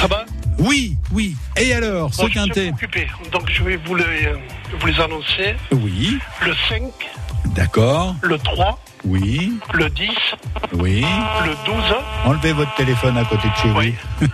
ça 0.00 0.06
va? 0.06 0.24
Oui, 0.60 0.96
oui. 1.12 1.36
Et 1.56 1.72
alors, 1.72 2.14
ce 2.14 2.22
Bon, 2.22 2.28
quintet? 2.28 2.70
occupé, 2.70 3.08
donc 3.32 3.50
je 3.50 3.62
vais 3.64 3.76
vous 3.76 3.96
les, 3.96 4.04
euh, 4.26 4.36
vous 4.78 4.86
les 4.86 5.00
annoncer. 5.00 5.56
Oui, 5.72 6.18
Le 6.44 6.52
5, 6.68 6.82
d'accord. 7.56 8.14
le 8.22 8.38
3, 8.38 8.78
Oui, 9.04 9.52
le 9.72 9.88
10, 9.88 10.08
oui. 10.74 11.00
le 11.44 11.50
12 11.66 11.84
Enlevez 12.24 12.52
votre 12.52 12.74
téléphone 12.74 13.16
à 13.16 13.24
côté 13.24 13.48
de 13.48 13.54
chez 13.62 13.70
Oui. 13.78 13.94
vous. 14.20 14.26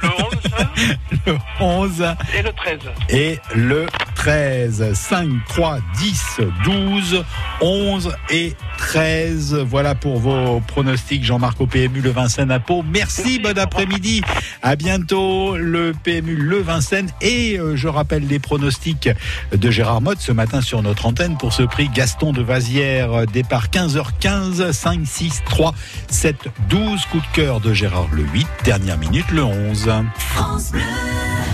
le 1.26 1.32
11 1.60 1.98
Le 2.00 2.04
11 2.04 2.04
et 2.36 2.42
le 2.42 2.52
13. 2.52 2.78
et 3.10 3.38
le 3.54 3.86
13. 4.14 4.92
5, 4.94 5.28
3, 5.48 5.78
10, 5.98 6.40
12, 6.64 7.24
11 7.60 8.16
et 8.30 8.54
13. 8.78 9.54
Voilà 9.68 9.94
pour 9.94 10.18
vos 10.18 10.60
pronostics, 10.60 11.24
Jean-Marc 11.24 11.60
au 11.60 11.66
PMU 11.66 12.00
Le 12.00 12.10
Vincennes 12.10 12.50
à 12.50 12.58
Pau. 12.58 12.82
Merci, 12.90 13.38
bon 13.38 13.56
après-midi. 13.58 14.22
À 14.62 14.76
bientôt, 14.76 15.56
le 15.56 15.92
PMU 16.02 16.36
Le 16.36 16.58
Vincennes. 16.62 17.10
Et 17.20 17.58
euh, 17.58 17.76
je 17.76 17.86
rappelle 17.88 18.26
les 18.26 18.38
pronostics 18.38 19.08
de 19.52 19.70
Gérard 19.70 20.00
Motte 20.00 20.20
ce 20.20 20.32
matin 20.32 20.60
sur 20.62 20.82
notre 20.82 21.06
antenne 21.06 21.36
pour 21.36 21.52
ce 21.52 21.62
prix 21.62 21.88
Gaston 21.88 22.32
de 22.32 22.42
Vazières. 22.42 23.12
Euh, 23.12 23.26
Départ 23.26 23.66
15h15, 23.68 24.53
5, 24.72 25.00
6, 25.04 25.42
3, 25.48 25.74
7, 26.08 26.36
12. 26.68 27.04
Coup 27.06 27.18
de 27.18 27.26
cœur 27.34 27.60
de 27.60 27.72
Gérard 27.72 28.08
le 28.12 28.22
8. 28.22 28.46
Dernière 28.64 28.98
minute, 28.98 29.30
le 29.30 29.44
11. 29.44 29.90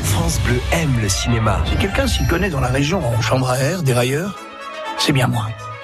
France 0.05 0.41
Bleu 0.45 0.61
aime 0.73 1.01
le 1.01 1.09
cinéma. 1.09 1.63
Si 1.67 1.77
quelqu'un 1.77 2.07
s'y 2.07 2.27
connaît 2.27 2.51
dans 2.51 2.61
la 2.61 2.69
région 2.69 3.05
en 3.07 3.21
chambre 3.21 3.51
à 3.51 3.59
air, 3.59 3.83
dérailleur, 3.83 4.39
c'est 4.99 5.13
bien 5.13 5.27
moi. 5.27 5.47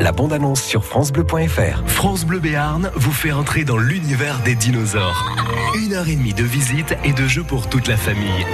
La 0.00 0.12
bande-annonce 0.12 0.62
sur 0.62 0.84
FranceBleu.fr. 0.84 1.82
France 1.86 2.24
Bleu 2.24 2.38
Béarn 2.38 2.90
vous 2.96 3.12
fait 3.12 3.32
entrer 3.32 3.64
dans 3.64 3.78
l'univers 3.78 4.38
des 4.40 4.54
dinosaures. 4.54 5.36
Une 5.74 5.94
heure 5.94 6.08
et 6.08 6.16
demie 6.16 6.34
de 6.34 6.44
visite 6.44 6.96
et 7.04 7.12
de 7.12 7.26
jeux 7.26 7.44
pour 7.44 7.68
toute 7.68 7.88
la 7.88 7.96
famille. 7.96 8.46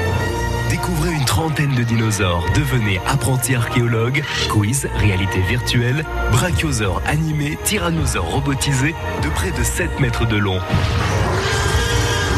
Découvrez 0.71 1.13
une 1.13 1.25
trentaine 1.25 1.75
de 1.75 1.83
dinosaures, 1.83 2.45
devenez 2.55 3.01
apprenti 3.07 3.55
archéologue, 3.55 4.23
quiz, 4.51 4.89
réalité 4.97 5.41
virtuelle, 5.41 6.05
brachiosaures 6.33 7.03
animés, 7.07 7.59
tyrannosaures 7.65 8.31
robotisés 8.31 8.95
de 9.23 9.29
près 9.29 9.53
de 9.53 9.63
7 9.63 10.01
mètres 10.01 10.27
de 10.27 10.37
long. 10.37 10.59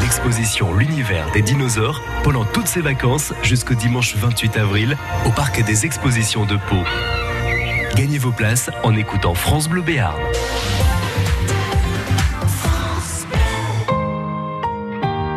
L'exposition 0.02 0.74
L'univers 0.74 1.30
des 1.32 1.42
dinosaures 1.42 2.02
pendant 2.22 2.44
toutes 2.44 2.68
ces 2.68 2.80
vacances 2.80 3.32
jusqu'au 3.42 3.74
dimanche 3.74 4.16
28 4.16 4.56
avril 4.56 4.96
au 5.26 5.30
parc 5.30 5.62
des 5.64 5.84
expositions 5.86 6.44
de 6.44 6.56
Pau. 6.68 6.82
Gagnez 7.94 8.18
vos 8.18 8.32
places 8.32 8.70
en 8.82 8.94
écoutant 8.94 9.34
France 9.34 9.68
Bleu 9.68 9.82
Béarn. 9.82 10.18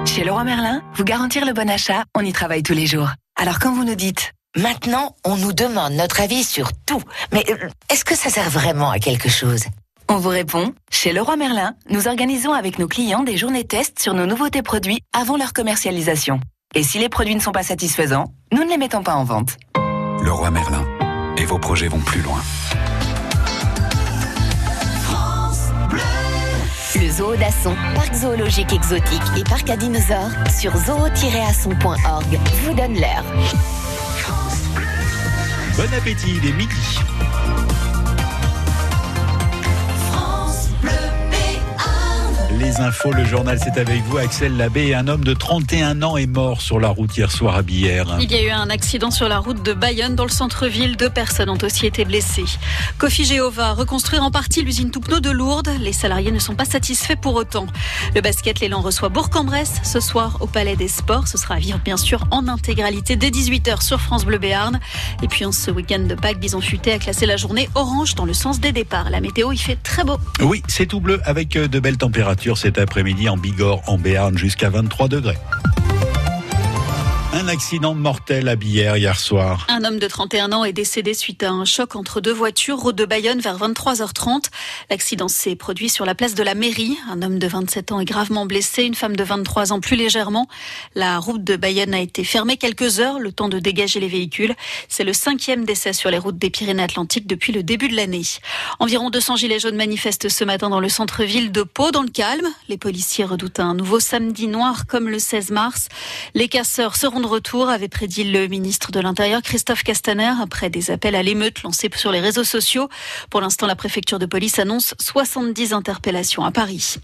Chez 0.06 0.24
Leroy 0.24 0.44
Merlin, 0.44 0.82
vous 0.96 1.04
garantir 1.04 1.46
le 1.46 1.54
bon 1.54 1.70
achat, 1.70 2.04
on 2.16 2.22
y 2.22 2.34
travaille 2.34 2.64
tous 2.64 2.74
les 2.74 2.86
jours. 2.86 3.10
Alors 3.40 3.60
quand 3.60 3.74
vous 3.74 3.84
nous 3.84 3.96
dites 3.96 4.34
Maintenant, 4.58 5.16
on 5.24 5.38
nous 5.38 5.54
demande 5.54 5.94
notre 5.94 6.20
avis 6.20 6.44
sur 6.44 6.74
tout. 6.86 7.02
Mais 7.32 7.46
euh, 7.50 7.70
est-ce 7.90 8.04
que 8.04 8.16
ça 8.16 8.30
sert 8.30 8.50
vraiment 8.50 8.90
à 8.90 9.00
quelque 9.00 9.30
chose? 9.30 9.64
On 10.10 10.18
vous 10.18 10.30
répond, 10.30 10.74
chez 10.92 11.14
Leroy 11.14 11.38
Merlin, 11.38 11.74
nous 11.90 12.10
organisons 12.10 12.52
avec 12.52 12.78
nos 12.78 12.90
clients 12.90 13.24
des 13.24 13.38
journées 13.38 13.64
tests 13.64 14.02
sur 14.02 14.14
nos 14.14 14.26
nouveautés 14.26 14.62
produits 14.62 15.00
avant 15.18 15.38
leur 15.38 15.54
commercialisation. 15.54 16.42
Et 16.76 16.84
si 16.84 17.00
les 17.00 17.08
produits 17.08 17.36
ne 17.36 17.40
sont 17.40 17.54
pas 17.54 17.64
satisfaisants, 17.64 18.34
nous 18.52 18.66
ne 18.66 18.70
les 18.70 18.78
mettons 18.78 19.04
pas 19.04 19.16
en 19.16 19.24
vente. 19.24 19.56
Le 20.22 20.32
roi 20.34 20.52
Merlin. 20.52 20.86
Et 21.38 21.46
vos 21.46 21.58
projets 21.60 21.88
vont 21.88 22.00
plus 22.00 22.22
loin. 22.22 22.42
Le 26.96 27.10
zoo 27.10 27.36
d'Asson, 27.36 27.76
parc 27.96 28.14
zoologique 28.14 28.74
exotique 28.74 29.22
et 29.38 29.44
parc 29.44 29.70
à 29.70 29.78
dinosaures 29.78 30.30
sur 30.60 30.76
zoo-asson.org 30.78 32.40
vous 32.64 32.74
donne 32.74 32.96
l'heure. 32.96 33.24
Bon 35.78 35.94
appétit, 35.98 36.40
il 36.42 36.48
est 36.48 36.54
midi. 36.54 37.00
Les 42.62 42.80
infos, 42.80 43.12
le 43.12 43.26
journal, 43.26 43.58
c'est 43.60 43.80
avec 43.80 44.04
vous. 44.04 44.20
Axel 44.20 44.56
Labbé, 44.56 44.94
un 44.94 45.08
homme 45.08 45.24
de 45.24 45.34
31 45.34 46.04
ans 46.04 46.16
est 46.16 46.28
mort 46.28 46.62
sur 46.62 46.80
la 46.80 46.90
route 46.90 47.18
hier 47.18 47.32
soir 47.32 47.56
à 47.56 47.64
Billère. 47.64 48.18
Il 48.22 48.32
y 48.32 48.36
a 48.36 48.44
eu 48.44 48.52
un 48.52 48.70
accident 48.70 49.10
sur 49.10 49.28
la 49.28 49.40
route 49.40 49.64
de 49.64 49.74
Bayonne 49.74 50.14
dans 50.14 50.26
le 50.26 50.30
centre-ville. 50.30 50.96
Deux 50.96 51.10
personnes 51.10 51.50
ont 51.50 51.58
aussi 51.64 51.88
été 51.88 52.06
blessées. 52.06 52.46
Cofigeo 53.00 53.50
va 53.50 53.74
reconstruire 53.74 54.22
en 54.22 54.30
partie 54.30 54.62
l'usine 54.62 54.92
Toupneau 54.92 55.20
de 55.20 55.32
Lourdes. 55.32 55.72
Les 55.80 55.92
salariés 55.92 56.32
ne 56.32 56.38
sont 56.38 56.54
pas 56.54 56.66
satisfaits 56.66 57.16
pour 57.20 57.34
autant. 57.34 57.66
Le 58.14 58.22
basket, 58.22 58.60
l'élan 58.60 58.82
reçoit 58.82 59.10
Bourg-en-Bresse 59.10 59.82
ce 59.84 60.00
soir 60.00 60.38
au 60.40 60.46
Palais 60.46 60.76
des 60.76 60.88
Sports. 60.88 61.28
Ce 61.30 61.40
sera 61.40 61.56
à 61.56 61.60
vivre 61.60 61.80
bien 61.84 61.98
sûr 61.98 62.26
en 62.30 62.48
intégralité 62.48 63.16
dès 63.16 63.32
18h 63.32 63.82
sur 63.82 64.00
France 64.00 64.24
Bleu 64.24 64.38
Béarn. 64.38 64.80
Et 65.24 65.28
puis 65.28 65.46
en 65.46 65.52
ce 65.52 65.72
week-end 65.72 66.04
de 66.08 66.14
Pâques, 66.14 66.40
Bison 66.40 66.62
Futé 66.62 66.92
a 66.92 67.00
classé 67.00 67.26
la 67.26 67.38
journée 67.38 67.70
orange 67.74 68.14
dans 68.14 68.26
le 68.26 68.34
sens 68.34 68.60
des 68.60 68.72
départs. 68.72 69.10
La 69.10 69.20
météo, 69.20 69.52
il 69.52 69.58
fait 69.58 69.78
très 69.82 70.04
beau. 70.04 70.20
Oui, 70.42 70.62
c'est 70.68 70.86
tout 70.86 71.00
bleu 71.00 71.20
avec 71.26 71.56
euh, 71.56 71.68
de 71.68 71.80
belles 71.80 71.98
températures 71.98 72.51
cet 72.58 72.78
après-midi 72.78 73.30
en 73.30 73.38
Bigorre, 73.38 73.82
en 73.88 73.98
Béarn, 73.98 74.38
jusqu'à 74.38 74.70
23 74.70 75.08
degrés. 75.08 75.38
Un 77.34 77.48
accident 77.48 77.94
mortel 77.94 78.50
à 78.50 78.58
Billère 78.58 78.98
hier 78.98 79.18
soir. 79.18 79.66
Un 79.70 79.86
homme 79.86 80.00
de 80.00 80.08
31 80.08 80.52
ans 80.52 80.66
est 80.66 80.74
décédé 80.74 81.14
suite 81.14 81.44
à 81.44 81.50
un 81.50 81.64
choc 81.64 81.96
entre 81.96 82.20
deux 82.20 82.34
voitures, 82.34 82.78
route 82.78 82.98
de 82.98 83.06
Bayonne 83.06 83.40
vers 83.40 83.58
23h30. 83.58 84.48
L'accident 84.90 85.30
s'est 85.30 85.56
produit 85.56 85.88
sur 85.88 86.06
la 86.06 86.14
place 86.14 86.36
de 86.36 86.44
la 86.44 86.56
mairie. 86.56 86.98
Un 87.10 87.22
homme 87.22 87.40
de 87.40 87.48
27 87.48 87.94
ans 87.94 88.02
est 88.02 88.06
gravement 88.06 88.46
blessé, 88.46 88.84
une 88.84 88.96
femme 88.96 89.16
de 89.16 89.24
23 89.24 89.72
ans 89.72 89.80
plus 89.80 89.96
légèrement. 89.96 90.50
La 90.94 91.20
route 91.20 91.42
de 91.42 91.56
Bayonne 91.56 91.94
a 91.94 92.02
été 92.02 92.26
fermée 92.26 92.58
quelques 92.58 93.00
heures, 93.00 93.18
le 93.18 93.32
temps 93.32 93.48
de 93.48 93.60
dégager 93.60 94.02
les 94.02 94.10
véhicules. 94.10 94.54
C'est 94.90 95.06
le 95.06 95.14
cinquième 95.14 95.64
décès 95.64 95.94
sur 95.94 96.12
les 96.12 96.18
routes 96.18 96.38
des 96.38 96.50
Pyrénées-Atlantiques 96.50 97.28
depuis 97.28 97.54
le 97.54 97.64
début 97.64 97.88
de 97.88 97.96
l'année. 97.96 98.24
Environ 98.80 99.10
200 99.10 99.38
gilets 99.38 99.60
jaunes 99.60 99.78
manifestent 99.78 100.28
ce 100.28 100.44
matin 100.44 100.70
dans 100.70 100.82
le 100.82 100.90
centre-ville 100.90 101.54
de 101.54 101.64
Pau, 101.64 101.92
dans 101.92 102.04
le 102.04 102.10
calme. 102.10 102.48
Les 102.68 102.78
policiers 102.78 103.24
redoutent 103.24 103.62
un 103.62 103.74
nouveau 103.74 104.02
samedi 104.02 104.48
noir 104.48 104.86
comme 104.86 105.08
le 105.08 105.18
16 105.18 105.52
mars. 105.52 105.88
Les 106.36 106.50
casseurs 106.50 106.98
seront 106.98 107.21
de 107.22 107.28
retour, 107.28 107.70
avait 107.70 107.88
prédit 107.88 108.24
le 108.24 108.48
ministre 108.48 108.92
de 108.92 109.00
l'Intérieur 109.00 109.42
Christophe 109.42 109.84
Castaner 109.84 110.34
après 110.42 110.70
des 110.70 110.92
appels 110.92 111.16
à 111.16 111.24
l'émeute 111.24 111.64
lancés 111.64 111.90
sur 111.96 112.12
les 112.12 112.20
réseaux 112.20 112.44
sociaux. 112.44 112.90
Pour 113.30 113.42
l'instant, 113.42 113.68
la 113.68 113.76
préfecture 113.76 114.20
de 114.20 114.26
police 114.26 114.60
annonce 114.60 114.94
70 115.00 115.74
interpellations 115.74 116.44
à 116.44 116.52
Paris. 116.52 116.96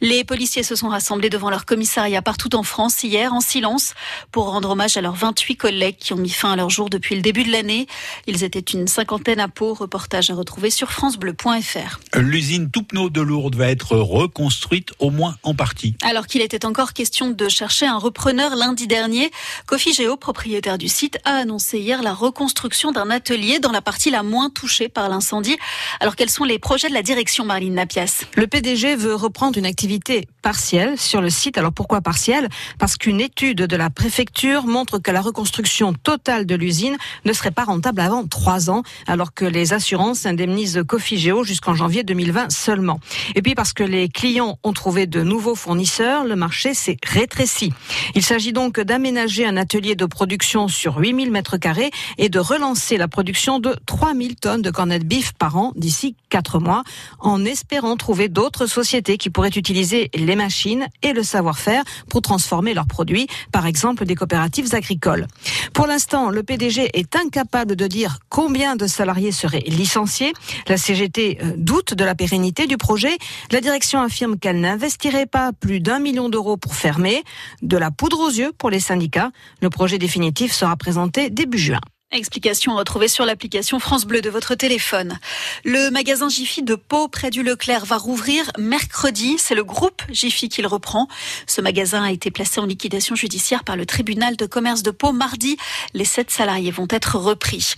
Les 0.00 0.24
policiers 0.24 0.62
se 0.62 0.74
sont 0.74 0.88
rassemblés 0.88 1.30
devant 1.30 1.50
leur 1.50 1.64
commissariat 1.64 2.22
partout 2.22 2.54
en 2.54 2.62
France 2.62 3.02
hier 3.02 3.32
en 3.32 3.40
silence 3.40 3.94
pour 4.32 4.50
rendre 4.50 4.70
hommage 4.70 4.96
à 4.96 5.00
leurs 5.00 5.14
28 5.14 5.56
collègues 5.56 5.96
qui 5.98 6.12
ont 6.12 6.18
mis 6.18 6.30
fin 6.30 6.52
à 6.52 6.56
leur 6.56 6.70
jour 6.70 6.90
depuis 6.90 7.14
le 7.14 7.22
début 7.22 7.44
de 7.44 7.52
l'année. 7.52 7.86
Ils 8.26 8.44
étaient 8.44 8.58
une 8.58 8.88
cinquantaine 8.88 9.40
à 9.40 9.48
Pau. 9.48 9.74
Reportage 9.74 10.30
à 10.30 10.34
retrouver 10.34 10.70
sur 10.70 10.90
francebleu.fr. 10.90 12.00
L'usine 12.16 12.70
Toupneau 12.70 13.10
de 13.10 13.20
Lourdes 13.20 13.54
va 13.54 13.68
être 13.68 13.96
reconstruite 13.96 14.90
au 14.98 15.10
moins 15.10 15.36
en 15.42 15.54
partie. 15.54 15.94
Alors 16.02 16.26
qu'il 16.26 16.42
était 16.42 16.66
encore 16.66 16.92
question 16.92 17.30
de 17.30 17.48
chercher 17.48 17.86
un 17.86 17.98
repreneur 17.98 18.56
lundi 18.56 18.86
dernier, 18.86 19.30
Kofi 19.66 19.92
Géo, 19.92 20.16
propriétaire 20.16 20.78
du 20.78 20.88
site, 20.88 21.18
a 21.24 21.34
annoncé 21.36 21.78
hier 21.78 22.02
la 22.02 22.12
reconstruction 22.12 22.92
d'un 22.92 23.10
atelier 23.10 23.58
dans 23.58 23.70
la 23.70 23.82
partie 23.82 24.10
la 24.10 24.22
moins 24.22 24.50
touchée 24.50 24.88
par 24.88 25.08
l'incendie. 25.08 25.56
Alors 26.00 26.16
quels 26.16 26.30
sont 26.30 26.44
les 26.44 26.58
projets 26.58 26.88
de 26.88 26.94
la 26.94 27.02
direction, 27.02 27.44
Marlene 27.44 27.74
Napias? 27.74 28.24
Le 28.34 28.46
PDG 28.46 28.96
veut 28.96 29.14
reprendre 29.14 29.58
une 29.58 29.66
activité 29.66 30.26
partielle 30.42 30.98
sur 30.98 31.20
le 31.20 31.30
site. 31.30 31.58
Alors 31.58 31.72
pourquoi 31.72 32.00
partielle? 32.00 32.48
Parce 32.78 32.96
qu'une 32.96 33.20
étude 33.20 33.58
de 33.58 33.76
la 33.76 33.90
préfecture 33.90 34.66
montre 34.66 34.98
que 34.98 35.10
la 35.10 35.20
reconstruction 35.20 35.92
totale 35.92 36.46
de 36.46 36.54
l'usine 36.54 36.96
ne 37.24 37.32
serait 37.32 37.50
pas 37.50 37.64
rentable 37.64 38.00
avant 38.00 38.26
trois 38.26 38.70
ans, 38.70 38.82
alors 39.06 39.34
que 39.34 39.44
les 39.44 39.72
assurances 39.72 40.26
indemnisent 40.26 40.82
Kofi 40.86 41.18
Géo 41.18 41.44
jusqu'en 41.44 41.74
janvier 41.74 42.02
2020 42.02 42.50
seulement. 42.50 43.00
Et 43.34 43.42
puis 43.42 43.54
parce 43.54 43.72
que 43.72 43.84
les 43.84 44.08
clients 44.08 44.58
ont 44.64 44.72
trouvé 44.72 45.06
de 45.06 45.22
nouveaux 45.22 45.54
fournisseurs, 45.54 46.24
le 46.24 46.36
marché 46.36 46.74
s'est 46.74 46.96
rétréci. 47.04 47.72
Il 48.14 48.24
s'agit 48.24 48.52
donc 48.52 48.80
d'aménager 48.80 49.46
un 49.50 49.56
atelier 49.56 49.96
de 49.96 50.06
production 50.06 50.68
sur 50.68 50.98
8000 50.98 51.32
mètres 51.32 51.56
carrés 51.56 51.90
et 52.18 52.28
de 52.28 52.38
relancer 52.38 52.96
la 52.96 53.08
production 53.08 53.58
de 53.58 53.76
3000 53.86 54.36
tonnes 54.36 54.62
de 54.62 54.70
cornets 54.70 55.00
de 55.00 55.10
par 55.38 55.56
an 55.56 55.72
d'ici 55.74 56.14
quatre 56.28 56.60
mois, 56.60 56.84
en 57.18 57.44
espérant 57.44 57.96
trouver 57.96 58.28
d'autres 58.28 58.66
sociétés 58.66 59.18
qui 59.18 59.28
pourraient 59.28 59.48
utiliser 59.48 60.08
les 60.14 60.36
machines 60.36 60.86
et 61.02 61.12
le 61.12 61.24
savoir-faire 61.24 61.82
pour 62.08 62.22
transformer 62.22 62.74
leurs 62.74 62.86
produits, 62.86 63.26
par 63.50 63.66
exemple 63.66 64.04
des 64.04 64.14
coopératives 64.14 64.72
agricoles. 64.72 65.26
Pour 65.74 65.88
l'instant, 65.88 66.30
le 66.30 66.44
PDG 66.44 66.90
est 66.94 67.16
incapable 67.16 67.74
de 67.74 67.86
dire 67.88 68.18
combien 68.28 68.76
de 68.76 68.86
salariés 68.86 69.32
seraient 69.32 69.64
licenciés. 69.66 70.32
La 70.68 70.76
CGT 70.76 71.38
euh, 71.42 71.52
doute 71.56 71.94
de 71.94 72.04
la 72.04 72.14
pérennité 72.14 72.68
du 72.68 72.76
projet. 72.76 73.18
La 73.50 73.60
direction 73.60 74.00
affirme 74.00 74.38
qu'elle 74.38 74.60
n'investirait 74.60 75.26
pas 75.26 75.52
plus 75.52 75.80
d'un 75.80 75.98
million 75.98 76.28
d'euros 76.28 76.56
pour 76.56 76.76
fermer. 76.76 77.24
De 77.62 77.76
la 77.76 77.90
poudre 77.90 78.20
aux 78.20 78.30
yeux 78.30 78.52
pour 78.56 78.70
les 78.70 78.80
syndicats. 78.80 79.30
Le 79.60 79.70
projet 79.70 79.98
définitif 79.98 80.52
sera 80.52 80.76
présenté 80.76 81.30
début 81.30 81.58
juin. 81.58 81.80
Explication 82.12 82.74
retrouvée 82.74 83.06
sur 83.06 83.24
l'application 83.24 83.78
France 83.78 84.04
Bleu 84.04 84.20
de 84.20 84.30
votre 84.30 84.56
téléphone. 84.56 85.16
Le 85.64 85.90
magasin 85.90 86.28
Jiffy 86.28 86.64
de 86.64 86.74
Pau, 86.74 87.06
près 87.06 87.30
du 87.30 87.44
Leclerc, 87.44 87.84
va 87.84 87.98
rouvrir 87.98 88.50
mercredi. 88.58 89.36
C'est 89.38 89.54
le 89.54 89.62
groupe 89.62 90.02
Jiffy 90.10 90.48
qui 90.48 90.60
le 90.60 90.66
reprend. 90.66 91.06
Ce 91.46 91.60
magasin 91.60 92.02
a 92.02 92.10
été 92.10 92.32
placé 92.32 92.58
en 92.58 92.66
liquidation 92.66 93.14
judiciaire 93.14 93.62
par 93.62 93.76
le 93.76 93.86
tribunal 93.86 94.36
de 94.36 94.44
commerce 94.46 94.82
de 94.82 94.90
Pau 94.90 95.12
mardi. 95.12 95.56
Les 95.94 96.04
sept 96.04 96.32
salariés 96.32 96.72
vont 96.72 96.88
être 96.90 97.14
repris. 97.14 97.74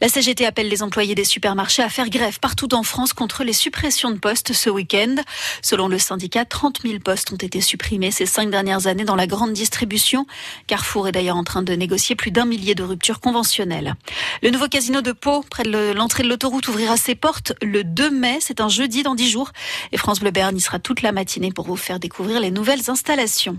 La 0.00 0.08
CGT 0.08 0.44
appelle 0.46 0.68
les 0.68 0.82
employés 0.82 1.14
des 1.14 1.22
supermarchés 1.22 1.84
à 1.84 1.88
faire 1.88 2.10
grève 2.10 2.40
partout 2.40 2.74
en 2.74 2.82
France 2.82 3.12
contre 3.12 3.44
les 3.44 3.52
suppressions 3.52 4.10
de 4.10 4.18
postes 4.18 4.52
ce 4.52 4.68
week-end. 4.68 5.14
Selon 5.62 5.86
le 5.86 6.00
syndicat, 6.00 6.44
30 6.44 6.80
000 6.82 6.98
postes 6.98 7.32
ont 7.32 7.36
été 7.36 7.60
supprimés 7.60 8.10
ces 8.10 8.26
cinq 8.26 8.50
dernières 8.50 8.88
années 8.88 9.04
dans 9.04 9.14
la 9.14 9.28
grande 9.28 9.52
distribution. 9.52 10.26
Carrefour 10.66 11.06
est 11.06 11.12
d'ailleurs 11.12 11.36
en 11.36 11.44
train 11.44 11.62
de 11.62 11.72
négocier 11.74 12.16
plus 12.16 12.32
d'un 12.32 12.46
millier 12.46 12.74
de 12.74 12.82
ruptures 12.82 13.20
conventionnelles. 13.20 13.75
Le 14.42 14.50
nouveau 14.50 14.68
casino 14.68 15.00
de 15.02 15.12
Pau, 15.12 15.44
près 15.48 15.64
de 15.64 15.92
l'entrée 15.92 16.22
de 16.22 16.28
l'autoroute, 16.28 16.68
ouvrira 16.68 16.96
ses 16.96 17.14
portes 17.14 17.52
le 17.62 17.84
2 17.84 18.10
mai. 18.10 18.38
C'est 18.40 18.60
un 18.60 18.68
jeudi 18.68 19.02
dans 19.02 19.14
10 19.14 19.30
jours. 19.30 19.52
Et 19.92 19.96
France 19.96 20.20
Bleu 20.20 20.30
Bern 20.30 20.56
y 20.56 20.60
sera 20.60 20.78
toute 20.78 21.02
la 21.02 21.12
matinée 21.12 21.52
pour 21.52 21.66
vous 21.66 21.76
faire 21.76 21.98
découvrir 21.98 22.40
les 22.40 22.50
nouvelles 22.50 22.90
installations. 22.90 23.58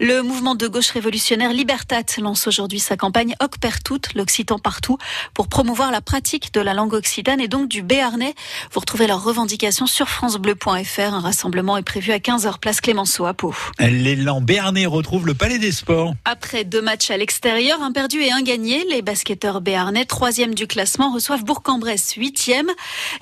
Le 0.00 0.22
mouvement 0.22 0.54
de 0.54 0.66
gauche 0.66 0.90
révolutionnaire 0.90 1.52
Libertat 1.52 2.02
lance 2.18 2.46
aujourd'hui 2.46 2.80
sa 2.80 2.96
campagne 2.96 3.34
Hoc 3.40 3.58
per 3.58 3.82
tout, 3.84 4.00
l'Occitan 4.14 4.58
partout, 4.58 4.98
pour 5.34 5.48
promouvoir 5.48 5.90
la 5.90 6.00
pratique 6.00 6.52
de 6.52 6.60
la 6.60 6.74
langue 6.74 6.94
occitane 6.94 7.40
et 7.40 7.48
donc 7.48 7.68
du 7.68 7.82
béarnais. 7.82 8.34
Vous 8.72 8.80
retrouvez 8.80 9.06
leurs 9.06 9.22
revendications 9.22 9.86
sur 9.86 10.08
francebleu.fr. 10.08 11.14
Un 11.14 11.20
rassemblement 11.20 11.76
est 11.76 11.82
prévu 11.82 12.12
à 12.12 12.18
15h 12.18 12.58
place 12.58 12.80
Clémenceau 12.80 13.26
à 13.26 13.34
Pau. 13.34 13.54
L'élan 13.78 14.40
béarnais 14.40 14.86
retrouve 14.86 15.26
le 15.26 15.34
Palais 15.34 15.58
des 15.58 15.72
Sports. 15.72 16.14
Après 16.24 16.64
deux 16.64 16.82
matchs 16.82 17.10
à 17.10 17.16
l'extérieur, 17.16 17.82
un 17.82 17.92
perdu 17.92 18.20
et 18.20 18.32
un 18.32 18.42
gagné, 18.42 18.84
les 18.90 19.02
basketteurs 19.02 19.53
béarnais, 19.60 20.04
troisième 20.04 20.54
du 20.54 20.66
classement, 20.66 21.12
reçoivent 21.12 21.44
Bourg-en-Bresse, 21.44 22.14
huitième. 22.14 22.70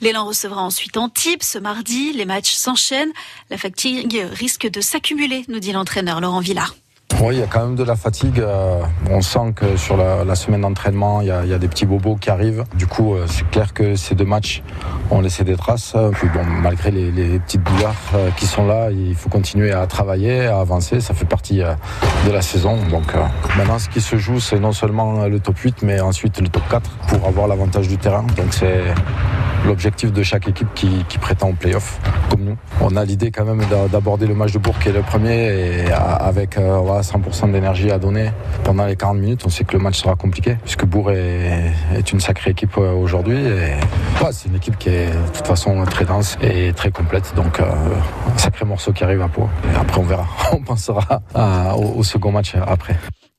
L'élan 0.00 0.26
recevra 0.26 0.62
ensuite 0.62 0.96
Antibes 0.96 1.42
ce 1.42 1.58
mardi. 1.58 2.12
Les 2.12 2.24
matchs 2.24 2.52
s'enchaînent. 2.52 3.12
La 3.50 3.58
fatigue 3.58 4.26
risque 4.32 4.68
de 4.68 4.80
s'accumuler, 4.80 5.44
nous 5.48 5.60
dit 5.60 5.72
l'entraîneur 5.72 6.20
Laurent 6.20 6.40
Villard. 6.40 6.74
Oui, 7.20 7.36
il 7.36 7.40
y 7.40 7.42
a 7.42 7.46
quand 7.46 7.64
même 7.64 7.76
de 7.76 7.84
la 7.84 7.94
fatigue. 7.94 8.40
Euh, 8.40 8.80
On 9.10 9.20
sent 9.20 9.52
que 9.54 9.76
sur 9.76 9.96
la, 9.96 10.34
semaine 10.34 10.62
d'entraînement, 10.62 11.20
il 11.20 11.28
y, 11.28 11.30
a, 11.30 11.58
des 11.58 11.68
petits 11.68 11.86
bobos 11.86 12.16
qui 12.16 12.30
arrivent. 12.30 12.64
Du 12.74 12.86
coup, 12.86 13.14
euh, 13.14 13.26
c'est 13.28 13.48
clair 13.50 13.72
que 13.74 13.94
ces 13.94 14.14
deux 14.14 14.24
matchs 14.24 14.62
ont 15.10 15.20
laissé 15.20 15.44
des 15.44 15.56
traces. 15.56 15.94
Puis 16.12 16.28
bon, 16.28 16.44
malgré 16.44 16.90
les, 16.90 17.38
petites 17.38 17.62
douleurs 17.62 17.94
euh, 18.14 18.30
qui 18.36 18.46
sont 18.46 18.66
là, 18.66 18.90
il 18.90 19.14
faut 19.14 19.28
continuer 19.28 19.72
à 19.72 19.86
travailler, 19.86 20.46
à 20.46 20.58
avancer. 20.58 21.00
Ça 21.00 21.14
fait 21.14 21.26
partie 21.26 21.58
de 21.58 22.32
la 22.32 22.42
saison. 22.42 22.76
Donc 22.90 23.14
maintenant, 23.56 23.78
ce 23.78 23.88
qui 23.88 24.00
se 24.00 24.16
joue, 24.16 24.40
c'est 24.40 24.58
non 24.58 24.72
seulement 24.72 25.26
le 25.26 25.38
top 25.38 25.58
8, 25.58 25.82
mais 25.82 26.00
ensuite 26.00 26.40
le 26.40 26.48
top 26.48 26.62
4 26.70 26.90
pour 27.08 27.26
avoir 27.26 27.46
l'avantage 27.46 27.88
du 27.88 27.98
terrain. 27.98 28.24
Donc 28.36 28.52
c'est 28.52 28.82
l'objectif 29.66 30.12
de 30.12 30.22
chaque 30.22 30.48
équipe 30.48 30.68
qui, 30.74 31.04
qui 31.08 31.18
prétend 31.18 31.48
au 31.50 31.52
playoff, 31.52 31.98
comme 32.30 32.42
nous. 32.44 32.56
On 32.80 32.96
a 32.96 33.04
l'idée 33.04 33.30
quand 33.30 33.44
même 33.44 33.64
d'a- 33.70 33.88
d'aborder 33.88 34.26
le 34.26 34.34
match 34.34 34.52
de 34.52 34.58
Bourg 34.58 34.78
qui 34.78 34.88
est 34.88 34.92
le 34.92 35.02
premier 35.02 35.84
et 35.86 35.92
avec 35.92 36.58
euh, 36.58 36.78
voilà, 36.78 37.02
100% 37.02 37.52
d'énergie 37.52 37.90
à 37.90 37.98
donner 37.98 38.30
pendant 38.64 38.84
les 38.86 38.96
40 38.96 39.18
minutes. 39.18 39.42
On 39.46 39.48
sait 39.48 39.64
que 39.64 39.72
le 39.76 39.82
match 39.82 40.00
sera 40.00 40.14
compliqué 40.16 40.56
puisque 40.62 40.84
Bourg 40.84 41.10
est, 41.10 41.72
est 41.94 42.12
une 42.12 42.20
sacrée 42.20 42.50
équipe 42.50 42.76
euh, 42.78 42.92
aujourd'hui. 42.92 43.36
Ouais, 43.44 44.30
c'est 44.32 44.48
une 44.48 44.56
équipe 44.56 44.78
qui 44.78 44.88
est 44.90 45.06
de 45.10 45.32
toute 45.36 45.46
façon 45.46 45.84
très 45.84 46.04
dense 46.04 46.36
et 46.42 46.72
très 46.72 46.90
complète. 46.90 47.32
Donc 47.36 47.60
euh, 47.60 47.64
un 48.34 48.38
sacré 48.38 48.64
morceau 48.64 48.92
qui 48.92 49.04
arrive 49.04 49.22
à 49.22 49.28
Pau. 49.28 49.48
Et 49.72 49.76
après 49.76 50.00
on 50.00 50.04
verra. 50.04 50.26
On 50.52 50.60
pensera 50.62 51.22
au 51.76 52.02
second 52.02 52.30
match 52.32 52.54
après. 52.66 52.96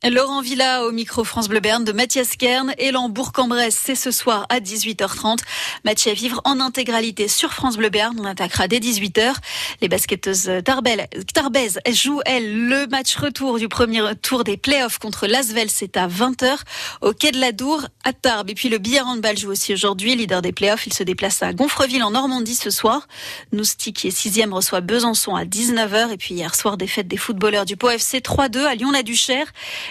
Laurent 0.10 0.42
Villa 0.42 0.84
au 0.84 0.92
micro 0.92 1.24
France 1.24 1.48
Bleu 1.48 1.62
Berne 1.62 1.86
de 1.86 1.94
Mathias 1.94 2.36
Kern. 2.36 2.74
Élan 2.78 3.08
Bourg-en-Bresse, 3.08 3.80
c'est 3.82 3.96
ce 3.96 4.12
soir 4.12 4.46
à 4.50 4.60
18h30. 4.60 5.38
Match 5.86 6.08
à 6.08 6.14
vivre 6.14 6.42
en 6.44 6.60
intégralité 6.60 7.30
sur 7.30 7.54
France 7.54 7.78
Bleu 7.78 7.90
Berne. 7.90 8.18
On 8.20 8.26
attaquera 8.26 8.68
dès 8.68 8.80
18h. 8.80 9.34
Les 9.80 9.88
basketteuses 9.88 10.52
Tarbez 10.66 11.70
jouent, 11.90 12.20
elles, 12.26 12.68
le 12.68 12.86
match 12.88 13.16
retour 13.16 13.58
du 13.60 13.70
premier 13.70 14.02
tour 14.22 14.44
des 14.44 14.58
playoffs 14.58 15.00
contre 15.00 15.26
Lasvel. 15.26 15.70
C'est 15.70 15.96
à 15.96 16.10
20h 16.10 16.58
au 17.00 17.14
Quai 17.14 17.32
de 17.32 17.40
la 17.40 17.54
Dour 17.54 17.86
à 18.04 18.12
Tarbes. 18.12 18.50
Et 18.50 18.56
puis 18.56 18.68
le 18.68 18.80
billard 18.80 19.08
handball 19.08 19.38
joue 19.38 19.52
aussi 19.52 19.74
aujourd'hui. 19.74 20.18
Leader 20.18 20.42
des 20.42 20.52
playoffs, 20.52 20.86
il 20.86 20.94
se 20.94 21.04
déplace 21.04 21.42
à 21.42 21.54
Gonfreville 21.54 22.04
en 22.04 22.12
Normandie 22.12 22.56
ce 22.56 22.72
soir. 22.72 23.08
Nousty, 23.54 23.94
qui 23.94 24.10
est 24.10 24.12
sixième, 24.12 24.54
reçoit 24.54 24.82
Besançon 24.82 25.34
à 25.34 25.46
19h. 25.46 26.12
Et 26.12 26.18
puis 26.18 26.36
hier 26.36 26.56
soir, 26.56 26.76
défaite 26.76 27.08
des 27.08 27.16
footballeurs 27.18 27.64
du 27.64 27.78
Pau 27.78 27.90
FC 27.90 28.20
3-2 28.20 28.66
à 28.66 28.76
Lyon-la-Duchère. 28.76 29.48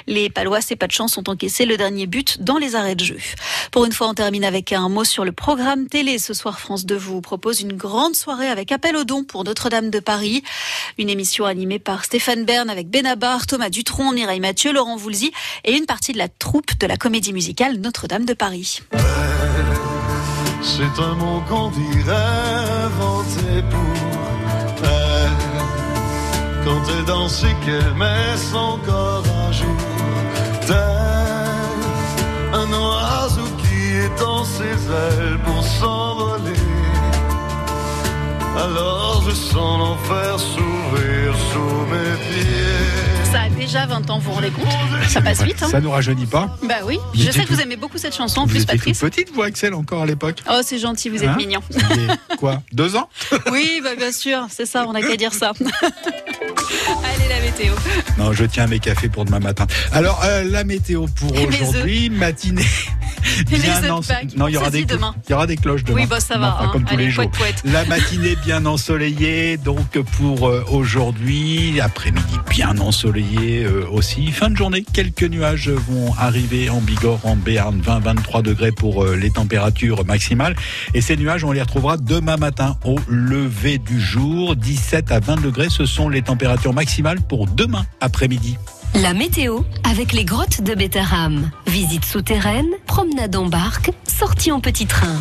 Les 0.06 0.30
Palois, 0.30 0.60
c'est 0.60 0.76
pas 0.76 0.86
de 0.86 0.92
chance, 0.92 1.16
ont 1.18 1.24
encaissé 1.26 1.64
le 1.64 1.76
dernier 1.76 2.06
but 2.06 2.42
dans 2.42 2.58
les 2.58 2.74
arrêts 2.74 2.94
de 2.94 3.04
jeu. 3.04 3.18
Pour 3.70 3.84
une 3.84 3.92
fois, 3.92 4.08
on 4.08 4.14
termine 4.14 4.44
avec 4.44 4.72
un 4.72 4.88
mot 4.88 5.04
sur 5.04 5.24
le 5.24 5.32
programme 5.32 5.86
télé. 5.88 6.18
Ce 6.18 6.34
soir, 6.34 6.58
France 6.58 6.86
2 6.86 6.96
vous 6.96 7.20
propose 7.20 7.60
une 7.60 7.74
grande 7.74 8.14
soirée 8.14 8.48
avec 8.48 8.72
appel 8.72 8.96
aux 8.96 9.04
dons 9.04 9.24
pour 9.24 9.44
Notre-Dame 9.44 9.90
de 9.90 10.00
Paris. 10.00 10.42
Une 10.98 11.08
émission 11.08 11.44
animée 11.44 11.78
par 11.78 12.04
Stéphane 12.04 12.44
Bern 12.44 12.68
avec 12.68 12.88
Benabar, 12.88 13.46
Thomas 13.46 13.70
Dutronc, 13.70 14.12
Mireille 14.12 14.40
Mathieu, 14.40 14.72
Laurent 14.72 14.96
Voulzy 14.96 15.32
et 15.64 15.76
une 15.76 15.86
partie 15.86 16.12
de 16.12 16.18
la 16.18 16.28
troupe 16.28 16.78
de 16.78 16.86
la 16.86 16.96
comédie 16.96 17.32
musicale 17.32 17.78
Notre-Dame 17.78 18.24
de 18.24 18.34
Paris. 18.34 18.80
Un 32.52 32.68
oiseau 32.72 33.48
qui 33.58 33.96
étend 34.06 34.44
ses 34.44 34.78
ailes 35.04 35.38
pour 35.44 35.62
s'envoler. 35.62 36.66
Alors 38.56 39.22
je 39.26 39.34
sens 39.34 39.78
l'enfer 39.78 40.38
s'ouvrir 40.38 41.34
sous 41.50 41.76
mes 41.92 42.14
pieds. 42.28 42.91
Déjà 43.66 43.86
20 43.86 44.10
ans, 44.10 44.18
vous 44.18 44.24
vous 44.30 44.32
rendez 44.32 44.50
compte 44.50 44.66
Ça 45.08 45.20
passe 45.20 45.40
vite, 45.44 45.62
hein 45.62 45.68
Ça 45.70 45.80
nous 45.80 45.90
rajeunit 45.92 46.26
pas 46.26 46.56
Bah 46.68 46.74
oui, 46.84 46.98
je 47.14 47.30
sais 47.30 47.42
que 47.42 47.46
tout- 47.46 47.54
vous 47.54 47.60
aimez 47.60 47.76
beaucoup 47.76 47.96
cette 47.96 48.14
chanson, 48.14 48.40
en 48.40 48.46
plus 48.48 48.58
toute 48.60 48.66
Patrice. 48.72 48.98
petite, 48.98 49.28
vous, 49.32 49.42
Axel, 49.42 49.72
encore 49.74 50.02
à 50.02 50.06
l'époque 50.06 50.38
Oh, 50.50 50.60
c'est 50.64 50.78
gentil, 50.80 51.10
vous 51.10 51.22
êtes 51.22 51.28
Hein 51.28 51.36
mignon. 51.36 51.60
Quoi 52.38 52.60
Deux 52.72 52.96
ans 52.96 53.08
Oui, 53.52 53.80
bah 53.84 53.90
bien 53.96 54.10
sûr, 54.10 54.46
c'est 54.50 54.66
ça, 54.66 54.84
on 54.88 54.92
n'a 54.94 55.00
qu'à 55.00 55.14
dire 55.16 55.32
ça. 55.32 55.52
Allez, 55.60 57.28
la 57.28 57.40
météo. 57.40 57.72
Non, 58.18 58.32
je 58.32 58.44
tiens 58.44 58.66
mes 58.66 58.80
cafés 58.80 59.08
pour 59.08 59.24
demain 59.24 59.38
matin. 59.38 59.66
Alors, 59.92 60.20
euh, 60.24 60.42
la 60.44 60.64
météo 60.64 61.06
pour 61.16 61.32
aujourd'hui, 61.32 62.10
matinée. 62.10 62.66
Bien 63.46 63.90
en-. 63.92 64.00
Non, 64.36 64.48
il 64.48 64.54
y 64.54 64.56
aura 64.56 64.70
des 64.70 64.78
dit 64.80 64.86
clo- 64.86 64.96
demain. 64.96 65.14
il 65.28 65.30
y 65.30 65.34
aura 65.34 65.46
des 65.46 65.56
cloches 65.56 65.84
demain. 65.84 66.00
Oui, 66.00 66.06
bah, 66.06 66.18
ça 66.18 66.34
Non, 66.34 66.40
va, 66.40 66.54
enfin, 66.54 66.64
hein. 66.64 66.70
comme 66.72 66.84
tous 66.84 66.94
Allez, 66.94 67.04
les 67.04 67.10
jours. 67.10 67.30
La 67.64 67.84
matinée 67.84 68.34
bien 68.44 68.66
ensoleillée, 68.66 69.56
donc 69.58 69.96
pour 70.18 70.48
euh, 70.48 70.64
aujourd'hui, 70.68 71.80
après-midi 71.80 72.36
bien 72.50 72.76
ensoleillé 72.78 73.51
euh, 73.60 73.86
aussi. 73.90 74.30
Fin 74.32 74.50
de 74.50 74.56
journée, 74.56 74.84
quelques 74.92 75.24
nuages 75.24 75.68
vont 75.68 76.12
arriver 76.18 76.70
en 76.70 76.80
Bigorre, 76.80 77.24
en 77.24 77.36
Béarn, 77.36 77.80
20-23 77.80 78.42
degrés 78.42 78.72
pour 78.72 79.04
euh, 79.04 79.16
les 79.16 79.30
températures 79.30 80.04
maximales. 80.04 80.56
Et 80.94 81.00
ces 81.00 81.16
nuages, 81.16 81.44
on 81.44 81.52
les 81.52 81.60
retrouvera 81.60 81.96
demain 81.96 82.36
matin 82.36 82.76
au 82.84 82.96
lever 83.08 83.78
du 83.78 84.00
jour. 84.00 84.56
17 84.56 85.12
à 85.12 85.20
20 85.20 85.40
degrés, 85.42 85.68
ce 85.70 85.84
sont 85.84 86.08
les 86.08 86.22
températures 86.22 86.72
maximales 86.72 87.20
pour 87.20 87.46
demain 87.46 87.84
après-midi. 88.00 88.56
La 88.94 89.14
météo 89.14 89.60
avec 89.84 90.12
les 90.12 90.24
grottes 90.24 90.62
de 90.62 90.74
Bétarame. 90.74 91.50
Visite 91.66 92.04
souterraine, 92.04 92.68
promenade 92.86 93.34
en 93.36 93.46
barque, 93.46 93.90
sortie 94.06 94.52
en 94.52 94.60
petit 94.60 94.86
train. 94.86 95.16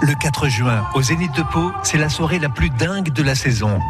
Le 0.00 0.14
4 0.14 0.48
juin, 0.48 0.86
au 0.94 1.02
Zénith 1.02 1.34
de 1.36 1.42
Pau, 1.42 1.72
c'est 1.82 1.98
la 1.98 2.08
soirée 2.08 2.38
la 2.38 2.48
plus 2.48 2.70
dingue 2.70 3.12
de 3.12 3.22
la 3.22 3.34
saison. 3.34 3.80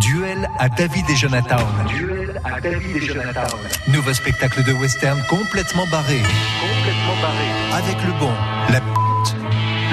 Duel 0.00 0.48
à 0.58 0.68
David 0.68 1.08
et 1.08 1.16
Jonathan. 1.16 1.56
Duel 1.88 2.40
à 2.44 2.60
David 2.60 2.96
et 2.96 3.06
Jonathan. 3.06 3.46
Nouveau 3.88 4.12
spectacle 4.12 4.62
de 4.64 4.72
western 4.72 5.22
complètement 5.28 5.86
barré. 5.86 6.20
Complètement 6.60 7.16
barré. 7.22 7.46
Avec 7.72 7.96
le 8.04 8.12
bon, 8.18 8.32
la 8.70 8.80
p***, 8.80 8.86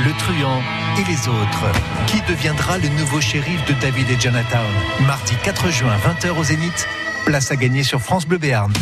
le 0.06 0.12
truand 0.18 0.62
et 1.00 1.04
les 1.10 1.28
autres. 1.30 1.72
Qui 2.08 2.22
deviendra 2.30 2.78
le 2.80 2.90
nouveau 3.00 3.22
shérif 3.22 3.64
de 3.66 3.74
David 3.74 4.10
et 4.10 4.20
Jonathan? 4.20 4.64
Mardi 5.08 5.36
4 5.44 5.70
juin, 5.72 5.96
20h 5.98 6.32
au 6.38 6.44
Zénith. 6.44 6.88
Place 7.26 7.52
à 7.52 7.56
gagner 7.56 7.84
sur 7.84 8.02
France 8.02 8.26
Bleu 8.26 8.38
Béarn. 8.38 8.74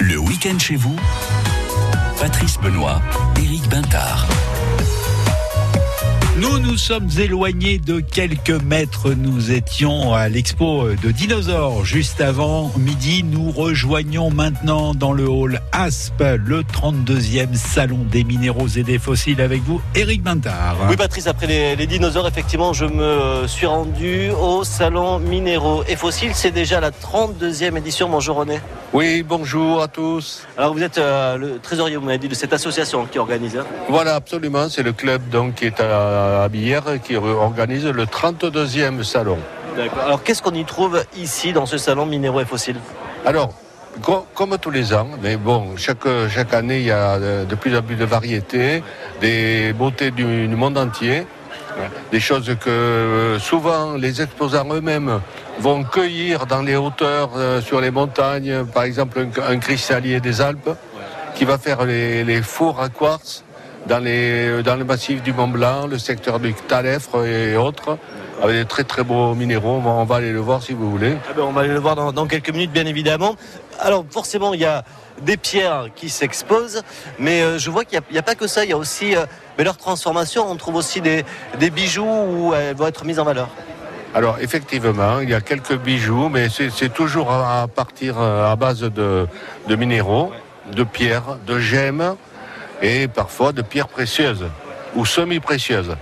Le 0.00 0.16
week-end 0.18 0.58
chez 0.58 0.76
vous, 0.76 0.96
Patrice 2.18 2.58
Benoît, 2.58 3.00
Éric 3.36 3.68
Bintard. 3.68 4.26
Nous 6.40 6.58
nous 6.58 6.78
sommes 6.78 7.10
éloignés 7.18 7.76
de 7.76 8.00
quelques 8.00 8.48
mètres. 8.48 9.12
Nous 9.12 9.52
étions 9.52 10.14
à 10.14 10.30
l'expo 10.30 10.88
de 11.02 11.10
dinosaures 11.10 11.84
juste 11.84 12.22
avant 12.22 12.72
midi. 12.78 13.22
Nous 13.22 13.50
rejoignons 13.50 14.30
maintenant 14.30 14.94
dans 14.94 15.12
le 15.12 15.28
hall 15.28 15.60
ASP, 15.72 16.22
le 16.42 16.62
32e 16.62 17.54
salon 17.54 18.06
des 18.10 18.24
minéraux 18.24 18.68
et 18.68 18.82
des 18.84 18.98
fossiles 18.98 19.42
avec 19.42 19.60
vous, 19.64 19.82
Éric 19.94 20.22
Bintard. 20.22 20.78
Oui, 20.88 20.96
Patrice, 20.96 21.26
après 21.26 21.46
les, 21.46 21.76
les 21.76 21.86
dinosaures, 21.86 22.26
effectivement, 22.26 22.72
je 22.72 22.86
me 22.86 23.46
suis 23.46 23.66
rendu 23.66 24.30
au 24.30 24.64
salon 24.64 25.18
minéraux 25.18 25.84
et 25.88 25.96
fossiles. 25.96 26.32
C'est 26.32 26.52
déjà 26.52 26.80
la 26.80 26.90
32e 26.90 27.76
édition. 27.76 28.08
Bonjour 28.08 28.36
René. 28.36 28.60
Oui, 28.92 29.22
bonjour 29.22 29.82
à 29.82 29.88
tous. 29.88 30.44
Alors, 30.58 30.74
vous 30.74 30.82
êtes 30.82 30.98
euh, 30.98 31.36
le 31.36 31.58
trésorier, 31.60 31.96
vous 31.96 32.04
m'avez 32.04 32.18
dit, 32.18 32.26
de 32.28 32.34
cette 32.34 32.52
association 32.52 33.06
qui 33.06 33.18
organise. 33.20 33.56
hein. 33.56 33.64
Voilà, 33.88 34.16
absolument, 34.16 34.68
c'est 34.68 34.82
le 34.82 34.92
club 34.92 35.22
donc, 35.30 35.54
qui 35.56 35.66
est 35.66 35.80
à, 35.80 36.42
à 36.42 36.48
Billère 36.48 36.84
qui 37.04 37.14
organise 37.14 37.86
le 37.86 38.04
32e 38.04 39.04
salon. 39.04 39.38
D'accord. 39.76 40.02
Alors, 40.02 40.22
qu'est-ce 40.24 40.42
qu'on 40.42 40.54
y 40.54 40.64
trouve 40.64 41.04
ici 41.16 41.52
dans 41.52 41.66
ce 41.66 41.78
salon 41.78 42.04
minéraux 42.04 42.40
et 42.40 42.44
fossiles? 42.44 42.78
Alors, 43.24 43.54
co- 44.02 44.26
comme 44.34 44.58
tous 44.58 44.70
les 44.72 44.92
ans, 44.92 45.06
mais 45.22 45.36
bon, 45.36 45.76
chaque, 45.76 46.08
chaque 46.28 46.52
année, 46.52 46.80
il 46.80 46.86
y 46.86 46.90
a 46.90 47.16
de, 47.20 47.44
de 47.44 47.54
plus 47.54 47.76
en 47.76 47.82
plus 47.82 47.94
de 47.94 48.04
variétés, 48.04 48.82
des 49.20 49.72
beautés 49.72 50.10
du, 50.10 50.48
du 50.48 50.56
monde 50.56 50.76
entier, 50.76 51.28
des 52.12 52.20
choses 52.20 52.54
que 52.60 52.70
euh, 52.70 53.38
souvent 53.38 53.94
les 53.94 54.22
exposants 54.22 54.66
eux-mêmes 54.72 55.20
vont 55.58 55.84
cueillir 55.84 56.46
dans 56.46 56.62
les 56.62 56.76
hauteurs, 56.76 57.30
euh, 57.36 57.60
sur 57.60 57.80
les 57.80 57.90
montagnes, 57.90 58.64
par 58.64 58.84
exemple 58.84 59.20
un, 59.20 59.52
un 59.52 59.58
cristallier 59.58 60.20
des 60.20 60.40
Alpes, 60.40 60.70
qui 61.34 61.44
va 61.44 61.58
faire 61.58 61.84
les, 61.84 62.24
les 62.24 62.42
fours 62.42 62.80
à 62.80 62.88
quartz 62.88 63.44
dans, 63.86 63.98
les, 63.98 64.62
dans 64.62 64.76
le 64.76 64.84
massif 64.84 65.22
du 65.22 65.32
Mont 65.32 65.48
Blanc, 65.48 65.86
le 65.86 65.98
secteur 65.98 66.38
du 66.38 66.52
Talèfre 66.54 67.24
et 67.24 67.56
autres, 67.56 67.98
avec 68.42 68.56
des 68.56 68.64
très 68.64 68.84
très 68.84 69.04
beaux 69.04 69.34
minéraux. 69.34 69.76
On 69.76 69.80
va, 69.80 69.90
on 69.90 70.04
va 70.04 70.16
aller 70.16 70.32
le 70.32 70.40
voir 70.40 70.62
si 70.62 70.72
vous 70.72 70.90
voulez. 70.90 71.16
Ah 71.28 71.32
ben, 71.34 71.42
on 71.42 71.52
va 71.52 71.62
aller 71.62 71.72
le 71.72 71.78
voir 71.78 71.96
dans, 71.96 72.12
dans 72.12 72.26
quelques 72.26 72.50
minutes, 72.50 72.72
bien 72.72 72.86
évidemment. 72.86 73.36
Alors, 73.78 74.04
forcément, 74.10 74.52
il 74.52 74.60
y 74.60 74.66
a 74.66 74.84
des 75.20 75.36
pierres 75.36 75.88
qui 75.94 76.08
s'exposent, 76.08 76.82
mais 77.18 77.42
euh, 77.42 77.58
je 77.58 77.70
vois 77.70 77.84
qu'il 77.84 78.00
n'y 78.10 78.18
a, 78.18 78.22
pas 78.22 78.34
que 78.34 78.46
ça. 78.46 78.64
Il 78.64 78.70
y 78.70 78.72
a 78.72 78.76
aussi 78.76 79.14
euh, 79.14 79.26
mais 79.58 79.64
leur 79.64 79.76
transformation. 79.76 80.50
On 80.50 80.56
trouve 80.56 80.76
aussi 80.76 81.00
des, 81.00 81.24
des 81.58 81.70
bijoux 81.70 82.04
où 82.04 82.54
elles 82.54 82.74
vont 82.74 82.86
être 82.86 83.04
mises 83.04 83.18
en 83.18 83.24
valeur. 83.24 83.48
Alors 84.14 84.38
effectivement, 84.40 85.20
il 85.20 85.30
y 85.30 85.34
a 85.34 85.40
quelques 85.40 85.76
bijoux, 85.76 86.28
mais 86.28 86.48
c'est 86.48 86.92
toujours 86.92 87.30
à 87.30 87.68
partir 87.68 88.16
euh, 88.18 88.50
à 88.50 88.56
base 88.56 88.80
de, 88.80 89.26
de 89.68 89.76
minéraux, 89.76 90.32
de 90.72 90.82
pierres, 90.82 91.36
de 91.46 91.60
gemmes 91.60 92.16
et 92.82 93.06
parfois 93.06 93.52
de 93.52 93.62
pierres 93.62 93.88
précieuses 93.88 94.46
ou 94.96 95.06
semi-précieuses. 95.06 95.96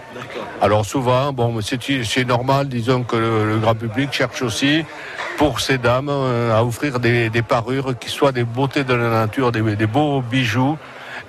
Alors 0.62 0.86
souvent, 0.86 1.32
bon, 1.32 1.60
c'est 1.60 1.78
c'est 2.04 2.24
normal, 2.24 2.68
disons 2.68 3.02
que 3.02 3.16
le, 3.16 3.50
le 3.50 3.58
grand 3.58 3.74
public 3.74 4.12
cherche 4.12 4.40
aussi 4.40 4.84
pour 5.38 5.60
ces 5.60 5.78
dames 5.78 6.08
euh, 6.10 6.54
à 6.58 6.64
offrir 6.64 6.98
des, 6.98 7.30
parures 7.42 7.96
qui 7.98 8.10
soient 8.10 8.32
des 8.32 8.44
beautés 8.44 8.84
de 8.84 8.92
la 8.92 9.08
nature, 9.08 9.52
des, 9.52 9.86
beaux 9.86 10.20
bijoux, 10.20 10.76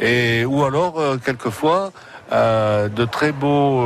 et 0.02 0.44
ou 0.46 0.64
alors 0.66 1.00
euh, 1.00 1.18
quelquefois 1.24 1.92
euh, 2.32 2.90
de 2.90 3.06
très 3.06 3.32
beaux 3.32 3.86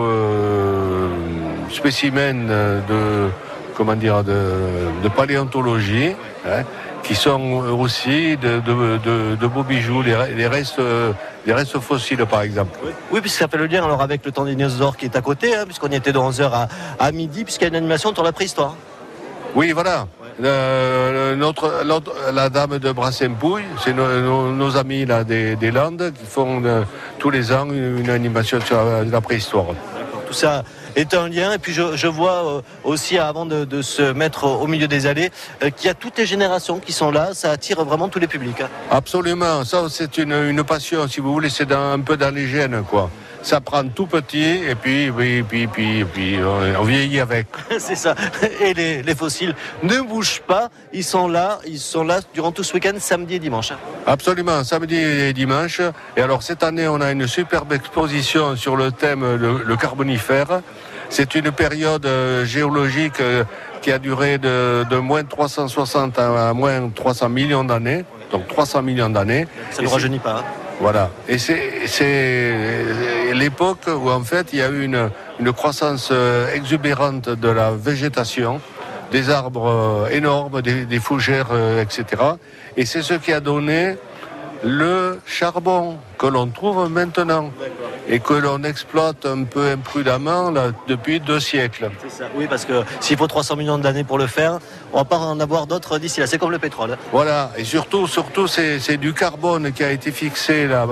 spécimens 1.71 2.47
de 2.87 3.29
comment 3.75 3.95
dire 3.95 4.23
de, 4.23 4.39
de 5.03 5.09
paléontologie. 5.09 6.15
hein, 6.47 6.63
qui 7.03 7.15
sont 7.15 7.41
aussi 7.83 8.37
de, 8.37 8.61
de- 8.61 8.97
de- 9.07 9.35
de 9.35 9.47
beaux 9.47 9.63
bijoux, 9.63 10.01
les, 10.01 10.13
re- 10.13 10.33
les 10.33 10.47
restes, 10.47 10.79
les 11.45 11.51
restes 11.53 11.77
fossiles 11.79 12.25
par 12.25 12.43
exemple. 12.43 12.79
Oui, 13.11 13.19
puisque 13.19 13.39
ça 13.39 13.49
fait 13.49 13.57
le 13.57 13.65
lien 13.67 13.83
alors 13.83 14.01
avec 14.01 14.25
le 14.25 14.31
temps 14.31 14.45
des 14.45 14.55
dinosaures 14.55 14.95
qui 14.95 15.03
est 15.03 15.17
à 15.17 15.21
côté, 15.21 15.53
hein, 15.53 15.65
puisqu'on 15.65 15.89
y 15.89 15.95
était 15.95 16.13
de 16.13 16.17
11h 16.19 16.49
à, 16.53 16.69
à 17.05 17.11
midi, 17.11 17.43
puisqu'il 17.43 17.63
y 17.63 17.65
a 17.65 17.71
une 17.71 17.75
animation 17.75 18.13
sur 18.13 18.23
la 18.23 18.31
préhistoire. 18.31 18.75
Oui, 19.55 19.71
voilà. 19.71 20.07
Notre, 21.35 21.83
l'autre- 21.85 22.15
la 22.33 22.49
dame 22.49 22.79
de 22.79 22.91
Brassempouille, 22.91 23.63
c'est 23.83 23.93
nos, 23.93 24.07
nos- 24.21 24.51
nos 24.51 24.77
amis 24.77 25.05
là, 25.05 25.23
des, 25.23 25.55
des 25.55 25.71
Landes 25.71 26.11
qui 26.17 26.25
font 26.25 26.61
euh, 26.65 26.81
tous 27.19 27.29
les 27.29 27.51
ans 27.51 27.65
une, 27.69 27.99
une 27.99 28.09
animation 28.09 28.59
sur 28.61 28.83
la, 28.83 29.03
la 29.03 29.21
préhistoire. 29.21 29.67
Tout 30.27 30.33
ça 30.33 30.63
est 30.95 31.13
un 31.13 31.29
lien. 31.29 31.53
Et 31.53 31.59
puis 31.59 31.71
je, 31.73 31.95
je 31.95 32.07
vois 32.07 32.45
euh, 32.57 32.61
aussi, 32.83 33.19
avant 33.19 33.45
de, 33.45 33.63
de 33.65 33.81
se 33.83 34.11
mettre 34.13 34.45
au 34.45 34.65
milieu 34.65 34.87
des 34.87 35.05
allées, 35.05 35.31
euh, 35.63 35.69
qu'il 35.69 35.85
y 35.85 35.89
a 35.89 35.93
toutes 35.93 36.17
les 36.17 36.25
générations 36.25 36.79
qui 36.79 36.91
sont 36.93 37.11
là. 37.11 37.29
Ça 37.33 37.51
attire 37.51 37.83
vraiment 37.85 38.09
tous 38.09 38.19
les 38.19 38.27
publics. 38.27 38.61
hein. 38.61 38.69
Absolument, 38.89 39.63
ça 39.65 39.83
c'est 39.89 40.17
une, 40.17 40.33
une 40.33 40.63
passion, 40.63 41.07
si 41.07 41.19
vous 41.19 41.31
voulez, 41.31 41.49
c'est 41.49 41.71
un 41.71 41.99
peu 41.99 42.17
dans 42.17 42.33
les 42.33 42.47
gènes, 42.47 42.81
quoi. 42.89 43.09
Ça 43.43 43.59
prend 43.59 43.83
tout 43.89 44.07
petit 44.07 44.41
et 44.41 44.73
puis, 44.73 45.11
puis, 45.11 45.43
puis, 45.43 45.67
puis, 45.67 46.05
puis 46.05 46.37
on, 46.41 46.79
on 46.81 46.83
vieillit 46.83 47.19
avec. 47.19 47.47
C'est 47.77 47.95
ça. 47.95 48.15
Et 48.61 48.73
les, 48.73 49.03
les 49.03 49.15
fossiles 49.15 49.53
ne 49.83 49.99
bougent 49.99 50.41
pas. 50.47 50.69
Ils 50.93 51.03
sont 51.03 51.27
là. 51.27 51.59
Ils 51.67 51.77
sont 51.79 52.03
là 52.05 52.21
durant 52.33 52.53
tout 52.53 52.63
ce 52.63 52.73
week-end, 52.73 52.93
samedi 52.99 53.35
et 53.35 53.39
dimanche. 53.39 53.73
Absolument, 54.07 54.63
samedi 54.63 54.95
et 54.95 55.33
dimanche. 55.33 55.81
Et 56.15 56.21
alors 56.21 56.41
cette 56.41 56.63
année, 56.63 56.87
on 56.87 57.01
a 57.01 57.11
une 57.11 57.27
superbe 57.27 57.73
exposition 57.73 58.55
sur 58.55 58.77
le 58.77 58.91
thème 58.93 59.35
le, 59.35 59.61
le 59.65 59.75
carbonifère. 59.75 60.61
C'est 61.09 61.35
une 61.35 61.51
période 61.51 62.05
euh, 62.05 62.45
géologique 62.45 63.19
euh, 63.19 63.43
qui 63.81 63.91
a 63.91 63.99
duré 63.99 64.37
de, 64.37 64.83
de 64.89 64.95
moins 64.97 65.23
360 65.25 66.17
à, 66.17 66.53
moins 66.53 66.89
300 66.89 67.29
millions 67.29 67.63
d'années. 67.65 68.05
Donc 68.31 68.47
300 68.47 68.81
millions 68.81 69.09
d'années. 69.09 69.47
Ça 69.71 69.81
ne 69.83 69.87
rajeunit 69.89 70.19
pas. 70.19 70.37
hein. 70.39 70.43
Voilà. 70.79 71.09
Et 71.27 71.37
c'est 71.37 73.33
l'époque 73.33 73.87
où 73.87 74.09
en 74.09 74.23
fait 74.23 74.53
il 74.53 74.59
y 74.59 74.61
a 74.61 74.69
eu 74.69 74.83
une, 74.83 75.09
une 75.39 75.51
croissance 75.53 76.09
euh, 76.11 76.53
exubérante 76.53 77.29
de 77.29 77.49
la 77.49 77.71
végétation, 77.71 78.61
des 79.11 79.29
arbres 79.29 79.69
euh, 79.69 80.09
énormes, 80.09 80.61
des, 80.61 80.85
des 80.85 80.99
fougères, 80.99 81.49
euh, 81.51 81.81
etc. 81.81 82.21
Et 82.77 82.85
c'est 82.85 83.01
ce 83.01 83.13
qui 83.15 83.31
a 83.31 83.39
donné 83.39 83.95
le 84.63 85.19
charbon 85.25 85.97
que 86.17 86.27
l'on 86.27 86.47
trouve 86.47 86.89
maintenant. 86.89 87.51
et 88.09 88.19
que 88.19 88.33
l'on 88.33 88.63
exploite 88.63 89.25
un 89.25 89.43
peu 89.45 89.71
imprudemment 89.71 90.51
là, 90.51 90.71
depuis 90.87 91.21
deux 91.21 91.39
siècles. 91.39 91.89
Ça. 92.09 92.25
Oui, 92.35 92.47
parce 92.49 92.65
que 92.65 92.83
s'il 92.99 93.17
faut 93.17 93.27
300 93.27 93.55
millions 93.55 93.77
d'années 93.77 94.03
pour 94.03 94.17
le 94.17 94.27
faire, 94.27 94.59
on 94.91 94.97
va 94.97 95.05
pas 95.05 95.17
en 95.17 95.39
avoir 95.39 95.67
d'autres 95.67 95.97
d'ici 95.99 96.19
là. 96.19 96.27
C'est 96.27 96.37
comme 96.37 96.51
le 96.51 96.59
pétrole. 96.59 96.97
Voilà, 97.13 97.51
et 97.57 97.63
surtout, 97.63 98.05
surtout 98.07 98.47
c'est 98.47 98.79
c'est 98.79 98.97
du 98.97 99.13
carbone 99.13 99.71
qui 99.71 99.83
a 99.85 99.91
été 99.91 100.11
fixé 100.11 100.67
là 100.67 100.85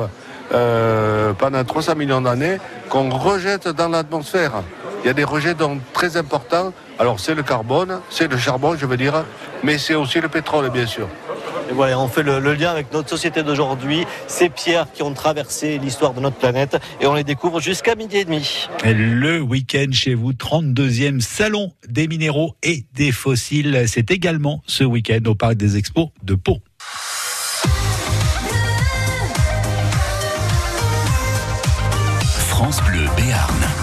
euh, 0.54 1.34
pendant 1.34 1.64
300 1.64 1.96
millions 1.96 2.22
d'années 2.22 2.58
qu'on 2.90 3.10
rejette 3.10 3.68
dans 3.68 3.90
l'atmosphère. 3.90 4.64
Il 5.04 5.08
y 5.08 5.10
a 5.10 5.14
des 5.14 5.24
rejets 5.24 5.54
donc 5.54 5.80
très 5.94 6.16
importants. 6.16 6.74
Alors 7.00 7.20
c'est 7.20 7.36
le 7.36 7.44
carbone, 7.44 8.00
c'est 8.10 8.30
le 8.30 8.38
charbon, 8.38 8.76
je 8.78 8.86
veux 8.86 8.98
dire, 8.98 9.26
mais 9.64 9.78
c'est 9.78 9.96
aussi 9.96 10.22
le 10.22 10.30
pétrole, 10.30 10.70
bien 10.70 10.86
sûr. 10.86 11.08
Et 11.72 11.74
voilà, 11.74 11.98
on 12.02 12.10
fait 12.10 12.22
le, 12.22 12.40
le 12.42 12.54
lien 12.54 12.70
avec 12.70 12.92
notre 12.92 13.08
société 13.08 13.44
d'aujourd'hui, 13.44 14.06
ces 14.28 14.50
pierres 14.50 14.88
qui 14.94 15.04
ont 15.04 15.14
traversé 15.14 15.78
l'histoire 15.78 16.14
de 16.14 16.20
notre 16.20 16.36
planète, 16.36 16.78
et 17.00 17.08
on 17.08 17.14
les 17.14 17.24
découvre 17.24 17.62
jusqu'à 17.62 17.96
midi 17.96 18.18
et 18.18 18.26
demi. 18.26 18.68
Et 18.84 18.94
Le 18.94 19.40
week-end 19.40 19.88
chez 19.94 20.14
vous, 20.14 20.34
32e 20.34 21.22
salon 21.22 21.72
des 21.88 22.10
minéraux 22.10 22.56
et 22.62 22.84
des 22.94 23.14
fossiles. 23.14 23.86
C'est 23.88 24.12
également 24.12 24.62
ce 24.68 24.84
week-end 24.84 25.22
au 25.28 25.36
Parc 25.36 25.54
des 25.54 25.78
Expos 25.78 26.10
de 26.24 26.36
Pau. 26.36 26.60
France 32.50 32.82
Bleu 32.84 33.06
Béarn. 33.16 33.81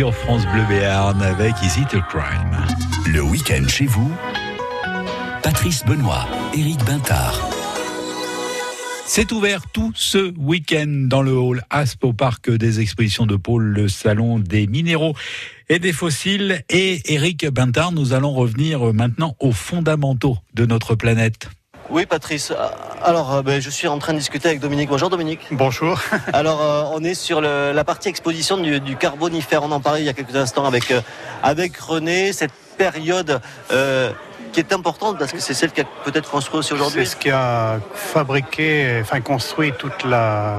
Sur 0.00 0.14
France 0.14 0.46
Bleu 0.46 0.64
Béarn 0.66 1.20
avec 1.20 1.52
Is 1.62 1.78
It 1.78 1.92
a 1.92 2.00
Crime. 2.00 2.56
Le 3.12 3.20
week-end 3.20 3.68
chez 3.68 3.84
vous, 3.84 4.10
Patrice 5.42 5.84
Benoît, 5.84 6.26
Éric 6.54 6.82
Bintard. 6.86 7.38
C'est 9.04 9.30
ouvert 9.30 9.60
tout 9.70 9.92
ce 9.94 10.32
week-end 10.38 10.86
dans 10.88 11.20
le 11.20 11.32
hall 11.32 11.62
ASP 11.68 12.04
au 12.04 12.14
parc 12.14 12.50
des 12.50 12.80
expositions 12.80 13.26
de 13.26 13.36
Pôle, 13.36 13.62
le 13.62 13.88
salon 13.88 14.38
des 14.38 14.66
minéraux 14.66 15.14
et 15.68 15.78
des 15.78 15.92
fossiles. 15.92 16.64
Et 16.70 17.12
Éric 17.12 17.46
Bintard, 17.48 17.92
nous 17.92 18.14
allons 18.14 18.32
revenir 18.32 18.94
maintenant 18.94 19.36
aux 19.38 19.52
fondamentaux 19.52 20.38
de 20.54 20.64
notre 20.64 20.94
planète. 20.94 21.50
Oui, 21.90 22.06
Patrice. 22.06 22.52
Alors, 23.02 23.34
euh, 23.34 23.42
ben, 23.42 23.60
je 23.60 23.68
suis 23.68 23.88
en 23.88 23.98
train 23.98 24.12
de 24.12 24.18
discuter 24.18 24.48
avec 24.48 24.60
Dominique. 24.60 24.88
Bonjour, 24.90 25.10
Dominique. 25.10 25.40
Bonjour. 25.50 25.98
Alors, 26.32 26.62
euh, 26.62 26.84
on 26.92 27.02
est 27.02 27.14
sur 27.14 27.40
le- 27.40 27.72
la 27.72 27.84
partie 27.84 28.08
exposition 28.08 28.56
du, 28.58 28.78
du 28.80 28.96
carbonifère. 28.96 29.64
On 29.64 29.72
en 29.72 29.80
parlait 29.80 30.00
il 30.00 30.06
y 30.06 30.08
a 30.08 30.12
quelques 30.12 30.36
instants 30.36 30.64
avec, 30.66 30.90
euh, 30.92 31.00
avec 31.42 31.76
René. 31.78 32.32
Cette 32.32 32.52
période 32.78 33.40
euh, 33.72 34.10
qui 34.52 34.60
est 34.60 34.72
importante 34.72 35.18
parce 35.18 35.32
que 35.32 35.40
c'est 35.40 35.52
celle 35.54 35.72
qui 35.72 35.80
a 35.80 35.84
peut-être 36.04 36.30
construit 36.30 36.60
aussi 36.60 36.72
aujourd'hui. 36.74 37.04
C'est 37.04 37.12
ce 37.12 37.16
qui 37.16 37.30
a 37.30 37.80
fabriqué, 37.92 39.00
enfin 39.02 39.20
construit 39.20 39.72
toute 39.76 40.04
la, 40.04 40.56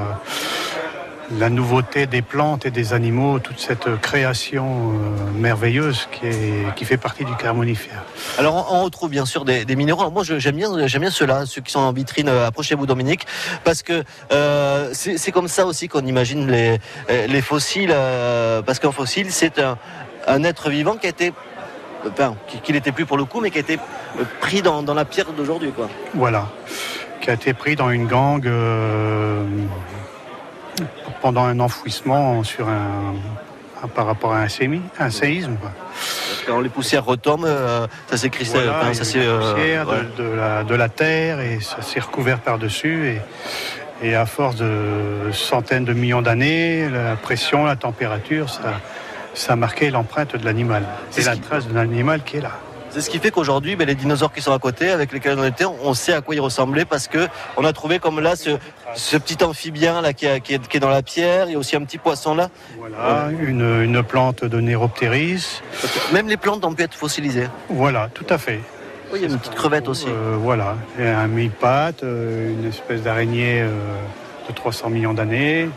la 1.39 1.49
nouveauté 1.49 2.07
des 2.07 2.22
plantes 2.22 2.65
et 2.65 2.72
des 2.72 2.93
animaux, 2.93 3.39
toute 3.39 3.60
cette 3.60 4.02
création 4.02 4.91
euh, 4.93 5.31
merveilleuse 5.38 6.07
qui, 6.11 6.27
est, 6.27 6.76
qui 6.76 6.85
fait 6.85 6.98
partie 6.98 7.23
du 7.23 7.35
carbonifère. 7.35 8.03
Alors, 8.38 8.68
on, 8.73 8.84
retrouve 8.84 9.10
bien 9.10 9.26
sûr 9.26 9.45
des, 9.45 9.64
des 9.64 9.76
minéraux. 9.76 10.02
Alors, 10.02 10.11
moi, 10.11 10.23
j'aime 10.26 10.56
bien, 10.56 10.88
j'aime 10.88 11.02
bien 11.02 11.11
ceux-là, 11.11 11.45
ceux 11.45 11.61
qui 11.61 11.72
sont 11.72 11.80
en 11.80 11.93
vitrine. 11.93 12.27
Euh, 12.27 12.48
Approchez-vous, 12.48 12.85
Dominique, 12.85 13.26
parce 13.64 13.81
que 13.84 14.03
euh, 14.31 14.89
c'est 14.93 15.31
comme 15.31 15.48
ça 15.48 15.65
aussi 15.65 15.88
qu'on 15.88 16.06
imagine 16.06 16.49
les, 16.52 16.80
les 17.27 17.41
fossiles. 17.41 17.91
euh, 18.52 18.61
parce 18.61 18.80
qu'un 18.80 18.91
fossile, 18.91 19.31
c'est 19.31 19.60
un, 19.60 19.77
un 20.27 20.43
être 20.43 20.69
vivant 20.69 20.95
qui 20.95 21.07
a 21.07 21.10
été, 21.10 21.34
enfin, 22.07 22.35
n'était 22.69 22.91
plus 22.91 23.06
pour 23.06 23.18
le 23.18 23.26
coup, 23.26 23.41
mais 23.41 23.52
qui 23.52 23.57
a 23.57 23.61
été 23.61 23.80
pris 24.39 24.61
dans, 24.61 24.84
dans 24.84 24.93
la 24.93 25.06
pierre 25.06 25.31
d'aujourd'hui, 25.38 25.72
quoi. 25.72 25.89
Voilà. 26.14 26.49
Qui 27.22 27.30
a 27.30 27.34
été 27.34 27.53
pris 27.53 27.76
dans 27.76 27.91
une 27.91 28.07
gangue 28.07 28.48
euh, 28.48 29.45
pendant 31.22 31.45
un 31.45 31.60
enfouissement 31.60 32.44
sur 32.44 32.68
un, 32.70 33.16
par 33.95 34.06
rapport 34.06 34.34
à 34.34 34.40
un, 34.40 34.48
sémi, 34.48 34.82
un 34.99 35.10
séisme. 35.10 35.58
Quand 36.48 36.60
les 36.62 36.70
poussières 36.70 37.06
retombent, 37.06 37.45
euh, 37.45 37.88
ça 38.10 38.18
s'est. 38.18 38.30
Voilà, 38.64 38.91
y 38.91 38.95
ça 38.95 39.03
s'est, 39.03 39.20
euh, 39.26 39.84
de- 40.18 40.24
la, 40.36 40.64
de 40.64 40.76
la 40.76 40.90
terre 40.90 41.40
et 41.40 41.60
ça 41.62 41.82
s'est 41.82 41.99
recouvert 41.99 42.40
par-dessus. 42.40 43.08
Et, 44.02 44.08
et 44.08 44.16
à 44.16 44.26
force 44.26 44.56
de 44.56 45.32
centaines 45.32 45.86
de 45.86 45.94
millions 45.94 46.22
d'années, 46.24 46.90
la 46.90 47.16
pression, 47.16 47.66
la 47.66 47.76
température, 47.76 48.49
ça, 48.49 48.74
ça 49.36 49.53
a 49.53 49.56
marqué 49.56 49.91
l'empreinte 49.91 50.36
de 50.36 50.44
l'animal. 50.44 50.84
C'est 51.12 51.26
la 51.26 51.36
trace 51.38 51.68
de 51.68 51.74
l'animal 51.76 52.24
qui 52.24 52.38
est 52.38 52.41
là. 52.41 52.52
C'est 52.92 53.00
ce 53.02 53.10
qui 53.10 53.20
fait 53.20 53.32
qu'aujourd'hui, 53.32 53.76
ben, 53.78 53.88
les 53.88 53.96
dinosaures 53.96 54.34
qui 54.34 54.42
sont 54.42 54.52
à 54.54 54.60
côté, 54.60 54.92
avec 54.92 55.14
lesquels 55.14 55.40
on 55.40 55.46
était, 55.46 55.64
on 55.66 55.94
sait 55.94 56.14
à 56.14 56.20
quoi 56.22 56.36
ils 56.36 56.42
ressemblaient 56.42 56.84
parce 56.86 57.08
que 57.08 57.28
on 57.56 57.64
a 57.64 57.72
trouvé 57.72 58.00
comme 58.00 58.20
là 58.20 58.36
ce, 58.36 58.52
ce 58.96 59.16
petit 59.16 59.42
amphibien 59.44 60.02
là 60.02 60.12
qui, 60.14 60.28
a- 60.28 60.40
qui 60.42 60.56
est, 60.56 60.68
qui 60.68 60.78
est 60.78 60.80
dans 60.82 60.90
la 60.90 61.02
pierre. 61.02 61.46
Il 61.48 61.54
y 61.54 61.56
a 61.56 61.58
aussi 61.58 61.76
un 61.78 61.84
petit 61.84 61.98
poisson 61.98 62.36
là. 62.36 62.50
Voilà, 62.78 63.30
une, 63.40 63.82
une 63.84 64.04
plante 64.04 64.44
de 64.44 64.60
Néroptéris. 64.60 65.62
Même 66.12 66.28
les 66.28 66.36
plantes 66.38 66.66
ont 66.66 66.74
pu 66.74 66.84
être 66.84 66.94
fossilisées. 66.96 67.48
Voilà, 67.70 68.10
tout 68.14 68.26
à 68.30 68.38
fait. 68.38 68.60
Oui, 69.14 69.20
il 69.20 69.22
y 69.22 69.26
a 69.26 69.30
une 69.34 69.40
petite 69.40 69.56
crevette 69.56 69.88
aussi. 69.88 70.08
Euh, 70.10 70.36
voilà, 70.38 70.76
Et 71.00 71.08
un 71.08 71.28
mille-pattes, 71.28 72.04
euh, 72.04 72.50
une 72.52 72.68
espèce 72.68 73.02
d'araignée 73.02 73.62
euh, 73.62 73.70
de 74.50 74.54
300 74.54 74.90
millions 74.90 75.14
d'années, 75.14 75.70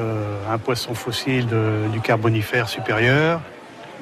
euh, 0.00 0.36
un 0.50 0.58
poisson 0.58 0.94
fossile 0.94 1.46
de- 1.46 1.86
du 1.92 2.00
carbonifère 2.00 2.68
supérieur, 2.68 3.40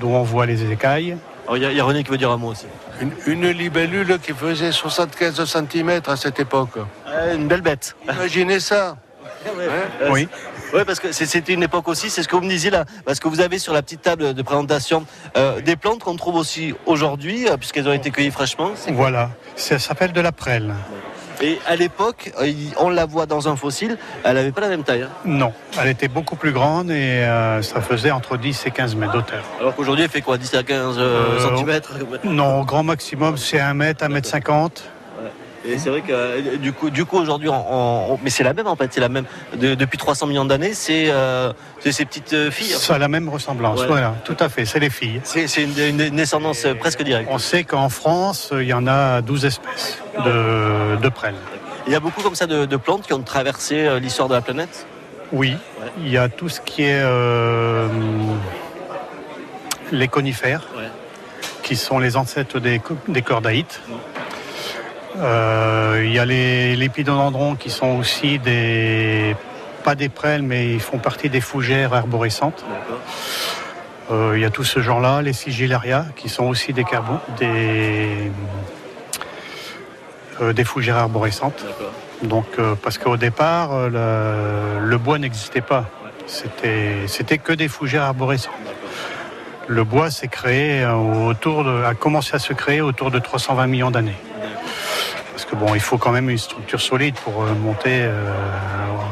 dont 0.00 0.14
on 0.14 0.22
voit 0.22 0.46
les 0.46 0.70
écailles. 0.72 1.16
Il 1.54 1.62
y, 1.62 1.66
a- 1.66 1.70
il 1.70 1.76
y 1.76 1.80
a 1.80 1.84
René 1.84 2.02
qui 2.04 2.10
veut 2.10 2.18
dire 2.18 2.30
un 2.30 2.36
mot 2.36 2.48
aussi. 2.52 2.66
Une, 3.00 3.12
une 3.26 3.48
libellule 3.50 4.18
qui 4.22 4.32
faisait 4.32 4.72
75 4.72 5.44
cm 5.44 6.00
à 6.06 6.16
cette 6.16 6.38
époque. 6.40 6.78
Euh, 7.08 7.34
une 7.36 7.48
belle 7.48 7.60
bête. 7.62 7.94
Imaginez 8.04 8.60
ça. 8.60 8.96
Euh, 9.58 10.08
Oui. 10.12 10.28
Oui, 10.72 10.82
parce 10.86 11.00
que 11.00 11.10
c'est- 11.10 11.26
c'était 11.26 11.52
une 11.52 11.64
époque 11.64 11.88
aussi, 11.88 12.10
c'est 12.10 12.22
ce 12.22 12.28
que 12.28 12.36
vous 12.36 12.42
me 12.42 12.48
disiez 12.48 12.70
là, 12.70 12.84
parce 13.04 13.18
que 13.18 13.26
vous 13.26 13.40
avez 13.40 13.58
sur 13.58 13.72
la 13.72 13.82
petite 13.82 14.00
table 14.02 14.34
de 14.34 14.42
présentation 14.42 15.04
euh, 15.36 15.60
des 15.60 15.74
plantes 15.74 15.98
qu'on 15.98 16.14
trouve 16.14 16.36
aussi 16.36 16.74
aujourd'hui, 16.86 17.46
puisqu'elles 17.58 17.88
ont 17.88 17.92
été 17.92 18.10
cueillies 18.12 18.30
fraîchement. 18.30 18.70
Voilà, 18.92 19.30
ça 19.56 19.80
s'appelle 19.80 20.12
de 20.12 20.20
la 20.20 20.30
prêle. 20.30 20.72
Et 21.40 21.58
à 21.66 21.76
l'époque, 21.76 22.32
euh, 22.40 22.52
on 22.78 22.90
la 22.90 23.06
voit 23.06 23.26
dans 23.26 23.48
un 23.48 23.56
fossile, 23.56 23.96
elle 24.24 24.34
n'avait 24.34 24.52
pas 24.52 24.60
la 24.60 24.68
même 24.68 24.82
taille. 24.84 25.02
hein. 25.02 25.10
Non, 25.24 25.52
elle 25.80 25.88
était 25.88 26.08
beaucoup 26.08 26.36
plus 26.36 26.52
grande 26.52 26.90
et 26.90 26.94
euh, 27.24 27.62
ça 27.62 27.80
faisait 27.80 28.10
entre 28.10 28.36
10 28.36 28.66
et 28.66 28.70
15 28.70 28.94
mètres 28.96 29.12
d'auteur. 29.12 29.42
Alors 29.60 29.74
qu'aujourd'hui, 29.74 30.04
elle 30.04 30.10
fait 30.10 30.20
quoi 30.20 30.38
10 30.38 30.54
à 30.54 30.62
15 30.62 30.96
Euh, 30.98 31.56
cm 31.56 31.80
Non, 32.24 32.60
au 32.60 32.64
grand 32.64 32.82
maximum, 32.82 33.36
c'est 33.36 33.58
1 33.60 33.74
mètre, 33.74 34.04
1 34.04 34.08
mètre 34.08 34.28
50. 34.28 34.84
Et 35.64 35.78
c'est 35.78 35.90
vrai 35.90 36.00
que 36.00 36.10
euh, 36.12 36.56
du 36.56 36.72
coup, 36.72 36.90
du 36.90 37.04
coup 37.04 37.18
aujourd'hui, 37.18 37.48
on- 37.48 38.12
on- 38.14 38.18
mais 38.22 38.30
c'est 38.30 38.42
la 38.42 38.52
même 38.52 38.66
en 38.66 38.74
fait, 38.76 38.92
c'est 38.92 39.00
la 39.00 39.08
même. 39.08 39.24
De- 39.56 39.74
depuis 39.74 39.96
300 39.98 40.26
millions 40.26 40.44
d'années, 40.44 40.74
c'est 40.74 41.04
euh, 41.08 41.52
ces 41.80 42.04
petites 42.04 42.32
euh, 42.32 42.50
filles. 42.50 42.66
Ça 42.70 42.96
a 42.96 42.98
la 42.98 43.08
même 43.08 43.28
ressemblance, 43.28 43.80
Ouais. 43.80 43.86
voilà, 43.86 44.14
tout 44.24 44.36
à 44.40 44.48
fait, 44.48 44.64
c'est 44.64 44.80
les 44.80 44.90
filles. 44.90 45.20
C'est 45.24 45.46
une, 45.62 45.78
une 45.78 46.16
descendance 46.16 46.66
presque 46.80 47.02
directe. 47.02 47.28
On 47.32 47.38
sait 47.38 47.62
qu'en 47.64 47.88
France, 47.88 48.50
il 48.52 48.66
y 48.66 48.72
en 48.72 48.86
a 48.88 49.22
12 49.22 49.44
espèces 49.44 49.98
de, 50.24 50.96
de 51.00 51.08
prêles. 51.08 51.36
Il 51.86 51.92
y 51.92 51.96
a 51.96 52.00
beaucoup 52.00 52.22
comme 52.22 52.34
ça 52.34 52.46
de, 52.46 52.64
de 52.64 52.76
plantes 52.76 53.02
qui 53.06 53.12
ont 53.12 53.22
traversé 53.22 53.98
l'histoire 54.00 54.28
de 54.28 54.34
la 54.34 54.40
planète? 54.40 54.86
Oui, 55.32 55.56
il 55.98 56.10
y 56.10 56.18
a 56.18 56.28
tout 56.28 56.48
ce 56.48 56.60
qui 56.60 56.82
est 56.82 57.00
euh, 57.02 57.86
les 59.92 60.08
conifères, 60.08 60.62
qui 61.62 61.76
sont 61.76 61.98
les 61.98 62.16
ancêtres 62.16 62.58
des 62.60 63.22
cordaïtes. 63.22 63.80
Euh, 65.18 66.02
il 66.04 66.12
y 66.12 66.18
a 66.18 66.24
les 66.24 66.74
lépidodendrons 66.76 67.54
qui 67.54 67.70
sont 67.70 67.98
aussi 67.98 68.38
des 68.38 69.36
pas 69.84 69.94
des 69.94 70.08
prêles, 70.08 70.42
mais 70.42 70.72
ils 70.72 70.80
font 70.80 70.98
partie 70.98 71.28
des 71.28 71.40
fougères 71.40 71.92
arborescentes. 71.92 72.64
Euh, 74.10 74.32
il 74.36 74.40
y 74.40 74.44
a 74.44 74.50
tout 74.50 74.62
ce 74.62 74.80
genre-là, 74.80 75.22
les 75.22 75.32
sigillaria, 75.32 76.06
qui 76.14 76.28
sont 76.28 76.44
aussi 76.44 76.72
des 76.72 76.84
carbos, 76.84 77.18
des, 77.36 78.30
euh, 80.40 80.52
des 80.52 80.64
fougères 80.64 80.96
arborescentes. 80.96 81.64
Donc, 82.22 82.46
parce 82.82 82.98
qu'au 82.98 83.16
départ, 83.16 83.88
le, 83.90 84.96
bois 84.96 85.18
n'existait 85.18 85.60
pas. 85.60 85.86
C'était, 86.26 87.38
que 87.38 87.52
des 87.52 87.66
fougères 87.66 88.04
arborescentes. 88.04 88.54
Le 89.66 89.82
bois 89.82 90.10
s'est 90.10 90.28
créé 90.28 90.86
autour 90.86 91.64
de, 91.64 91.82
a 91.82 91.94
commencé 91.94 92.36
à 92.36 92.38
se 92.38 92.52
créer 92.52 92.80
autour 92.80 93.10
de 93.10 93.18
320 93.18 93.66
millions 93.66 93.90
d'années. 93.90 94.16
Que 95.52 95.56
bon, 95.56 95.74
il 95.74 95.80
faut 95.80 95.98
quand 95.98 96.12
même 96.12 96.30
une 96.30 96.38
structure 96.38 96.80
solide 96.80 97.14
pour 97.16 97.42
euh, 97.44 97.52
monter 97.54 98.00
euh, 98.04 98.32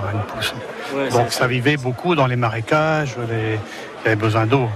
à 0.09 0.13
une 0.15 0.21
pousse. 0.23 0.55
Ouais, 0.95 1.09
Donc 1.11 1.33
ça 1.33 1.47
vivait 1.47 1.77
beaucoup 1.77 2.15
dans 2.15 2.27
les 2.27 2.37
marécages, 2.37 3.15
les- 3.29 3.59
il 4.01 4.05
y 4.05 4.07
avait 4.07 4.17
besoin 4.17 4.47
d'eau. 4.47 4.69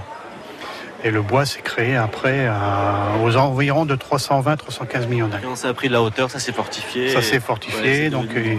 Et 1.03 1.09
le 1.11 1.21
bois 1.23 1.45
s'est 1.45 1.61
créé 1.61 1.95
après 1.95 2.45
à- 2.47 3.17
aux 3.23 3.35
environs 3.35 3.85
de 3.85 3.95
320-315 3.95 5.07
millions 5.07 5.27
d'années. 5.27 5.43
Ça 5.55 5.69
a 5.69 5.73
pris 5.73 5.87
de 5.87 5.93
la 5.93 6.01
hauteur, 6.03 6.29
ça 6.29 6.39
s'est 6.39 6.51
fortifié. 6.51 7.09
Ça 7.09 7.21
s'est 7.23 7.39
fortifié, 7.39 8.09
donc 8.11 8.27
euh, 8.35 8.55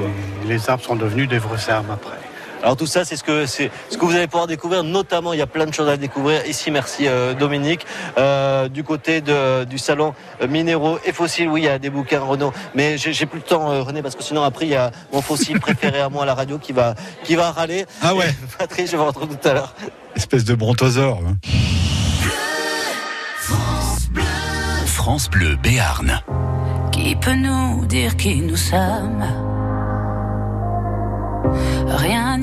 les 0.48 0.68
arbres 0.68 0.82
sont 0.84 0.96
devenus 0.96 1.28
des 1.28 1.38
vrais 1.38 1.70
arbres 1.70 1.92
après. 1.94 2.16
Alors 2.62 2.76
tout 2.76 2.86
ça, 2.86 3.04
c'est 3.04 3.16
ce 3.16 3.22
que 3.22 3.46
c'est 3.46 3.70
ce 3.90 3.96
que 3.98 4.04
vous 4.04 4.14
allez 4.14 4.26
pouvoir 4.26 4.46
découvrir. 4.46 4.82
Notamment, 4.82 5.32
il 5.32 5.38
y 5.38 5.42
a 5.42 5.46
plein 5.46 5.66
de 5.66 5.74
choses 5.74 5.88
à 5.88 5.96
découvrir 5.96 6.44
ici. 6.46 6.70
Merci 6.70 7.06
euh, 7.06 7.34
Dominique. 7.34 7.86
Euh, 8.18 8.68
du 8.68 8.82
côté 8.82 9.20
de, 9.20 9.64
du 9.64 9.78
salon 9.78 10.14
euh, 10.42 10.48
minéraux 10.48 10.98
et 11.04 11.12
fossiles, 11.12 11.48
oui, 11.48 11.62
il 11.62 11.64
y 11.64 11.68
a 11.68 11.78
des 11.78 11.90
bouquins 11.90 12.20
Renault. 12.20 12.52
Mais 12.74 12.98
j'ai 12.98 13.26
plus 13.26 13.38
le 13.38 13.44
temps, 13.44 13.70
euh, 13.70 13.82
René, 13.82 14.02
parce 14.02 14.16
que 14.16 14.22
sinon 14.22 14.42
après 14.42 14.64
il 14.66 14.70
y 14.70 14.76
a 14.76 14.90
mon 15.12 15.20
fossile 15.22 15.60
préféré 15.60 16.00
à 16.00 16.08
moi 16.08 16.22
à 16.24 16.26
la 16.26 16.34
radio 16.34 16.58
qui 16.58 16.72
va 16.72 16.94
qui 17.24 17.36
va 17.36 17.52
râler. 17.52 17.86
Ah 18.02 18.14
ouais. 18.14 18.28
Et 18.30 18.56
Patrick, 18.58 18.86
je 18.86 18.92
vais 18.92 18.98
vous 18.98 19.04
retrouver 19.06 19.36
tout 19.36 19.48
à 19.48 19.52
l'heure. 19.54 19.74
Espèce 20.16 20.44
de 20.44 20.54
brontosaure. 20.54 21.20
hein. 21.26 21.36
France 24.86 25.30
Bleu 25.30 25.56
Béarn. 25.62 26.20
Qui 26.90 27.14
peut 27.16 27.34
nous 27.34 27.86
dire 27.86 28.16
qui 28.16 28.36
nous 28.40 28.56
sommes? 28.56 29.24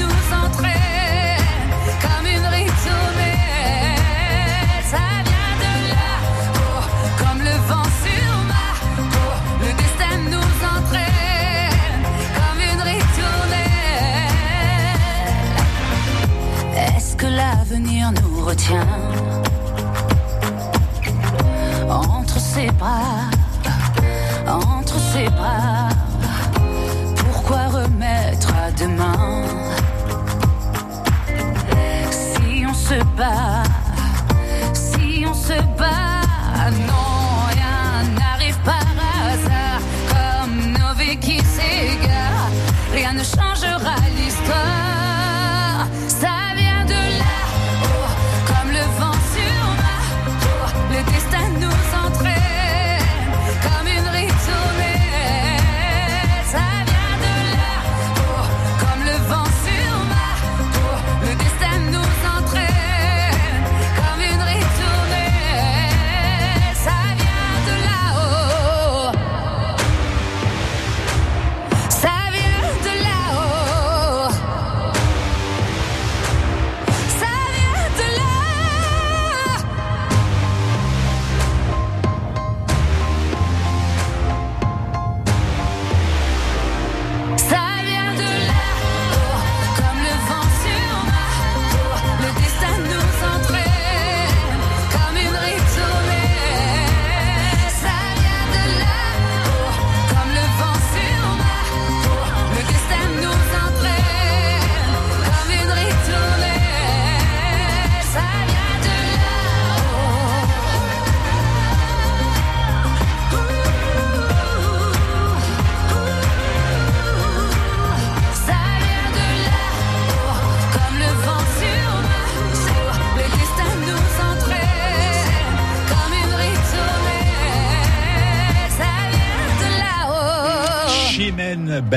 Nous 0.00 0.26
entrer 0.44 1.36
comme 2.00 2.26
une 2.26 2.46
rythme, 2.56 3.22
ça 4.90 5.04
vient 5.26 5.54
de 5.62 5.72
là, 5.90 6.10
oh, 6.56 6.82
comme 7.18 7.40
le 7.40 7.56
vent 7.68 7.88
sur 8.04 8.32
Mars. 8.50 8.80
Le 9.60 9.70
destin 9.80 10.14
nous 10.34 10.52
entrer 10.76 11.14
comme 12.36 12.60
une 12.72 12.82
rythme. 12.82 13.54
Est-ce 16.96 17.12
que 17.16 17.26
l'avenir 17.26 18.12
nous 18.22 18.44
retient? 18.44 18.86
Entre 21.90 22.38
ses 22.38 22.70
bras, 22.70 23.30
entre 24.46 24.98
ses 25.12 25.28
bras, 25.30 25.88
pourquoi 27.16 27.62
remettre 27.68 28.48
à 28.54 28.70
demain? 28.72 29.44
Se 32.90 33.69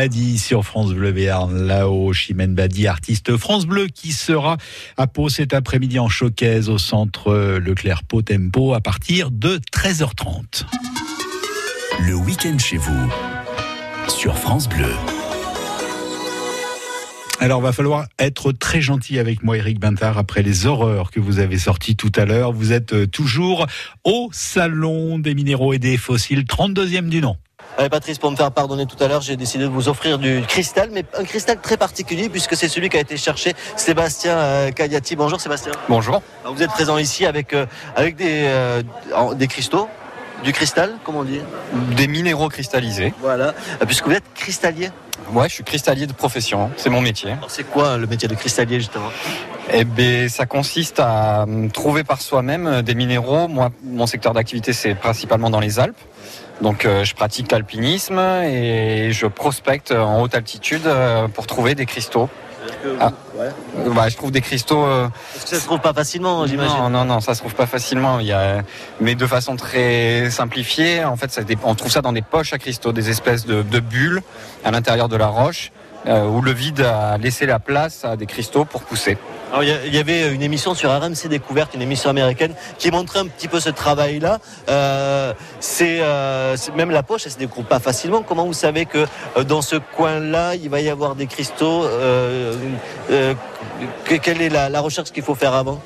Badi 0.03 0.37
sur 0.37 0.65
France 0.65 0.91
Bleu 0.91 1.13
Béarn, 1.13 1.65
là-haut. 1.65 2.11
Chimène 2.11 2.53
Badi, 2.55 2.87
artiste 2.87 3.37
France 3.37 3.65
Bleu, 3.65 3.87
qui 3.87 4.11
sera 4.11 4.57
à 4.97 5.07
Pau 5.07 5.29
cet 5.29 5.53
après-midi 5.53 5.97
en 5.97 6.09
showcase 6.09 6.67
au 6.67 6.77
centre 6.77 7.57
Leclerc 7.57 8.03
Pau 8.03 8.21
Tempo 8.21 8.73
à 8.73 8.81
partir 8.81 9.31
de 9.31 9.61
13h30. 9.71 10.65
Le 12.05 12.15
week-end 12.15 12.57
chez 12.59 12.75
vous 12.75 13.09
sur 14.09 14.37
France 14.37 14.67
Bleu. 14.67 14.93
Alors, 17.43 17.59
va 17.59 17.73
falloir 17.73 18.05
être 18.19 18.53
très 18.53 18.79
gentil 18.79 19.19
avec 19.19 19.43
moi, 19.43 19.57
Eric 19.57 19.77
Bintard, 19.77 20.17
après 20.17 20.43
les 20.43 20.65
horreurs 20.65 21.11
que 21.11 21.19
vous 21.19 21.39
avez 21.39 21.57
sorties 21.57 21.97
tout 21.97 22.11
à 22.15 22.23
l'heure. 22.23 22.53
Vous 22.53 22.71
êtes 22.71 22.93
euh, 22.93 23.05
toujours 23.05 23.67
au 24.05 24.29
Salon 24.31 25.19
des 25.19 25.35
minéraux 25.35 25.73
et 25.73 25.77
des 25.77 25.97
fossiles, 25.97 26.43
32e 26.45 27.09
du 27.09 27.19
nom. 27.19 27.35
Ouais, 27.77 27.89
Patrice, 27.89 28.17
pour 28.17 28.31
me 28.31 28.37
faire 28.37 28.49
pardonner 28.53 28.85
tout 28.85 28.95
à 29.03 29.09
l'heure, 29.09 29.19
j'ai 29.19 29.35
décidé 29.35 29.65
de 29.65 29.69
vous 29.69 29.89
offrir 29.89 30.19
du 30.19 30.41
cristal, 30.47 30.87
mais 30.93 31.03
un 31.19 31.25
cristal 31.25 31.59
très 31.61 31.75
particulier 31.75 32.29
puisque 32.29 32.55
c'est 32.55 32.69
celui 32.69 32.87
qui 32.87 32.95
a 32.95 33.01
été 33.01 33.17
cherché 33.17 33.51
Sébastien 33.75 34.37
euh, 34.37 34.71
Cagliati. 34.71 35.17
Bonjour 35.17 35.41
Sébastien. 35.41 35.73
Bonjour. 35.89 36.21
Alors, 36.43 36.55
vous 36.55 36.63
êtes 36.63 36.71
présent 36.71 36.97
ici 36.97 37.25
avec, 37.25 37.51
euh, 37.51 37.65
avec 37.97 38.15
des, 38.15 38.43
euh, 38.45 38.83
en- 39.13 39.33
des 39.33 39.47
cristaux, 39.47 39.89
du 40.43 40.51
cristal, 40.53 40.93
comment 41.03 41.19
on 41.19 41.23
dit 41.23 41.39
Des 41.95 42.07
minéraux 42.07 42.49
cristallisés. 42.49 43.13
Voilà, 43.21 43.53
Euh, 43.81 43.85
puisque 43.85 44.05
vous 44.07 44.13
êtes 44.13 44.23
cristallier. 44.35 44.89
Ouais, 45.31 45.47
je 45.47 45.53
suis 45.55 45.63
cristallier 45.63 46.05
de 46.05 46.13
profession, 46.13 46.69
c'est 46.75 46.89
mon 46.89 47.01
métier. 47.01 47.35
C'est 47.47 47.63
quoi 47.63 47.97
le 47.97 48.05
métier 48.07 48.27
de 48.27 48.35
cristallier 48.35 48.79
justement? 48.79 49.09
Eh 49.71 49.85
ben, 49.85 50.27
ça 50.27 50.45
consiste 50.45 50.99
à 50.99 51.43
hum, 51.43 51.71
trouver 51.71 52.03
par 52.03 52.21
soi-même 52.21 52.67
euh, 52.67 52.81
des 52.81 52.93
minéraux. 52.95 53.47
Moi, 53.47 53.69
mon 53.83 54.05
secteur 54.05 54.33
d'activité, 54.33 54.73
c'est 54.73 54.93
principalement 54.95 55.49
dans 55.49 55.61
les 55.61 55.79
Alpes. 55.79 55.95
Donc, 56.61 56.85
euh, 56.85 57.03
je 57.03 57.15
pratique 57.15 57.51
l'alpinisme 57.51 58.19
et 58.43 59.11
je 59.11 59.25
prospecte 59.27 59.91
en 59.91 60.21
haute 60.21 60.35
altitude 60.35 60.85
euh, 60.85 61.27
pour 61.27 61.47
trouver 61.47 61.73
des 61.75 61.85
cristaux. 61.85 62.29
Ah. 62.99 63.11
Ouais. 63.35 63.49
Bah, 63.95 64.09
je 64.09 64.15
trouve 64.17 64.31
des 64.31 64.41
cristaux. 64.41 64.83
euh, 64.85 65.07
Parce 65.33 65.45
que 65.45 65.49
ça 65.51 65.59
se 65.59 65.65
trouve 65.65 65.79
pas 65.79 65.93
facilement, 65.93 66.45
j'imagine. 66.45 66.77
Non, 66.77 66.89
non, 66.89 67.05
non, 67.05 67.19
ça 67.19 67.33
se 67.33 67.39
trouve 67.39 67.55
pas 67.55 67.65
facilement. 67.65 68.19
Il 68.19 68.27
y 68.27 68.31
a, 68.33 68.61
mais 68.99 69.15
de 69.15 69.25
façon 69.27 69.55
très 69.55 70.29
simplifiée, 70.29 71.03
en 71.03 71.15
fait, 71.15 71.31
ça 71.31 71.41
on 71.63 71.75
trouve 71.75 71.91
ça 71.91 72.01
dans 72.01 72.13
des 72.13 72.21
poches 72.21 72.53
à 72.53 72.57
cristaux, 72.57 72.91
des 72.91 73.09
espèces 73.09 73.45
de, 73.45 73.61
de 73.61 73.79
bulles 73.79 74.21
à 74.63 74.71
l'intérieur 74.71 75.09
de 75.09 75.15
la 75.15 75.27
roche, 75.27 75.71
euh, 76.07 76.25
où 76.27 76.41
le 76.41 76.51
vide 76.51 76.81
a 76.81 77.17
laissé 77.17 77.45
la 77.45 77.59
place 77.59 78.05
à 78.05 78.15
des 78.15 78.25
cristaux 78.25 78.65
pour 78.65 78.83
pousser. 78.83 79.17
Il 79.61 79.93
y 79.93 79.99
avait 79.99 80.33
une 80.33 80.41
émission 80.41 80.73
sur 80.73 80.89
RMC 80.89 81.27
Découverte, 81.29 81.75
une 81.75 81.81
émission 81.83 82.09
américaine, 82.09 82.55
qui 82.79 82.89
montrait 82.89 83.19
un 83.19 83.27
petit 83.27 83.47
peu 83.47 83.59
ce 83.59 83.69
travail-là. 83.69 84.39
Euh, 84.69 85.33
c'est 85.59 85.99
euh, 86.01 86.55
même 86.75 86.89
la 86.89 87.03
poche, 87.03 87.23
elle 87.27 87.33
se 87.33 87.37
découpe 87.37 87.67
pas 87.67 87.79
facilement. 87.79 88.23
Comment 88.23 88.45
vous 88.45 88.53
savez 88.53 88.85
que 88.87 89.05
euh, 89.37 89.43
dans 89.43 89.61
ce 89.61 89.75
coin-là, 89.75 90.55
il 90.55 90.69
va 90.69 90.81
y 90.81 90.89
avoir 90.89 91.13
des 91.15 91.27
cristaux 91.27 91.83
euh, 91.85 92.55
euh, 93.11 93.35
que- 94.05 94.15
Quelle 94.15 94.41
est 94.41 94.49
la 94.49 94.81
recherche 94.81 95.11
qu'il 95.11 95.23
faut 95.23 95.35
faire 95.35 95.53
avant? 95.53 95.79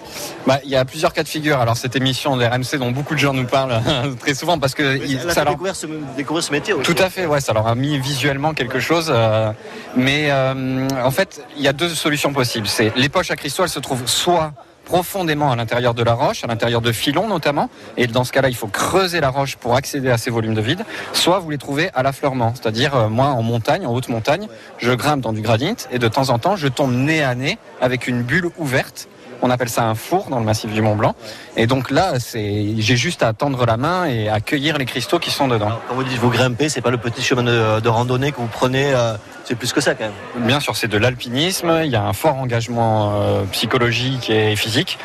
Bah, 0.47 0.59
il 0.63 0.69
y 0.69 0.75
a 0.77 0.85
plusieurs 0.85 1.11
cas 1.13 1.23
de 1.23 1.27
figure. 1.27 1.59
Alors 1.59 1.75
cette 1.75 1.95
émission 1.97 2.37
de 2.37 2.45
RMC 2.45 2.79
dont 2.79 2.91
beaucoup 2.91 3.13
de 3.15 3.19
gens 3.19 3.33
nous 3.33 3.45
parlent 3.45 3.81
très 4.19 4.33
souvent 4.33 4.57
parce 4.57 4.73
que 4.73 4.97
il- 5.05 5.19
ça 5.31 5.43
leur- 5.43 5.53
découvrir 5.53 5.75
ce, 5.75 5.85
découvrir 6.15 6.43
ce 6.43 6.51
métier 6.53 6.73
aussi. 6.73 6.83
Tout 6.93 7.03
à 7.03 7.09
fait, 7.09 7.25
ouais, 7.25 7.41
ça 7.41 7.51
leur 7.53 7.67
a 7.67 7.75
mis 7.75 7.99
visuellement 7.99 8.53
quelque 8.53 8.79
chose. 8.79 9.11
euh, 9.13 9.51
mais 9.97 10.31
euh, 10.31 10.87
en 11.03 11.11
fait, 11.11 11.43
il 11.57 11.63
y 11.63 11.67
a 11.67 11.73
deux 11.73 11.89
solutions 11.89 12.31
possibles. 12.31 12.67
C'est 12.67 12.93
les 12.95 13.09
poches 13.09 13.29
à 13.29 13.35
cristaux, 13.35 13.63
elles 13.63 13.69
se 13.69 13.79
trouvent 13.79 14.07
soit 14.07 14.53
profondément 14.85 15.51
à 15.51 15.57
l'intérieur 15.57 15.93
de 15.93 16.01
la 16.01 16.13
roche, 16.13 16.45
à 16.45 16.47
l'intérieur 16.47 16.79
de 16.79 16.93
filons 16.93 17.27
notamment, 17.27 17.69
et 17.97 18.07
dans 18.07 18.23
ce 18.23 18.31
cas-là, 18.31 18.47
il 18.47 18.55
faut 18.55 18.67
creuser 18.67 19.19
la 19.19 19.27
roche 19.29 19.57
pour 19.57 19.75
accéder 19.75 20.09
à 20.09 20.17
ces 20.17 20.29
volumes 20.31 20.53
de 20.53 20.61
vide, 20.61 20.85
soit 21.11 21.39
vous 21.39 21.49
les 21.49 21.57
trouvez 21.57 21.89
à 21.93 22.03
l'affleurement, 22.03 22.53
c'est-à-dire 22.55 22.95
euh, 22.95 23.09
moi 23.09 23.25
en 23.27 23.41
montagne, 23.41 23.85
en 23.85 23.91
haute 23.93 24.07
montagne, 24.07 24.47
je 24.77 24.93
grimpe 24.93 25.19
dans 25.19 25.33
du 25.33 25.41
gradient 25.41 25.75
et 25.91 25.99
de 25.99 26.07
temps 26.07 26.29
en 26.29 26.39
temps, 26.39 26.55
je 26.55 26.69
tombe 26.69 26.93
nez 26.93 27.21
à 27.21 27.35
nez 27.35 27.57
avec 27.81 28.07
une 28.07 28.21
bulle 28.23 28.49
ouverte. 28.57 29.09
On 29.41 29.49
appelle 29.49 29.69
ça 29.69 29.83
un 29.83 29.95
four 29.95 30.29
dans 30.29 30.39
le 30.39 30.45
massif 30.45 30.71
du 30.71 30.81
Mont 30.81 30.95
Blanc. 30.95 31.15
Et 31.55 31.67
donc 31.67 31.91
là, 31.91 32.19
c'est, 32.19 32.73
j'ai 32.77 32.97
juste 32.97 33.21
à 33.21 33.33
tendre 33.33 33.65
la 33.65 33.77
main 33.77 34.05
et 34.05 34.29
à 34.29 34.39
cueillir 34.39 34.77
les 34.77 34.85
cristaux 34.85 35.19
qui 35.19 35.29
sont 35.31 35.47
dedans. 35.47 35.71
Quand 35.87 35.95
vous 35.95 36.03
dites 36.03 36.17
vous 36.17 36.29
grimpez, 36.29 36.69
c'est 36.69 36.81
pas 36.81 36.89
le 36.89 36.97
petit 36.97 37.21
chemin 37.21 37.43
de, 37.43 37.79
de 37.79 37.89
randonnée 37.89 38.31
que 38.31 38.37
vous 38.37 38.47
prenez, 38.47 38.93
euh, 38.93 39.13
c'est 39.45 39.55
plus 39.55 39.73
que 39.73 39.81
ça 39.81 39.93
quand 39.93 40.05
même. 40.05 40.45
Bien 40.47 40.59
sûr, 40.59 40.75
c'est 40.75 40.87
de 40.87 40.97
l'alpinisme. 40.97 41.81
Il 41.83 41.91
y 41.91 41.95
a 41.95 42.03
un 42.03 42.13
fort 42.13 42.35
engagement 42.35 43.13
euh, 43.15 43.43
psychologique 43.51 44.29
et 44.29 44.55
physique. 44.55 44.97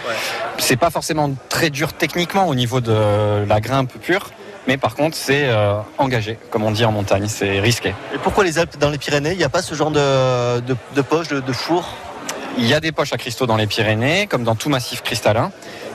C'est 0.58 0.76
pas 0.76 0.90
forcément 0.90 1.30
très 1.48 1.70
dur 1.70 1.92
techniquement 1.92 2.48
au 2.48 2.54
niveau 2.54 2.80
de 2.80 3.44
la 3.46 3.60
grimpe 3.60 3.92
pure, 4.00 4.30
mais 4.66 4.78
par 4.78 4.94
contre, 4.94 5.16
c'est 5.16 5.48
euh, 5.48 5.74
engagé, 5.98 6.38
comme 6.50 6.62
on 6.64 6.70
dit 6.70 6.84
en 6.84 6.92
montagne. 6.92 7.26
C'est 7.28 7.60
risqué. 7.60 7.90
Et 8.14 8.18
pourquoi 8.22 8.44
les 8.44 8.58
Alpes 8.58 8.78
dans 8.78 8.90
les 8.90 8.98
Pyrénées, 8.98 9.32
il 9.32 9.38
n'y 9.38 9.44
a 9.44 9.50
pas 9.50 9.62
ce 9.62 9.74
genre 9.74 9.90
de, 9.90 10.60
de, 10.60 10.76
de 10.94 11.02
poche, 11.02 11.28
de, 11.28 11.40
de 11.40 11.52
four? 11.52 11.84
Il 12.58 12.66
y 12.66 12.74
a 12.74 12.80
des 12.80 12.92
poches 12.92 13.12
à 13.12 13.16
cristaux 13.18 13.46
dans 13.46 13.56
les 13.56 13.66
Pyrénées, 13.66 14.26
comme 14.26 14.44
dans 14.44 14.54
tout 14.54 14.68
massif 14.68 15.02
cristallin, 15.02 15.50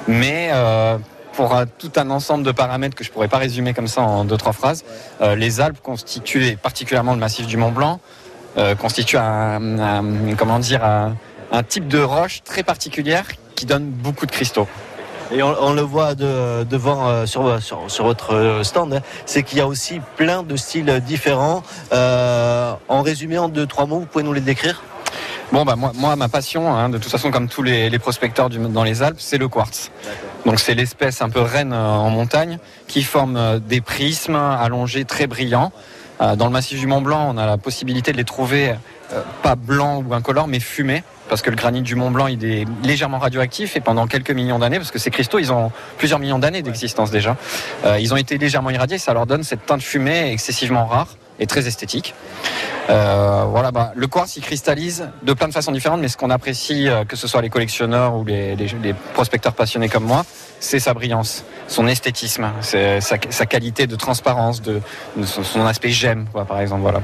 mais 0.07 0.49
euh, 0.51 0.97
pour 1.33 1.55
tout 1.77 1.91
un 1.97 2.09
ensemble 2.09 2.43
de 2.43 2.51
paramètres 2.51 2.95
que 2.95 3.03
je 3.03 3.11
pourrais 3.11 3.27
pas 3.27 3.37
résumer 3.37 3.73
comme 3.73 3.87
ça 3.87 4.01
en 4.01 4.25
deux 4.25 4.37
trois 4.37 4.53
phrases, 4.53 4.83
euh, 5.21 5.35
les 5.35 5.61
Alpes 5.61 5.79
constituent, 5.81 6.45
et 6.45 6.55
particulièrement 6.55 7.13
le 7.13 7.19
massif 7.19 7.45
du 7.45 7.57
Mont 7.57 7.71
Blanc, 7.71 7.99
euh, 8.57 8.73
constituent 8.73 9.17
un, 9.19 10.03
comment 10.35 10.57
dire 10.57 10.83
un, 10.83 11.15
type 11.63 11.87
de 11.87 11.99
roche 11.99 12.41
très 12.43 12.63
particulière 12.63 13.25
qui 13.55 13.65
donne 13.65 13.85
beaucoup 13.85 14.25
de 14.25 14.31
cristaux. 14.31 14.67
Et 15.31 15.43
on, 15.43 15.73
le 15.73 15.81
voit 15.81 16.15
de- 16.15 16.63
devant 16.63 17.07
euh, 17.07 17.25
sur, 17.25 17.43
votre 17.99 18.61
stand, 18.63 18.93
hein, 18.93 19.01
c'est 19.25 19.43
qu'il 19.43 19.57
y 19.57 19.61
a 19.61 19.67
aussi 19.67 20.01
plein 20.15 20.41
de 20.41 20.55
styles 20.55 21.01
différents. 21.05 21.61
En 21.91 23.01
résumé, 23.03 23.37
en 23.37 23.47
deux, 23.47 23.67
trois 23.67 23.85
mots, 23.85 23.99
vous 23.99 24.05
pouvez 24.05 24.23
nous 24.23 24.33
les 24.33 24.41
décrire? 24.41 24.81
Bon, 25.51 25.63
bah, 25.63 25.75
moi, 25.77 25.91
moi 25.95 26.15
ma 26.17 26.27
passion, 26.27 26.73
hein, 26.75 26.89
de 26.89 26.97
toute 26.97 27.11
façon, 27.11 27.31
comme 27.31 27.47
tous 27.47 27.63
les, 27.63 27.89
les 27.89 27.99
prospecteurs 27.99 28.49
du- 28.49 28.59
dans 28.59 28.83
les 28.83 29.01
Alpes, 29.01 29.19
c'est 29.19 29.37
le 29.37 29.47
quartz. 29.47 29.91
Donc, 30.45 30.59
c'est 30.59 30.73
l'espèce 30.73 31.21
un 31.21 31.29
peu 31.29 31.41
reine 31.41 31.71
euh, 31.73 31.85
en 31.87 32.09
montagne 32.09 32.59
qui 32.87 33.01
forme 33.03 33.37
euh, 33.37 33.59
des 33.59 33.79
prismes 33.81 34.35
allongés 34.35 35.05
très 35.05 35.25
brillants. 35.27 35.71
Euh, 36.21 36.35
Dans 36.35 36.45
le 36.47 36.51
massif 36.51 36.79
du 36.79 36.87
Mont 36.87 37.01
Blanc, 37.01 37.31
on 37.33 37.37
a 37.37 37.45
la 37.45 37.57
possibilité 37.57 38.11
de 38.11 38.17
les 38.17 38.23
trouver 38.25 38.75
pas 39.41 39.55
blancs 39.55 40.03
ou 40.05 40.13
incolores, 40.13 40.47
mais 40.47 40.59
fumés. 40.59 41.01
Parce 41.29 41.41
que 41.41 41.49
le 41.49 41.55
granit 41.55 41.81
du 41.81 41.95
Mont 41.95 42.11
Blanc, 42.11 42.27
il 42.27 42.43
est 42.43 42.65
légèrement 42.83 43.19
radioactif 43.19 43.77
et 43.77 43.79
pendant 43.81 44.05
quelques 44.07 44.31
millions 44.31 44.59
d'années, 44.59 44.77
parce 44.79 44.91
que 44.91 44.99
ces 44.99 45.11
cristaux, 45.11 45.39
ils 45.39 45.51
ont 45.51 45.71
plusieurs 45.97 46.19
millions 46.19 46.39
d'années 46.39 46.61
d'existence 46.61 47.09
déjà, 47.11 47.35
euh, 47.85 47.99
ils 47.99 48.13
ont 48.13 48.17
été 48.17 48.37
légèrement 48.37 48.69
irradiés, 48.69 48.97
ça 48.97 49.13
leur 49.13 49.25
donne 49.25 49.43
cette 49.43 49.65
teinte 49.65 49.81
fumée 49.81 50.31
excessivement 50.31 50.85
rare 50.85 51.15
et 51.39 51.47
très 51.47 51.67
esthétique. 51.67 52.13
Euh, 52.89 53.45
voilà, 53.49 53.71
bah, 53.71 53.91
le 53.95 54.07
quartz, 54.07 54.37
il 54.37 54.43
cristallise 54.43 55.09
de 55.23 55.33
plein 55.33 55.47
de 55.47 55.53
façons 55.53 55.71
différentes, 55.71 56.01
mais 56.01 56.07
ce 56.07 56.17
qu'on 56.17 56.29
apprécie, 56.29 56.87
euh, 56.87 57.03
que 57.03 57.15
ce 57.15 57.27
soit 57.27 57.41
les 57.41 57.49
collectionneurs 57.49 58.15
ou 58.15 58.23
les, 58.23 58.55
prospecteurs 59.13 59.53
passionnés 59.53 59.89
comme 59.89 60.05
moi, 60.05 60.25
c'est 60.59 60.79
sa 60.79 60.93
brillance, 60.93 61.43
son 61.67 61.87
esthétisme, 61.87 62.49
sa, 62.61 62.99
sa 63.29 63.45
qualité 63.45 63.87
de 63.87 63.95
transparence, 63.95 64.61
de, 64.61 64.81
de 65.15 65.25
son, 65.25 65.43
son 65.43 65.65
aspect 65.65 65.91
quoi, 66.31 66.45
par 66.45 66.59
exemple. 66.59 66.81
Voilà. 66.81 67.01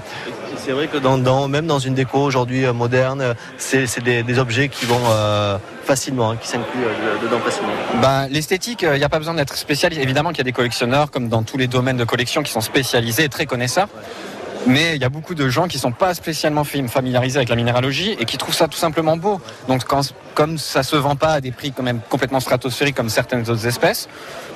C'est 0.57 0.71
vrai 0.71 0.87
que 0.87 0.97
dans, 0.97 1.17
dans- 1.17 1.47
même 1.47 1.67
dans 1.67 1.79
une 1.79 1.93
déco 1.93 2.19
aujourd'hui 2.19 2.65
euh, 2.65 2.73
moderne, 2.73 3.21
euh, 3.21 3.33
c'est 3.57 4.01
des, 4.03 4.23
des 4.23 4.39
objets 4.39 4.69
qui 4.69 4.85
vont 4.85 5.01
euh, 5.09 5.57
facilement, 5.83 6.31
hein, 6.31 6.37
qui 6.39 6.47
s'incluent 6.47 6.85
euh, 6.85 7.21
dedans 7.21 7.39
facilement. 7.39 7.73
Ben, 8.01 8.27
L'esthétique, 8.29 8.83
il 8.83 8.97
n'y 8.97 9.03
a 9.03 9.09
pas 9.09 9.19
besoin 9.19 9.33
d'être 9.33 9.55
spécialiste. 9.57 10.01
Évidemment 10.01 10.29
qu'il 10.29 10.37
y 10.37 10.41
a 10.41 10.45
des 10.45 10.51
collectionneurs, 10.53 11.11
comme 11.11 11.27
dans 11.27 11.43
tous 11.43 11.57
les 11.57 11.67
domaines 11.67 11.97
de 11.97 12.05
collection, 12.05 12.43
qui 12.43 12.51
sont 12.51 12.61
spécialisés 12.61 13.25
et 13.25 13.29
très 13.29 13.45
connaisseurs. 13.45 13.89
Mais 14.67 14.95
il 14.95 15.01
y 15.01 15.05
a 15.05 15.09
beaucoup 15.09 15.35
de 15.35 15.49
gens 15.49 15.67
qui 15.67 15.77
sont 15.77 15.91
pas 15.91 16.13
spécialement 16.13 16.63
fam- 16.63 16.87
familiarisés 16.87 17.37
avec 17.37 17.49
la 17.49 17.55
minéralogie 17.55 18.15
et 18.19 18.25
qui 18.25 18.37
trouvent 18.37 18.55
ça 18.55 18.67
tout 18.67 18.77
simplement 18.77 19.17
beau. 19.17 19.41
Donc 19.67 19.83
comme 20.33 20.57
ça 20.57 20.83
se 20.83 20.95
vend 20.95 21.15
pas 21.15 21.33
à 21.33 21.41
des 21.41 21.51
prix 21.51 21.71
quand 21.71 21.83
même 21.83 21.99
complètement 22.09 22.39
stratosphériques 22.39 22.95
comme 22.95 23.09
certaines 23.09 23.49
autres 23.49 23.67
espèces, 23.67 24.07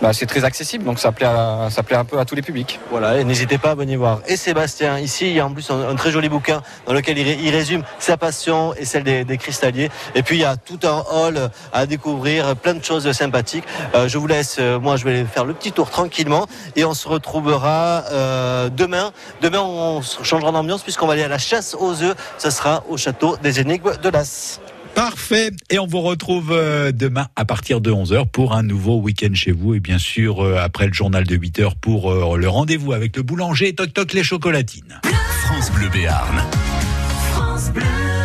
bah, 0.01 0.13
c'est 0.13 0.25
très 0.25 0.43
accessible. 0.43 0.85
Donc 0.85 0.99
ça 0.99 1.11
plaît, 1.11 1.27
ça 1.69 1.83
plaît 1.83 1.97
un 1.97 2.05
peu 2.05 2.19
à 2.19 2.25
tous 2.25 2.35
les 2.35 2.41
publics. 2.41 2.79
Voilà, 2.89 3.19
et 3.19 3.23
n'hésitez 3.23 3.57
pas 3.57 3.71
à 3.71 3.75
venir 3.75 3.99
voir. 3.99 4.21
Et 4.27 4.37
Sébastien, 4.37 4.97
ici, 4.99 5.27
il 5.27 5.33
y 5.35 5.39
a 5.39 5.45
en 5.45 5.51
plus 5.53 5.69
un, 5.69 5.95
très 5.95 6.11
joli 6.11 6.29
bouquin 6.29 6.61
dans 6.85 6.93
lequel 6.93 7.17
il, 7.17 7.23
ré- 7.27 7.39
il 7.41 7.49
résume 7.51 7.83
sa 7.99 8.17
passion 8.17 8.73
et 8.75 8.85
celle 8.85 9.03
des, 9.03 9.23
des 9.25 9.37
cristalliers. 9.37 9.89
Et 10.15 10.23
puis, 10.23 10.37
il 10.37 10.41
y 10.41 10.45
a 10.45 10.55
tout 10.57 10.79
un 10.83 11.03
hall 11.11 11.49
à 11.73 11.85
découvrir, 11.85 12.55
plein 12.55 12.73
de 12.75 12.83
choses 12.83 13.11
sympathiques. 13.11 13.65
Euh, 13.93 14.07
je 14.07 14.17
vous 14.17 14.27
laisse, 14.27 14.57
euh, 14.59 14.79
moi, 14.79 14.97
je 14.97 15.03
vais 15.05 15.25
faire 15.25 15.45
le 15.45 15.53
petit 15.53 15.71
tour 15.71 15.89
tranquillement 15.89 16.47
et 16.75 16.85
on 16.85 16.93
se 16.93 17.07
retrouvera 17.07 18.03
euh, 18.11 18.69
demain. 18.69 19.11
Demain, 19.41 19.61
se 20.01 20.23
changera 20.23 20.51
d'ambiance 20.51 20.83
puisqu'on 20.83 21.07
va 21.07 21.13
aller 21.13 21.23
à 21.23 21.27
la 21.27 21.37
chasse 21.37 21.75
aux 21.79 22.01
œufs. 22.03 22.15
Ce 22.37 22.49
sera 22.49 22.83
au 22.89 22.97
château 22.97 23.37
des 23.37 23.59
énigmes 23.59 23.93
de 24.01 24.09
Las. 24.09 24.59
Parfait. 24.97 25.51
Et 25.69 25.77
on 25.77 25.85
vous 25.85 26.01
retrouve 26.01 26.51
euh, 26.51 26.91
demain 26.91 27.27
à 27.35 27.45
partir 27.45 27.81
de 27.81 27.91
11h 27.91 28.25
pour 28.31 28.53
un 28.53 28.63
nouveau 28.63 28.99
week-end 28.99 29.33
chez 29.35 29.51
vous. 29.51 29.75
Et 29.75 29.79
bien 29.79 29.99
sûr, 29.99 30.43
euh, 30.43 30.57
après 30.57 30.87
le 30.87 30.93
journal 30.93 31.23
de 31.23 31.37
8h 31.37 31.73
pour 31.79 32.11
euh, 32.11 32.35
le 32.35 32.49
rendez-vous 32.49 32.93
avec 32.93 33.15
le 33.15 33.21
boulanger 33.21 33.75
Toc 33.75 33.93
Toc 33.93 34.13
les 34.13 34.23
chocolatines. 34.23 34.99
France 35.43 35.71
Bleu 35.71 35.89
Béarn. 35.89 36.41
France 37.31 37.69
Bleu. 37.69 38.16